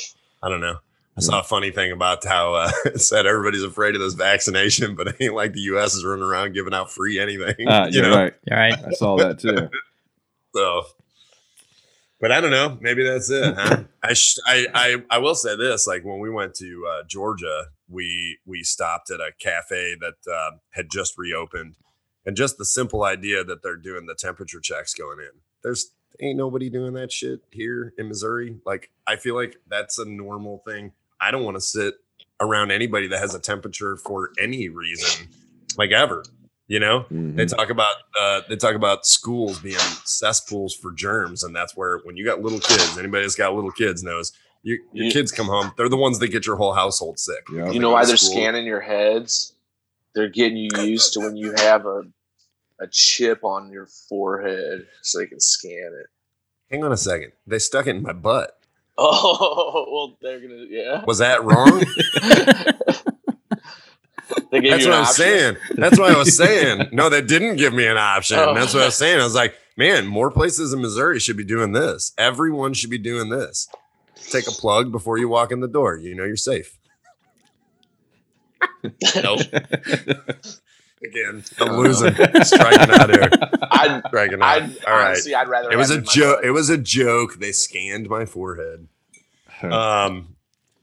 I 0.43 0.49
don't 0.49 0.61
know. 0.61 0.79
I 1.17 1.21
saw 1.21 1.41
a 1.41 1.43
funny 1.43 1.73
thing 1.73 1.91
about 1.91 2.25
how 2.25 2.55
uh, 2.55 2.71
it 2.85 3.01
said 3.01 3.27
everybody's 3.27 3.65
afraid 3.65 3.97
of 3.97 4.01
this 4.01 4.15
vaccination, 4.15 4.95
but 4.95 5.09
it 5.09 5.17
ain't 5.19 5.35
like 5.35 5.53
the 5.53 5.63
U.S. 5.63 5.95
is 5.95 6.05
running 6.05 6.23
around 6.25 6.55
giving 6.55 6.73
out 6.73 6.93
free 6.93 7.19
anything. 7.19 7.67
uh, 7.67 7.87
you 7.91 8.01
you're 8.01 8.11
know, 8.11 8.17
right. 8.17 8.35
All 8.51 8.57
right. 8.57 8.75
I 8.87 8.91
saw 8.93 9.17
that 9.17 9.39
too. 9.41 9.69
So, 10.55 10.83
but 12.21 12.33
I 12.33 12.41
don't 12.41 12.51
know. 12.51 12.79
Maybe 12.81 13.05
that's 13.05 13.31
it. 13.31 13.55
Huh? 13.57 13.85
I, 14.03 14.13
sh- 14.13 14.39
I 14.47 14.67
I 14.75 14.97
I 15.11 15.19
will 15.19 15.35
say 15.35 15.57
this: 15.57 15.87
like 15.87 16.05
when 16.05 16.19
we 16.19 16.31
went 16.31 16.55
to 16.57 16.87
uh, 16.91 17.03
Georgia, 17.07 17.67
we 17.89 18.39
we 18.45 18.63
stopped 18.63 19.11
at 19.11 19.21
a 19.21 19.31
cafe 19.41 19.97
that 20.01 20.33
uh, 20.33 20.57
had 20.71 20.91
just 20.91 21.17
reopened, 21.17 21.77
and 22.27 22.37
just 22.37 22.59
the 22.59 22.65
simple 22.65 23.05
idea 23.05 23.45
that 23.45 23.63
they're 23.63 23.77
doing 23.77 24.07
the 24.07 24.15
temperature 24.15 24.61
checks 24.61 24.95
going 24.95 25.19
in. 25.21 25.41
There's 25.63 25.93
ain't 26.21 26.37
nobody 26.39 26.71
doing 26.71 26.95
that 26.95 27.13
shit 27.13 27.41
here 27.51 27.95
in 27.99 28.09
Missouri. 28.09 28.59
Like 28.67 28.91
I 29.07 29.17
feel 29.17 29.35
like 29.35 29.57
that's 29.69 29.99
a 29.99 30.05
normal 30.05 30.63
thing. 30.67 30.93
I 31.21 31.31
don't 31.31 31.45
want 31.45 31.57
to 31.57 31.61
sit 31.61 31.95
around 32.41 32.71
anybody 32.71 33.09
that 33.09 33.19
has 33.19 33.35
a 33.35 33.41
temperature 33.41 33.97
for 33.97 34.31
any 34.39 34.69
reason, 34.69 35.29
like 35.77 35.91
ever. 35.91 36.25
You 36.69 36.79
know, 36.81 37.07
Mhm. 37.11 37.35
they 37.37 37.47
talk 37.47 37.71
about 37.71 37.95
uh, 38.21 38.43
they 38.49 38.57
talk 38.57 38.75
about 38.75 39.07
schools 39.07 39.59
being 39.59 39.79
cesspools 40.05 40.75
for 40.75 40.93
germs, 40.93 41.43
and 41.43 41.57
that's 41.57 41.75
where 41.75 41.99
when 42.05 42.17
you 42.19 42.25
got 42.27 42.43
little 42.43 42.61
kids, 42.61 42.99
anybody 42.99 43.23
that's 43.25 43.35
got 43.35 43.55
little 43.55 43.71
kids 43.73 44.03
knows 44.03 44.33
you, 44.63 44.79
your 44.93 45.07
You- 45.07 45.13
kids 45.13 45.33
come 45.33 45.47
home. 45.47 45.73
They're 45.79 45.89
the 45.89 45.97
ones 45.97 46.19
that 46.19 46.29
get 46.29 46.45
your 46.47 46.57
whole 46.57 46.75
household 46.75 47.19
sick. 47.19 47.47
Yeah. 47.53 47.71
You 47.71 47.81
know 47.81 47.91
why 47.91 48.05
they're 48.05 48.17
school. 48.19 48.33
scanning 48.33 48.67
your 48.67 48.81
heads? 48.83 49.55
They're 50.15 50.29
getting 50.29 50.59
you 50.59 50.69
used 50.83 51.13
to 51.15 51.21
when 51.21 51.37
you 51.37 51.55
have 51.57 51.87
a 51.87 52.03
a 52.81 52.87
chip 52.91 53.43
on 53.45 53.71
your 53.73 53.87
forehead, 54.09 54.87
so 55.03 55.19
they 55.19 55.27
can 55.27 55.41
scan 55.41 55.91
it. 56.01 56.07
Hang 56.71 56.85
on 56.85 56.93
a 56.93 56.97
second. 56.99 57.33
They 57.47 57.59
stuck 57.61 57.87
it 57.87 57.97
in 57.97 58.03
my 58.03 58.13
butt. 58.13 58.55
Oh 59.01 59.87
well, 59.91 60.19
they're 60.21 60.41
gonna 60.41 60.67
yeah. 60.69 61.05
Was 61.07 61.19
that 61.19 61.45
wrong? 61.45 61.83
They 64.51 64.61
gave 64.61 64.71
That's 64.73 64.85
you 64.85 64.91
what 64.91 64.97
I'm 64.99 65.03
option? 65.05 65.15
saying. 65.15 65.57
That's 65.77 65.99
what 65.99 66.15
I 66.15 66.19
was 66.19 66.37
saying. 66.37 66.89
No, 66.93 67.09
they 67.09 67.23
didn't 67.23 67.57
give 67.57 67.73
me 67.75 67.87
an 67.87 67.97
option. 67.99 68.39
Oh. 68.39 68.55
That's 68.55 68.75
what 68.75 68.83
I 68.83 68.87
was 68.87 68.97
saying. 68.97 69.21
I 69.21 69.25
was 69.25 69.35
like, 69.35 69.55
man, 69.77 70.07
more 70.07 70.31
places 70.31 70.73
in 70.73 70.81
Missouri 70.81 71.21
should 71.21 71.37
be 71.37 71.45
doing 71.45 71.73
this. 71.73 72.13
Everyone 72.19 72.75
should 72.75 72.91
be 72.91 72.99
doing 72.99 73.29
this. 73.29 73.69
Take 74.31 74.47
a 74.49 74.53
plug 74.53 74.93
before 74.93 75.19
you 75.19 75.29
walk 75.29 75.53
in 75.53 75.61
the 75.61 75.69
door. 75.69 75.97
You 75.97 76.15
know 76.15 76.25
you're 76.25 76.37
safe. 76.37 76.79
nope. 79.23 79.41
Again, 81.05 81.45
I'm 81.61 81.77
losing. 81.77 82.13
Striking 82.43 82.91
out 82.91 83.09
here. 83.11 83.29
I'd, 83.71 84.03
Striking 84.09 84.43
out. 84.43 84.63
I'd 84.63 84.63
All 84.85 84.95
right. 84.95 85.07
honestly, 85.11 85.33
I'd 85.35 85.49
rather. 85.49 85.71
It 85.71 85.77
was 85.77 85.91
a 85.91 86.01
joke. 86.01 86.41
It 86.43 86.51
was 86.51 86.71
a 86.71 86.77
joke. 86.77 87.35
They 87.39 87.53
scanned 87.53 88.09
my 88.09 88.27
forehead. 88.27 88.89
Um, 89.63 90.35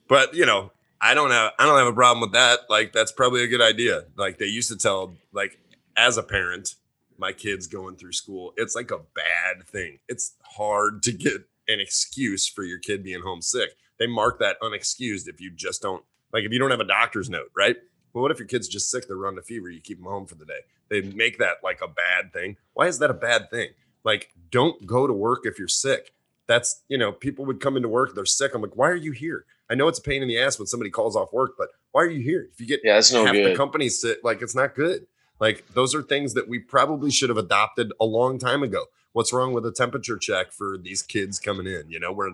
but 0.08 0.34
you 0.34 0.46
know, 0.46 0.72
I 1.06 1.14
don't 1.14 1.30
have 1.30 1.52
I 1.60 1.66
don't 1.66 1.78
have 1.78 1.88
a 1.88 1.94
problem 1.94 2.22
with 2.22 2.32
that. 2.32 2.62
Like 2.68 2.92
that's 2.92 3.12
probably 3.12 3.44
a 3.44 3.48
good 3.48 3.62
idea. 3.62 4.06
Like 4.18 4.40
they 4.40 4.48
used 4.48 4.70
to 4.72 4.78
tell 4.78 5.14
like 5.34 5.60
as 5.96 6.18
a 6.18 6.24
parent, 6.24 6.76
my 7.20 7.32
kids 7.32 7.68
going 7.68 7.96
through 7.96 8.14
school, 8.14 8.54
it's 8.58 8.76
like 8.76 8.90
a 8.90 8.98
bad 8.98 9.68
thing. 9.68 10.00
It's 10.10 10.34
hard 10.42 11.04
to 11.04 11.12
get 11.12 11.48
an 11.68 11.80
excuse 11.80 12.48
for 12.48 12.64
your 12.64 12.80
kid 12.80 13.04
being 13.04 13.22
homesick. 13.22 13.78
They 14.00 14.08
mark 14.08 14.40
that 14.40 14.60
unexcused 14.62 15.28
if 15.28 15.40
you 15.40 15.52
just 15.52 15.84
don't 15.84 16.04
like 16.34 16.44
if 16.44 16.52
you 16.52 16.58
don't 16.58 16.72
have 16.72 16.80
a 16.80 16.86
doctor's 16.86 17.30
note, 17.30 17.52
right? 17.56 17.76
Well, 18.14 18.24
what 18.24 18.32
if 18.32 18.40
your 18.40 18.48
kid's 18.48 18.68
just 18.68 18.90
sick? 18.90 19.08
They're 19.08 19.16
running 19.16 19.38
a 19.38 19.44
fever. 19.44 19.70
You 19.70 19.82
keep 19.82 20.00
them 20.00 20.08
home 20.08 20.26
for 20.26 20.36
the 20.36 20.46
day. 20.46 20.62
They 20.90 21.02
make 21.02 21.38
that 21.38 21.58
like 21.64 21.82
a 21.82 21.88
bad 21.88 22.34
thing. 22.34 22.58
Why 22.74 22.88
is 22.88 22.98
that 22.98 23.12
a 23.12 23.16
bad 23.16 23.52
thing? 23.52 23.70
Like, 24.04 24.32
don't 24.50 24.88
go 24.88 25.06
to 25.06 25.14
work 25.14 25.42
if 25.44 25.60
you're 25.60 25.68
sick. 25.68 26.14
That's 26.48 26.82
you 26.88 26.98
know, 26.98 27.12
people 27.12 27.46
would 27.46 27.60
come 27.60 27.76
into 27.76 27.90
work, 27.90 28.16
they're 28.16 28.26
sick. 28.26 28.56
I'm 28.56 28.64
like, 28.64 28.76
why 28.76 28.90
are 28.90 28.96
you 28.96 29.12
here? 29.12 29.46
I 29.70 29.76
know 29.76 29.88
it's 29.88 30.00
a 30.00 30.02
pain 30.02 30.22
in 30.22 30.28
the 30.28 30.38
ass 30.40 30.60
when 30.60 30.68
somebody 30.68 30.92
calls 30.92 31.16
off 31.16 31.34
work, 31.34 31.54
but 31.58 31.70
why 31.92 32.04
are 32.04 32.10
you 32.10 32.22
here? 32.22 32.48
If 32.52 32.60
you 32.60 32.68
get 32.68 32.82
Yeah, 32.84 32.96
that's 32.96 33.12
no 33.12 33.26
half 33.26 33.34
the 33.34 33.42
good. 33.42 33.58
company 33.58 33.90
sick, 33.90 34.20
like 34.24 34.42
it's 34.42 34.56
not 34.56 34.76
good. 34.76 35.08
Like 35.40 35.66
those 35.74 35.94
are 35.96 36.02
things 36.02 36.34
that 36.36 36.48
we 36.48 36.60
probably 36.60 37.12
should 37.12 37.30
have 37.30 37.38
adopted 37.38 37.92
a 38.00 38.06
long 38.06 38.38
time 38.40 38.64
ago. 38.64 38.86
What's 39.14 39.34
wrong 39.34 39.54
with 39.54 39.66
a 39.66 39.72
temperature 39.72 40.18
check 40.18 40.52
for 40.52 40.78
these 40.78 41.02
kids 41.02 41.40
coming 41.40 41.68
in? 41.68 41.90
You 41.90 42.00
know, 42.00 42.12
where 42.12 42.30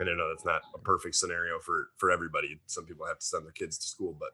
I 0.00 0.04
don't 0.04 0.16
know 0.16 0.28
that's 0.28 0.44
not 0.44 0.62
a 0.74 0.78
perfect 0.78 1.14
scenario 1.16 1.58
for 1.58 1.88
for 1.96 2.10
everybody. 2.10 2.58
Some 2.66 2.84
people 2.84 3.06
have 3.06 3.18
to 3.18 3.24
send 3.24 3.44
their 3.44 3.52
kids 3.52 3.78
to 3.78 3.86
school, 3.86 4.16
but 4.18 4.30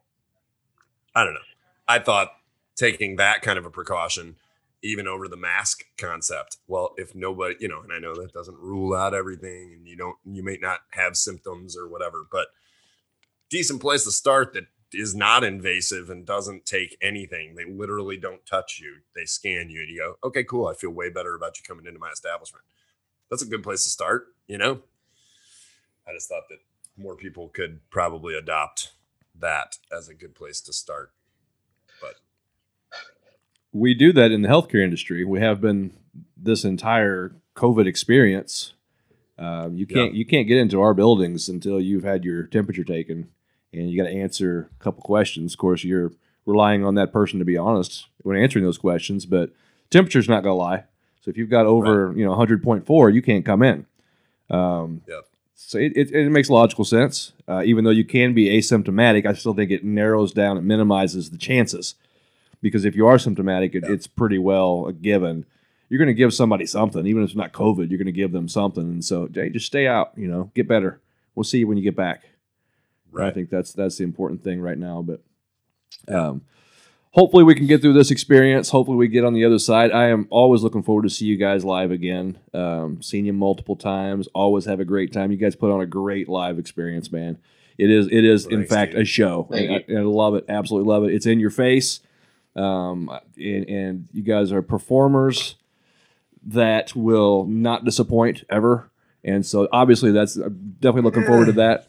I 1.15 1.25
don't 1.25 1.35
know. 1.35 1.41
I 1.89 1.99
thought 1.99 2.33
taking 2.77 3.17
that 3.17 3.43
kind 3.43 3.59
of 3.59 3.67
a 3.67 3.71
precaution 3.71 4.37
even 4.83 5.07
over 5.07 5.29
the 5.29 5.37
mask 5.37 5.85
concept. 5.97 6.59
Well, 6.67 6.95
if 6.97 7.15
nobody, 7.15 7.55
you 7.61 7.69
know, 7.69 7.81
and 7.83 7.93
I 7.93 7.99
know 7.99 8.15
that 8.15 8.33
doesn't 8.33 8.59
rule 8.59 8.95
out 8.95 9.15
everything 9.15 9.73
and 9.75 9.87
you 9.87 9.97
don't 9.97 10.17
you 10.25 10.43
may 10.43 10.59
not 10.61 10.81
have 10.91 11.17
symptoms 11.17 11.77
or 11.77 11.89
whatever, 11.89 12.27
but 12.31 12.49
decent 13.49 13.81
place 13.81 14.05
to 14.05 14.11
start 14.11 14.53
that 14.55 14.65
is 14.93 15.15
not 15.15 15.45
invasive 15.45 16.11
and 16.11 16.27
doesn't 16.27 16.67
take 16.67 16.99
anything. 17.01 17.55
They 17.55 17.65
literally 17.65 18.19
don't 18.19 18.45
touch 18.45 18.81
you. 18.83 18.97
They 19.15 19.25
scan 19.25 19.71
you 19.71 19.81
and 19.81 19.89
you 19.89 19.99
go, 19.99 20.29
"Okay, 20.29 20.45
cool. 20.45 20.67
I 20.67 20.75
feel 20.75 20.91
way 20.91 21.09
better 21.09 21.35
about 21.35 21.59
you 21.59 21.65
coming 21.65 21.87
into 21.87 22.01
my 22.01 22.11
establishment." 22.11 22.65
That's 23.31 23.43
a 23.43 23.47
good 23.47 23.63
place 23.63 23.85
to 23.85 23.91
start, 23.91 24.35
you 24.47 24.59
know? 24.59 24.83
I 26.07 26.13
just 26.13 26.29
thought 26.29 26.49
that 26.51 26.59
more 26.97 27.17
people 27.17 27.49
could 27.49 27.89
probably 27.91 28.35
adopt 28.35 28.93
that 29.35 29.79
as 29.91 30.09
a 30.09 30.15
good 30.15 30.35
place 30.35 30.61
to 30.63 30.73
start. 30.73 31.13
We 33.73 33.95
do 33.95 34.13
that 34.13 34.31
in 34.31 34.43
the 34.43 34.49
healthcare 34.49 34.83
industry. 34.83 35.25
We 35.25 35.41
have 35.41 35.61
been 35.61 35.93
this 36.37 36.65
entire 36.65 37.35
COVID 37.57 37.87
experience. 37.87 38.75
Um, 39.39 39.77
you 39.77 39.87
can't 39.87 40.15
you 40.15 40.27
can't 40.27 40.47
get 40.47 40.59
into 40.59 40.81
our 40.81 40.95
buildings 40.95 41.49
until 41.49 41.81
you've 41.81 42.05
had 42.05 42.25
your 42.25 42.45
temperature 42.45 42.85
taken, 42.85 43.29
and 43.73 43.91
you 43.91 43.97
got 43.97 44.09
to 44.09 44.15
answer 44.15 44.71
a 44.79 44.83
couple 44.85 45.03
questions. 45.03 45.55
Of 45.55 45.59
course, 45.59 45.85
you're 45.85 46.13
relying 46.45 46.85
on 46.85 46.95
that 46.97 47.13
person 47.13 47.39
to 47.39 47.45
be 47.45 47.57
honest 47.57 48.09
when 48.19 48.37
answering 48.37 48.65
those 48.65 48.79
questions, 48.79 49.27
but 49.27 49.51
temperature's 49.91 50.29
not 50.29 50.43
going 50.43 50.53
to 50.53 50.59
lie. 50.59 50.85
So 51.23 51.31
if 51.31 51.37
you've 51.37 51.51
got 51.51 51.67
over 51.67 52.13
you 52.17 52.25
know 52.25 52.33
100.4, 52.33 53.15
you 53.15 53.23
can't 53.23 53.45
come 53.45 53.63
in. 53.63 53.87
Um, 54.51 55.03
Yep. 55.09 55.25
So 55.55 55.79
it, 55.79 55.93
it, 55.97 56.11
it 56.11 56.31
makes 56.31 56.51
logical 56.51 56.85
sense. 56.85 57.33
Uh, 57.49 57.63
even 57.65 57.85
though 57.85 57.91
you 57.91 58.05
can 58.05 58.35
be 58.35 58.49
asymptomatic, 58.59 59.25
I 59.25 59.33
still 59.33 59.55
think 59.55 59.71
it 59.71 59.85
narrows 59.85 60.33
down, 60.33 60.59
it 60.59 60.63
minimizes 60.63 61.31
the 61.31 61.39
chances 61.39 61.95
because 62.63 62.85
if 62.85 62.97
you 62.97 63.07
are 63.07 63.19
symptomatic, 63.19 63.75
it, 63.75 63.85
it's 63.85 64.07
pretty 64.07 64.39
well 64.39 64.87
a 64.87 64.93
given. 64.93 65.45
You're 65.89 65.99
going 65.99 66.09
to 66.09 66.15
give 66.15 66.33
somebody 66.33 66.65
something, 66.65 67.07
even 67.07 67.23
if 67.23 67.31
it's 67.31 67.37
not 67.37 67.53
COVID. 67.53 67.91
You're 67.91 67.99
going 67.99 68.07
to 68.07 68.13
give 68.13 68.33
them 68.33 68.49
something, 68.49 68.83
and 68.83 69.05
so 69.05 69.29
hey, 69.33 69.51
just 69.51 69.67
stay 69.67 69.87
out. 69.87 70.13
You 70.17 70.29
know, 70.29 70.51
get 70.55 70.67
better. 70.67 71.01
We'll 71.35 71.45
see 71.45 71.59
you 71.59 71.67
when 71.67 71.77
you 71.77 71.83
get 71.83 71.97
back. 71.97 72.23
I 73.29 73.31
think 73.31 73.51
that's 73.51 73.73
that's 73.73 73.99
the 73.99 74.05
important 74.05 74.43
thing 74.43 74.61
right 74.63 74.79
now. 74.79 75.03
But 75.03 75.21
um, 76.09 76.43
hopefully, 77.11 77.45
we 77.45 77.55
can 77.55 77.67
get 77.67 77.83
through 77.83 77.93
this 77.93 78.11
experience. 78.11 78.71
Hopefully, 78.71 78.97
we 78.97 79.09
get 79.09 79.25
on 79.25 79.35
the 79.35 79.45
other 79.45 79.59
side. 79.59 79.93
I 79.93 80.09
am 80.09 80.29
always 80.31 80.63
looking 80.63 80.83
forward 80.83 81.03
to 81.03 81.11
see 81.11 81.27
you 81.27 81.37
guys 81.37 81.63
live 81.63 81.91
again. 81.91 82.39
Um, 82.55 83.03
seen 83.03 83.27
you 83.27 83.35
multiple 83.35 83.77
times. 83.77 84.29
Always 84.35 84.65
have 84.65 84.81
a 84.81 84.87
great 84.87 85.13
time. 85.13 85.31
You 85.31 85.37
guys 85.37 85.57
put 85.57 85.71
on 85.71 85.83
a 85.83 85.87
great 85.87 86.27
live 86.27 86.59
experience, 86.59 87.13
man. 87.13 87.37
It 87.77 87.91
is 87.91 88.07
it 88.07 88.25
is 88.25 88.47
in 88.47 88.65
fact 88.65 88.93
dude. 88.93 89.03
a 89.03 89.05
show. 89.05 89.49
I, 89.53 89.85
I 89.91 90.01
love 90.01 90.37
it. 90.37 90.47
Absolutely 90.49 90.89
love 90.89 91.05
it. 91.05 91.13
It's 91.13 91.27
in 91.27 91.39
your 91.39 91.51
face 91.51 92.01
um, 92.57 93.11
and, 93.37 93.69
and 93.69 94.09
you 94.13 94.23
guys 94.23 94.53
are 94.53 94.63
performers 94.63 95.57
that 96.45 96.95
will 96.97 97.47
not 97.47 97.85
disappoint 97.85 98.45
ever. 98.51 98.91
And 99.25 99.47
so, 99.47 99.69
obviously, 99.73 100.11
that's 100.11 100.37
I'm 100.37 100.77
definitely 100.81 101.03
looking 101.03 101.25
forward 101.25 101.47
to 101.47 101.53
that. 101.53 101.89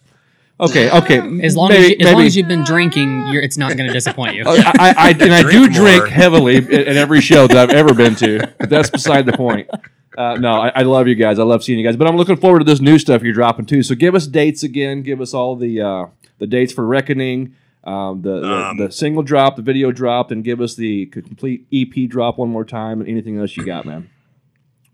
Okay, 0.60 0.90
okay. 0.92 1.18
As 1.44 1.56
long 1.58 1.70
maybe- 1.70 1.84
as 1.84 1.90
you, 1.90 1.98
as, 2.08 2.14
long 2.14 2.22
as 2.22 2.36
you've 2.38 2.48
been 2.48 2.64
drinking, 2.64 3.28
you're, 3.30 3.42
it's 3.42 3.58
not 3.58 3.76
going 3.76 3.88
to 3.88 3.94
disappoint 3.94 4.36
you. 4.36 4.44
I, 4.48 4.52
I, 4.78 4.94
I, 4.98 5.10
and 5.10 5.34
I 5.34 5.42
do 5.42 5.50
Drink 5.68 5.74
drink 5.74 6.04
more. 6.04 6.08
heavily 6.08 6.58
at, 6.58 6.72
at 6.72 6.96
every 6.96 7.22
show 7.22 7.48
that 7.48 7.58
I've 7.58 7.72
ever 7.76 7.94
been 7.96 8.16
to. 8.18 8.54
But 8.60 8.70
that's 8.70 8.90
beside 8.92 9.26
the 9.26 9.34
point. 9.34 9.68
Uh, 10.16 10.36
no, 10.36 10.54
I, 10.62 10.72
I 10.76 10.82
love 10.84 11.08
you 11.08 11.16
guys. 11.16 11.40
I 11.40 11.44
love 11.44 11.64
seeing 11.64 11.80
you 11.80 11.86
guys. 11.86 11.98
But 11.98 12.08
I'm 12.08 12.16
looking 12.18 12.38
forward 12.38 12.60
to 12.60 12.66
this 12.66 12.80
new 12.80 13.00
stuff 13.00 13.24
you're 13.24 13.34
dropping 13.34 13.66
too. 13.66 13.82
So 13.82 13.96
give 13.96 14.14
us 14.14 14.28
dates 14.28 14.62
again. 14.62 15.02
Give 15.02 15.22
us 15.22 15.34
all 15.34 15.56
the 15.56 15.82
uh, 15.82 16.06
the 16.38 16.46
dates 16.46 16.72
for 16.72 16.86
Reckoning, 16.86 17.56
um, 17.84 18.22
the, 18.22 18.40
the 18.40 18.54
Um, 18.54 18.78
the 18.78 18.92
single 18.92 19.24
drop, 19.24 19.56
the 19.56 19.62
video 19.62 19.92
drop, 19.92 20.32
and 20.32 20.44
give 20.44 20.62
us 20.62 20.76
the 20.76 21.06
complete 21.08 21.66
EP 21.74 22.10
drop 22.10 22.38
one 22.38 22.50
more 22.50 22.66
time, 22.66 23.00
and 23.02 23.10
anything 23.10 23.40
else 23.40 23.56
you 23.58 23.66
got, 23.66 23.86
man. 23.86 24.10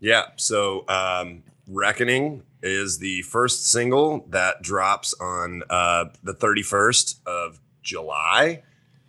Yeah. 0.00 0.24
So, 0.36 0.84
um, 0.88 1.42
Reckoning 1.66 2.42
is 2.62 2.98
the 2.98 3.22
first 3.22 3.66
single 3.66 4.26
that 4.30 4.60
drops 4.62 5.14
on 5.20 5.62
uh, 5.70 6.06
the 6.22 6.34
31st 6.34 7.20
of 7.26 7.60
July. 7.82 8.62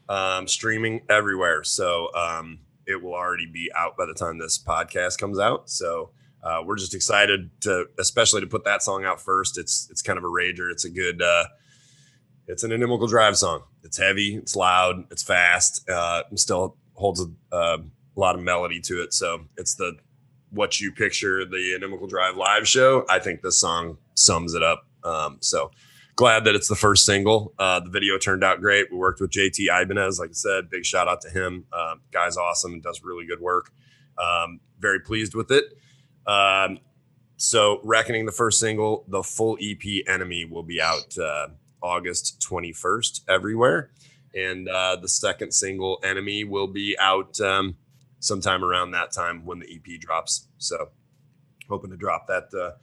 um, 0.09 0.45
streaming 0.47 1.01
everywhere. 1.09 1.63
So 1.63 2.13
um, 2.13 2.59
it 2.85 3.01
will 3.01 3.13
already 3.13 3.45
be 3.45 3.71
out 3.75 3.95
by 3.97 4.05
the 4.05 4.13
time 4.13 4.37
this 4.39 4.59
podcast 4.61 5.17
comes 5.17 5.39
out. 5.39 5.69
So 5.69 6.11
uh, 6.43 6.61
we're 6.65 6.75
just 6.77 6.93
excited 6.93 7.49
to, 7.61 7.85
especially 7.97 8.41
to 8.41 8.47
put 8.47 8.65
that 8.65 8.83
song 8.83 9.05
out 9.05 9.21
first. 9.21 9.57
It's 9.57 9.87
it's 9.89 10.01
kind 10.01 10.17
of 10.17 10.25
a 10.25 10.27
rager. 10.27 10.69
It's 10.71 10.83
a 10.85 10.89
good. 10.89 11.21
Uh, 11.21 11.45
it's 12.47 12.63
an 12.63 12.71
inimical 12.71 13.07
drive 13.07 13.37
song. 13.37 13.63
It's 13.83 13.97
heavy. 13.97 14.35
It's 14.35 14.55
loud. 14.55 15.05
It's 15.11 15.23
fast. 15.23 15.89
Uh, 15.89 16.23
and 16.29 16.39
still 16.39 16.77
holds 16.93 17.21
a, 17.21 17.55
uh, 17.55 17.77
lot 18.15 18.35
of 18.35 18.41
melody 18.41 18.79
to 18.81 19.01
it. 19.01 19.13
So 19.13 19.45
it's 19.57 19.75
the 19.75 19.97
what 20.49 20.81
you 20.81 20.91
picture 20.91 21.45
the 21.45 21.75
inimical 21.75 22.07
drive 22.07 22.35
live 22.35 22.67
show. 22.67 23.05
I 23.09 23.19
think 23.19 23.41
this 23.41 23.59
song 23.59 23.97
sums 24.15 24.53
it 24.53 24.61
up. 24.61 24.85
Um, 25.03 25.37
so 25.39 25.71
glad 26.15 26.43
that 26.45 26.55
it's 26.55 26.67
the 26.67 26.75
first 26.75 27.05
single. 27.05 27.53
Uh, 27.57 27.79
the 27.79 27.89
video 27.89 28.17
turned 28.17 28.43
out 28.43 28.59
great. 28.59 28.91
We 28.91 28.97
worked 28.97 29.21
with 29.21 29.31
JT 29.31 29.67
Ibanez, 29.69 30.19
like 30.19 30.31
I 30.31 30.33
said, 30.33 30.69
big 30.69 30.85
shout 30.85 31.07
out 31.07 31.21
to 31.21 31.29
him. 31.29 31.65
Uh, 31.71 31.95
guy's 32.11 32.37
awesome 32.37 32.73
and 32.73 32.83
does 32.83 33.01
really 33.03 33.25
good 33.25 33.39
work. 33.39 33.71
Um, 34.17 34.59
very 34.79 34.99
pleased 34.99 35.35
with 35.35 35.51
it. 35.51 35.65
Um, 36.27 36.79
so, 37.37 37.79
Reckoning, 37.83 38.27
the 38.27 38.31
first 38.31 38.59
single, 38.59 39.03
the 39.07 39.23
full 39.23 39.57
EP 39.59 40.07
Enemy 40.07 40.45
will 40.45 40.61
be 40.61 40.79
out 40.79 41.17
uh, 41.17 41.47
August 41.81 42.45
21st 42.49 43.21
everywhere. 43.27 43.91
And 44.33 44.69
uh, 44.69 44.95
the 44.95 45.09
second 45.09 45.53
single, 45.53 45.99
Enemy, 46.03 46.45
will 46.45 46.67
be 46.67 46.95
out 46.99 47.39
um, 47.41 47.75
sometime 48.19 48.63
around 48.63 48.91
that 48.91 49.11
time 49.11 49.45
when 49.45 49.59
the 49.59 49.67
EP 49.67 49.99
drops. 49.99 50.47
So, 50.57 50.89
hoping 51.67 51.89
to 51.91 51.97
drop 51.97 52.27
that 52.27 52.53
uh, 52.53 52.77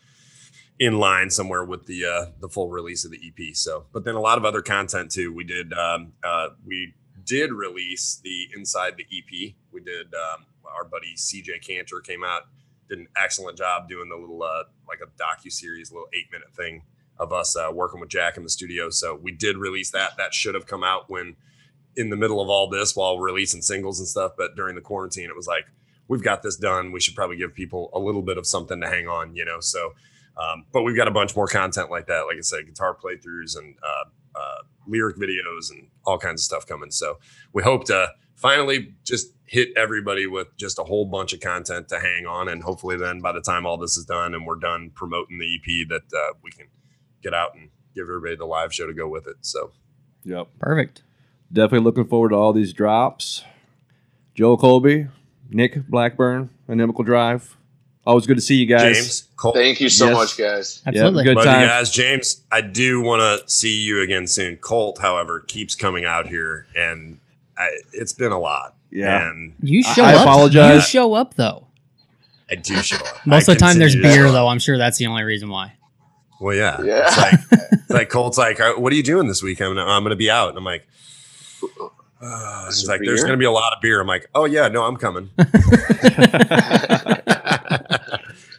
in 0.78 0.98
line 0.98 1.30
somewhere 1.30 1.64
with 1.64 1.86
the 1.86 2.04
uh, 2.04 2.26
the 2.40 2.48
full 2.48 2.68
release 2.68 3.04
of 3.04 3.12
the 3.12 3.20
EP. 3.26 3.54
So, 3.54 3.86
but 3.92 4.04
then 4.04 4.14
a 4.14 4.20
lot 4.20 4.36
of 4.38 4.44
other 4.44 4.60
content 4.60 5.10
too. 5.10 5.32
We 5.32 5.44
did 5.44 5.72
um, 5.72 6.12
uh, 6.22 6.50
we 6.66 6.94
did 7.24 7.52
release 7.52 8.20
the 8.22 8.48
inside 8.54 8.94
the 8.96 9.04
EP. 9.04 9.54
We 9.72 9.80
did 9.80 10.12
um, 10.14 10.44
our 10.66 10.84
buddy 10.84 11.14
CJ 11.16 11.66
Cantor 11.66 12.00
came 12.00 12.24
out, 12.24 12.42
did 12.90 12.98
an 12.98 13.08
excellent 13.16 13.56
job 13.56 13.88
doing 13.88 14.10
the 14.10 14.16
little 14.16 14.42
uh, 14.42 14.64
like 14.86 15.00
a 15.02 15.06
docu 15.22 15.50
series, 15.50 15.90
little 15.90 16.08
eight 16.12 16.30
minute 16.30 16.54
thing 16.54 16.82
of 17.18 17.32
us 17.32 17.56
uh, 17.56 17.70
working 17.72 18.00
with 18.00 18.08
Jack 18.08 18.36
in 18.36 18.44
the 18.44 18.50
studio. 18.50 18.90
So 18.90 19.14
we 19.14 19.32
did 19.32 19.56
release 19.56 19.90
that. 19.92 20.16
That 20.16 20.34
should 20.34 20.54
have 20.54 20.66
come 20.66 20.84
out 20.84 21.08
when 21.08 21.36
in 21.96 22.10
the 22.10 22.16
middle 22.16 22.40
of 22.40 22.48
all 22.48 22.68
this 22.68 22.94
while 22.94 23.18
releasing 23.18 23.62
singles 23.62 23.98
and 23.98 24.08
stuff. 24.08 24.32
But 24.36 24.54
during 24.54 24.74
the 24.74 24.80
quarantine, 24.80 25.28
it 25.28 25.36
was 25.36 25.46
like 25.46 25.66
we've 26.06 26.22
got 26.22 26.42
this 26.42 26.56
done. 26.56 26.92
We 26.92 27.00
should 27.00 27.14
probably 27.14 27.36
give 27.36 27.54
people 27.54 27.90
a 27.92 27.98
little 27.98 28.22
bit 28.22 28.38
of 28.38 28.46
something 28.46 28.80
to 28.80 28.88
hang 28.88 29.08
on, 29.08 29.34
you 29.34 29.44
know. 29.44 29.60
So 29.60 29.92
um, 30.38 30.64
but 30.72 30.82
we've 30.82 30.96
got 30.96 31.08
a 31.08 31.12
bunch 31.12 31.34
more 31.34 31.48
content 31.48 31.90
like 31.90 32.06
that. 32.06 32.22
Like 32.22 32.36
I 32.38 32.42
said, 32.42 32.66
guitar 32.66 32.96
playthroughs 32.96 33.58
and 33.58 33.74
uh, 33.82 34.38
uh, 34.38 34.62
lyric 34.86 35.16
videos 35.16 35.70
and 35.70 35.88
all 36.04 36.18
kinds 36.18 36.40
of 36.40 36.44
stuff 36.44 36.66
coming. 36.66 36.90
So 36.90 37.18
we 37.52 37.62
hope 37.62 37.84
to 37.86 38.08
finally 38.36 38.94
just 39.02 39.32
hit 39.44 39.70
everybody 39.76 40.26
with 40.26 40.46
just 40.56 40.78
a 40.78 40.84
whole 40.84 41.06
bunch 41.06 41.32
of 41.32 41.40
content 41.40 41.88
to 41.88 41.98
hang 41.98 42.26
on. 42.26 42.48
And 42.48 42.62
hopefully, 42.62 42.96
then 42.96 43.20
by 43.20 43.32
the 43.32 43.40
time 43.40 43.66
all 43.66 43.76
this 43.76 43.96
is 43.96 44.04
done 44.04 44.32
and 44.34 44.46
we're 44.46 44.60
done 44.60 44.92
promoting 44.94 45.38
the 45.38 45.56
EP, 45.56 45.88
that 45.88 46.16
uh, 46.16 46.34
we 46.42 46.52
can 46.52 46.66
get 47.22 47.34
out 47.34 47.54
and 47.54 47.68
give 47.94 48.04
everybody 48.04 48.36
the 48.36 48.44
live 48.46 48.72
show 48.72 48.86
to 48.86 48.94
go 48.94 49.08
with 49.08 49.26
it. 49.26 49.36
So, 49.42 49.72
Yep. 50.24 50.48
Perfect. 50.58 51.02
Definitely 51.52 51.84
looking 51.84 52.06
forward 52.06 52.30
to 52.30 52.34
all 52.36 52.52
these 52.52 52.72
drops. 52.72 53.42
Joel 54.34 54.56
Colby, 54.58 55.06
Nick 55.50 55.86
Blackburn, 55.88 56.50
Inimical 56.68 57.04
Drive. 57.04 57.56
Always 58.06 58.26
good 58.26 58.36
to 58.36 58.40
see 58.42 58.54
you 58.56 58.66
guys. 58.66 58.96
James, 58.96 59.28
Colt, 59.36 59.54
Thank 59.54 59.80
you 59.80 59.88
so 59.88 60.06
Yes. 60.08 60.14
much, 60.14 60.38
guys. 60.38 60.82
Yep, 60.86 60.94
Absolutely. 60.94 61.24
good 61.24 61.36
Love 61.36 61.44
you 61.46 61.50
time. 61.52 61.66
guys. 61.66 61.90
James, 61.90 62.42
I 62.50 62.60
do 62.62 63.00
want 63.02 63.20
to 63.20 63.50
see 63.50 63.80
you 63.82 64.00
again 64.02 64.26
soon. 64.26 64.56
Colt, 64.56 64.98
however, 65.00 65.40
keeps 65.40 65.74
coming 65.74 66.04
out 66.04 66.26
here, 66.28 66.66
and 66.76 67.18
I, 67.56 67.68
it's 67.92 68.12
been 68.12 68.32
a 68.32 68.38
lot. 68.38 68.74
Yeah. 68.90 69.28
and 69.28 69.54
You 69.60 69.82
I- 69.86 69.94
show 69.94 70.02
I 70.04 70.14
up. 70.14 70.22
apologize. 70.22 70.74
You 70.76 70.80
show 70.80 71.12
up 71.14 71.34
though. 71.34 71.66
I 72.50 72.54
do 72.54 72.74
show 72.76 72.96
up. 72.96 73.26
Most 73.26 73.48
I 73.48 73.52
of 73.52 73.58
the 73.58 73.64
time, 73.64 73.78
there's 73.78 73.94
beer 73.96 74.30
though. 74.32 74.48
I'm 74.48 74.58
sure 74.58 74.78
that's 74.78 74.96
the 74.96 75.06
only 75.06 75.24
reason 75.24 75.50
why. 75.50 75.74
Well, 76.40 76.54
yeah, 76.54 76.80
Yeah. 76.82 77.06
It's 77.08 77.16
like, 77.18 77.34
it's 77.72 77.90
like 77.90 78.08
Colt's 78.10 78.38
like, 78.38 78.60
"Uh, 78.60 78.74
"What 78.74 78.92
are 78.92 78.96
you 78.96 79.02
doing 79.02 79.26
this 79.28 79.42
weekend?" 79.42 79.78
I'm, 79.78 79.88
I'm 79.88 80.02
going 80.02 80.10
to 80.10 80.16
be 80.16 80.30
out, 80.30 80.50
and 80.50 80.58
I'm 80.58 80.64
like, 80.64 80.86
uh, 82.20 82.66
he's 82.66 82.82
Some 82.84 82.92
like, 82.92 83.00
"There's 83.04 83.20
going 83.22 83.32
to 83.32 83.38
be 83.38 83.44
a 83.44 83.50
lot 83.50 83.72
of 83.74 83.80
beer." 83.80 84.00
I'm 84.00 84.06
like, 84.06 84.28
"Oh 84.34 84.44
yeah, 84.44 84.68
no, 84.68 84.84
I'm 84.84 84.96
coming." 84.96 85.30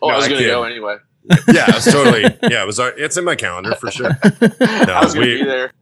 Oh, 0.01 0.07
No, 0.07 0.13
I 0.13 0.17
was 0.17 0.27
gonna 0.29 0.39
go 0.45 0.63
anyway. 0.63 0.95
yeah, 1.49 1.65
it's 1.67 1.91
totally. 1.91 2.21
Yeah, 2.43 2.63
it 2.63 2.65
was. 2.65 2.79
our- 2.79 2.97
It's 2.97 3.17
in 3.17 3.25
my 3.25 3.35
calendar 3.35 3.75
for 3.75 3.91
sure. 3.91 4.11
I 4.23 5.01
was 5.03 5.13
gonna 5.13 5.25
we- 5.25 5.39
be 5.39 5.43
there. 5.43 5.73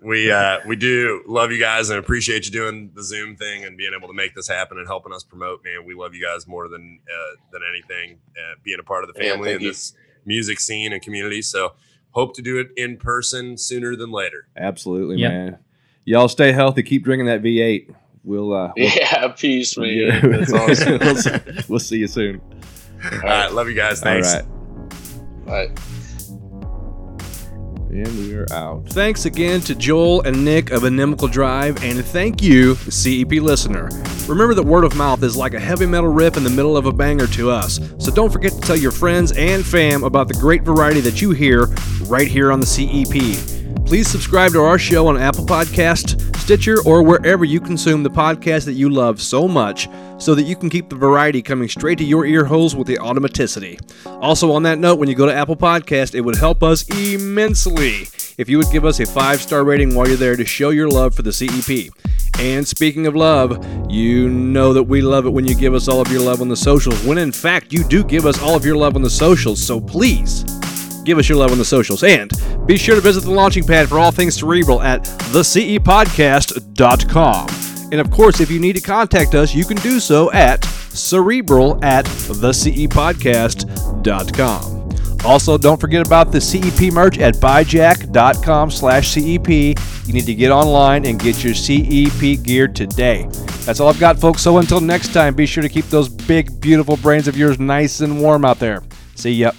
we 0.00 0.30
uh 0.30 0.60
we 0.66 0.76
do 0.76 1.22
love 1.26 1.50
you 1.50 1.58
guys 1.58 1.90
and 1.90 1.98
appreciate 1.98 2.46
you 2.46 2.52
doing 2.52 2.92
the 2.94 3.02
zoom 3.02 3.34
thing 3.34 3.64
and 3.64 3.76
being 3.76 3.92
able 3.98 4.06
to 4.06 4.14
make 4.14 4.32
this 4.36 4.46
happen 4.46 4.78
and 4.78 4.86
helping 4.86 5.12
us 5.12 5.24
promote 5.24 5.62
man 5.64 5.84
we 5.84 5.92
love 5.94 6.14
you 6.14 6.22
guys 6.24 6.46
more 6.46 6.68
than 6.68 7.00
uh, 7.12 7.36
than 7.52 7.60
anything 7.68 8.16
uh, 8.38 8.54
being 8.62 8.78
a 8.78 8.84
part 8.84 9.02
of 9.02 9.12
the 9.12 9.20
family 9.20 9.46
thank 9.48 9.54
and 9.56 9.62
you. 9.62 9.70
this 9.70 9.92
music 10.26 10.60
scene 10.60 10.92
and 10.92 11.02
community 11.02 11.42
so 11.42 11.72
hope 12.10 12.34
to 12.34 12.42
do 12.42 12.58
it 12.58 12.68
in 12.76 12.96
person 12.96 13.56
sooner 13.58 13.96
than 13.96 14.10
later 14.10 14.46
Absolutely, 14.56 15.16
Yep. 15.16 15.30
man. 15.32 15.58
Y'all 16.06 16.28
stay 16.28 16.52
healthy. 16.52 16.82
Keep 16.82 17.02
drinking 17.04 17.26
that 17.26 17.42
V8. 17.42 17.94
We'll 18.24 18.52
uh, 18.52 18.72
we'll, 18.76 18.90
Yeah, 18.90 19.28
peace, 19.36 19.76
man. 19.78 20.30
That's 20.30 20.52
awesome. 20.54 20.98
we'll, 21.00 21.16
see, 21.16 21.30
we'll 21.68 21.78
see 21.78 21.96
you 21.98 22.06
soon. 22.08 22.40
all 23.12 23.20
right 23.20 23.52
love 23.52 23.68
you 23.68 23.74
guys 23.74 24.00
thanks 24.00 24.34
All 24.34 24.40
right. 25.46 25.74
Bye. 25.74 25.82
And 27.94 28.08
we 28.18 28.34
are 28.34 28.52
out. 28.52 28.88
Thanks 28.88 29.24
again 29.24 29.60
to 29.60 29.74
Joel 29.76 30.22
and 30.22 30.44
Nick 30.44 30.72
of 30.72 30.82
Inimical 30.82 31.30
Drive, 31.30 31.80
and 31.84 32.04
thank 32.04 32.42
you, 32.42 32.74
CEP 32.74 33.30
listener. 33.34 33.88
Remember 34.26 34.52
that 34.52 34.64
word 34.64 34.82
of 34.82 34.96
mouth 34.96 35.22
is 35.22 35.36
like 35.36 35.54
a 35.54 35.60
heavy 35.60 35.86
metal 35.86 36.10
riff 36.10 36.36
in 36.36 36.42
the 36.42 36.50
middle 36.50 36.76
of 36.76 36.86
a 36.86 36.92
banger 36.92 37.28
to 37.28 37.52
us, 37.52 37.78
so 37.98 38.10
don't 38.10 38.32
forget 38.32 38.50
to 38.50 38.60
tell 38.62 38.74
your 38.74 38.90
friends 38.90 39.30
and 39.36 39.64
fam 39.64 40.02
about 40.02 40.26
the 40.26 40.34
great 40.34 40.62
variety 40.62 40.98
that 41.02 41.22
you 41.22 41.30
hear 41.30 41.66
right 42.08 42.26
here 42.26 42.50
on 42.50 42.58
the 42.58 42.66
CEP. 42.66 43.86
Please 43.86 44.08
subscribe 44.08 44.50
to 44.50 44.60
our 44.60 44.76
show 44.78 45.06
on 45.06 45.16
Apple 45.16 45.46
Podcast, 45.46 46.23
Stitcher, 46.44 46.76
or 46.84 47.02
wherever 47.02 47.42
you 47.42 47.58
consume 47.58 48.02
the 48.02 48.10
podcast 48.10 48.66
that 48.66 48.74
you 48.74 48.90
love 48.90 49.18
so 49.18 49.48
much 49.48 49.88
so 50.18 50.34
that 50.34 50.42
you 50.42 50.54
can 50.54 50.68
keep 50.68 50.90
the 50.90 50.94
variety 50.94 51.40
coming 51.40 51.70
straight 51.70 51.96
to 51.96 52.04
your 52.04 52.26
ear 52.26 52.44
holes 52.44 52.76
with 52.76 52.86
the 52.86 52.98
automaticity. 52.98 53.80
Also, 54.20 54.52
on 54.52 54.62
that 54.64 54.78
note, 54.78 54.98
when 54.98 55.08
you 55.08 55.14
go 55.14 55.24
to 55.24 55.34
Apple 55.34 55.56
Podcast, 55.56 56.14
it 56.14 56.20
would 56.20 56.36
help 56.36 56.62
us 56.62 56.86
immensely 56.90 58.02
if 58.36 58.50
you 58.50 58.58
would 58.58 58.70
give 58.70 58.84
us 58.84 59.00
a 59.00 59.06
five 59.06 59.40
star 59.40 59.64
rating 59.64 59.94
while 59.94 60.06
you're 60.06 60.18
there 60.18 60.36
to 60.36 60.44
show 60.44 60.68
your 60.68 60.90
love 60.90 61.14
for 61.14 61.22
the 61.22 61.32
CEP. 61.32 61.90
And 62.38 62.68
speaking 62.68 63.06
of 63.06 63.16
love, 63.16 63.64
you 63.90 64.28
know 64.28 64.74
that 64.74 64.82
we 64.82 65.00
love 65.00 65.24
it 65.24 65.30
when 65.30 65.46
you 65.46 65.54
give 65.54 65.72
us 65.72 65.88
all 65.88 66.02
of 66.02 66.12
your 66.12 66.20
love 66.20 66.42
on 66.42 66.50
the 66.50 66.56
socials, 66.56 67.02
when 67.06 67.16
in 67.16 67.32
fact 67.32 67.72
you 67.72 67.84
do 67.84 68.04
give 68.04 68.26
us 68.26 68.38
all 68.42 68.54
of 68.54 68.66
your 68.66 68.76
love 68.76 68.96
on 68.96 69.02
the 69.02 69.08
socials, 69.08 69.66
so 69.66 69.80
please 69.80 70.44
give 71.04 71.18
us 71.18 71.28
your 71.28 71.38
love 71.38 71.52
on 71.52 71.58
the 71.58 71.64
socials. 71.64 72.02
And 72.02 72.32
be 72.66 72.76
sure 72.76 72.94
to 72.94 73.00
visit 73.00 73.24
the 73.24 73.30
launching 73.30 73.64
pad 73.64 73.88
for 73.88 73.98
all 73.98 74.10
things 74.10 74.36
cerebral 74.36 74.82
at 74.82 75.04
thecepodcast.com. 75.04 77.48
And 77.92 78.00
of 78.00 78.10
course, 78.10 78.40
if 78.40 78.50
you 78.50 78.58
need 78.58 78.74
to 78.76 78.82
contact 78.82 79.34
us, 79.34 79.54
you 79.54 79.64
can 79.64 79.76
do 79.78 80.00
so 80.00 80.30
at 80.32 80.64
cerebral 80.64 81.82
at 81.84 82.06
thecepodcast.com. 82.06 84.74
Also, 85.24 85.56
don't 85.56 85.80
forget 85.80 86.06
about 86.06 86.32
the 86.32 86.40
CEP 86.40 86.92
merch 86.92 87.18
at 87.18 87.36
buyjack.com 87.36 88.70
slash 88.70 89.08
CEP. 89.08 89.48
You 89.48 90.12
need 90.12 90.26
to 90.26 90.34
get 90.34 90.50
online 90.50 91.06
and 91.06 91.18
get 91.18 91.42
your 91.42 91.54
CEP 91.54 92.42
gear 92.42 92.68
today. 92.68 93.26
That's 93.64 93.80
all 93.80 93.88
I've 93.88 93.98
got, 93.98 94.20
folks. 94.20 94.42
So 94.42 94.58
until 94.58 94.82
next 94.82 95.14
time, 95.14 95.34
be 95.34 95.46
sure 95.46 95.62
to 95.62 95.68
keep 95.68 95.86
those 95.86 96.10
big, 96.10 96.60
beautiful 96.60 96.98
brains 96.98 97.26
of 97.26 97.38
yours 97.38 97.58
nice 97.58 98.02
and 98.02 98.20
warm 98.20 98.44
out 98.44 98.58
there. 98.58 98.82
See 99.14 99.32
ya. 99.32 99.52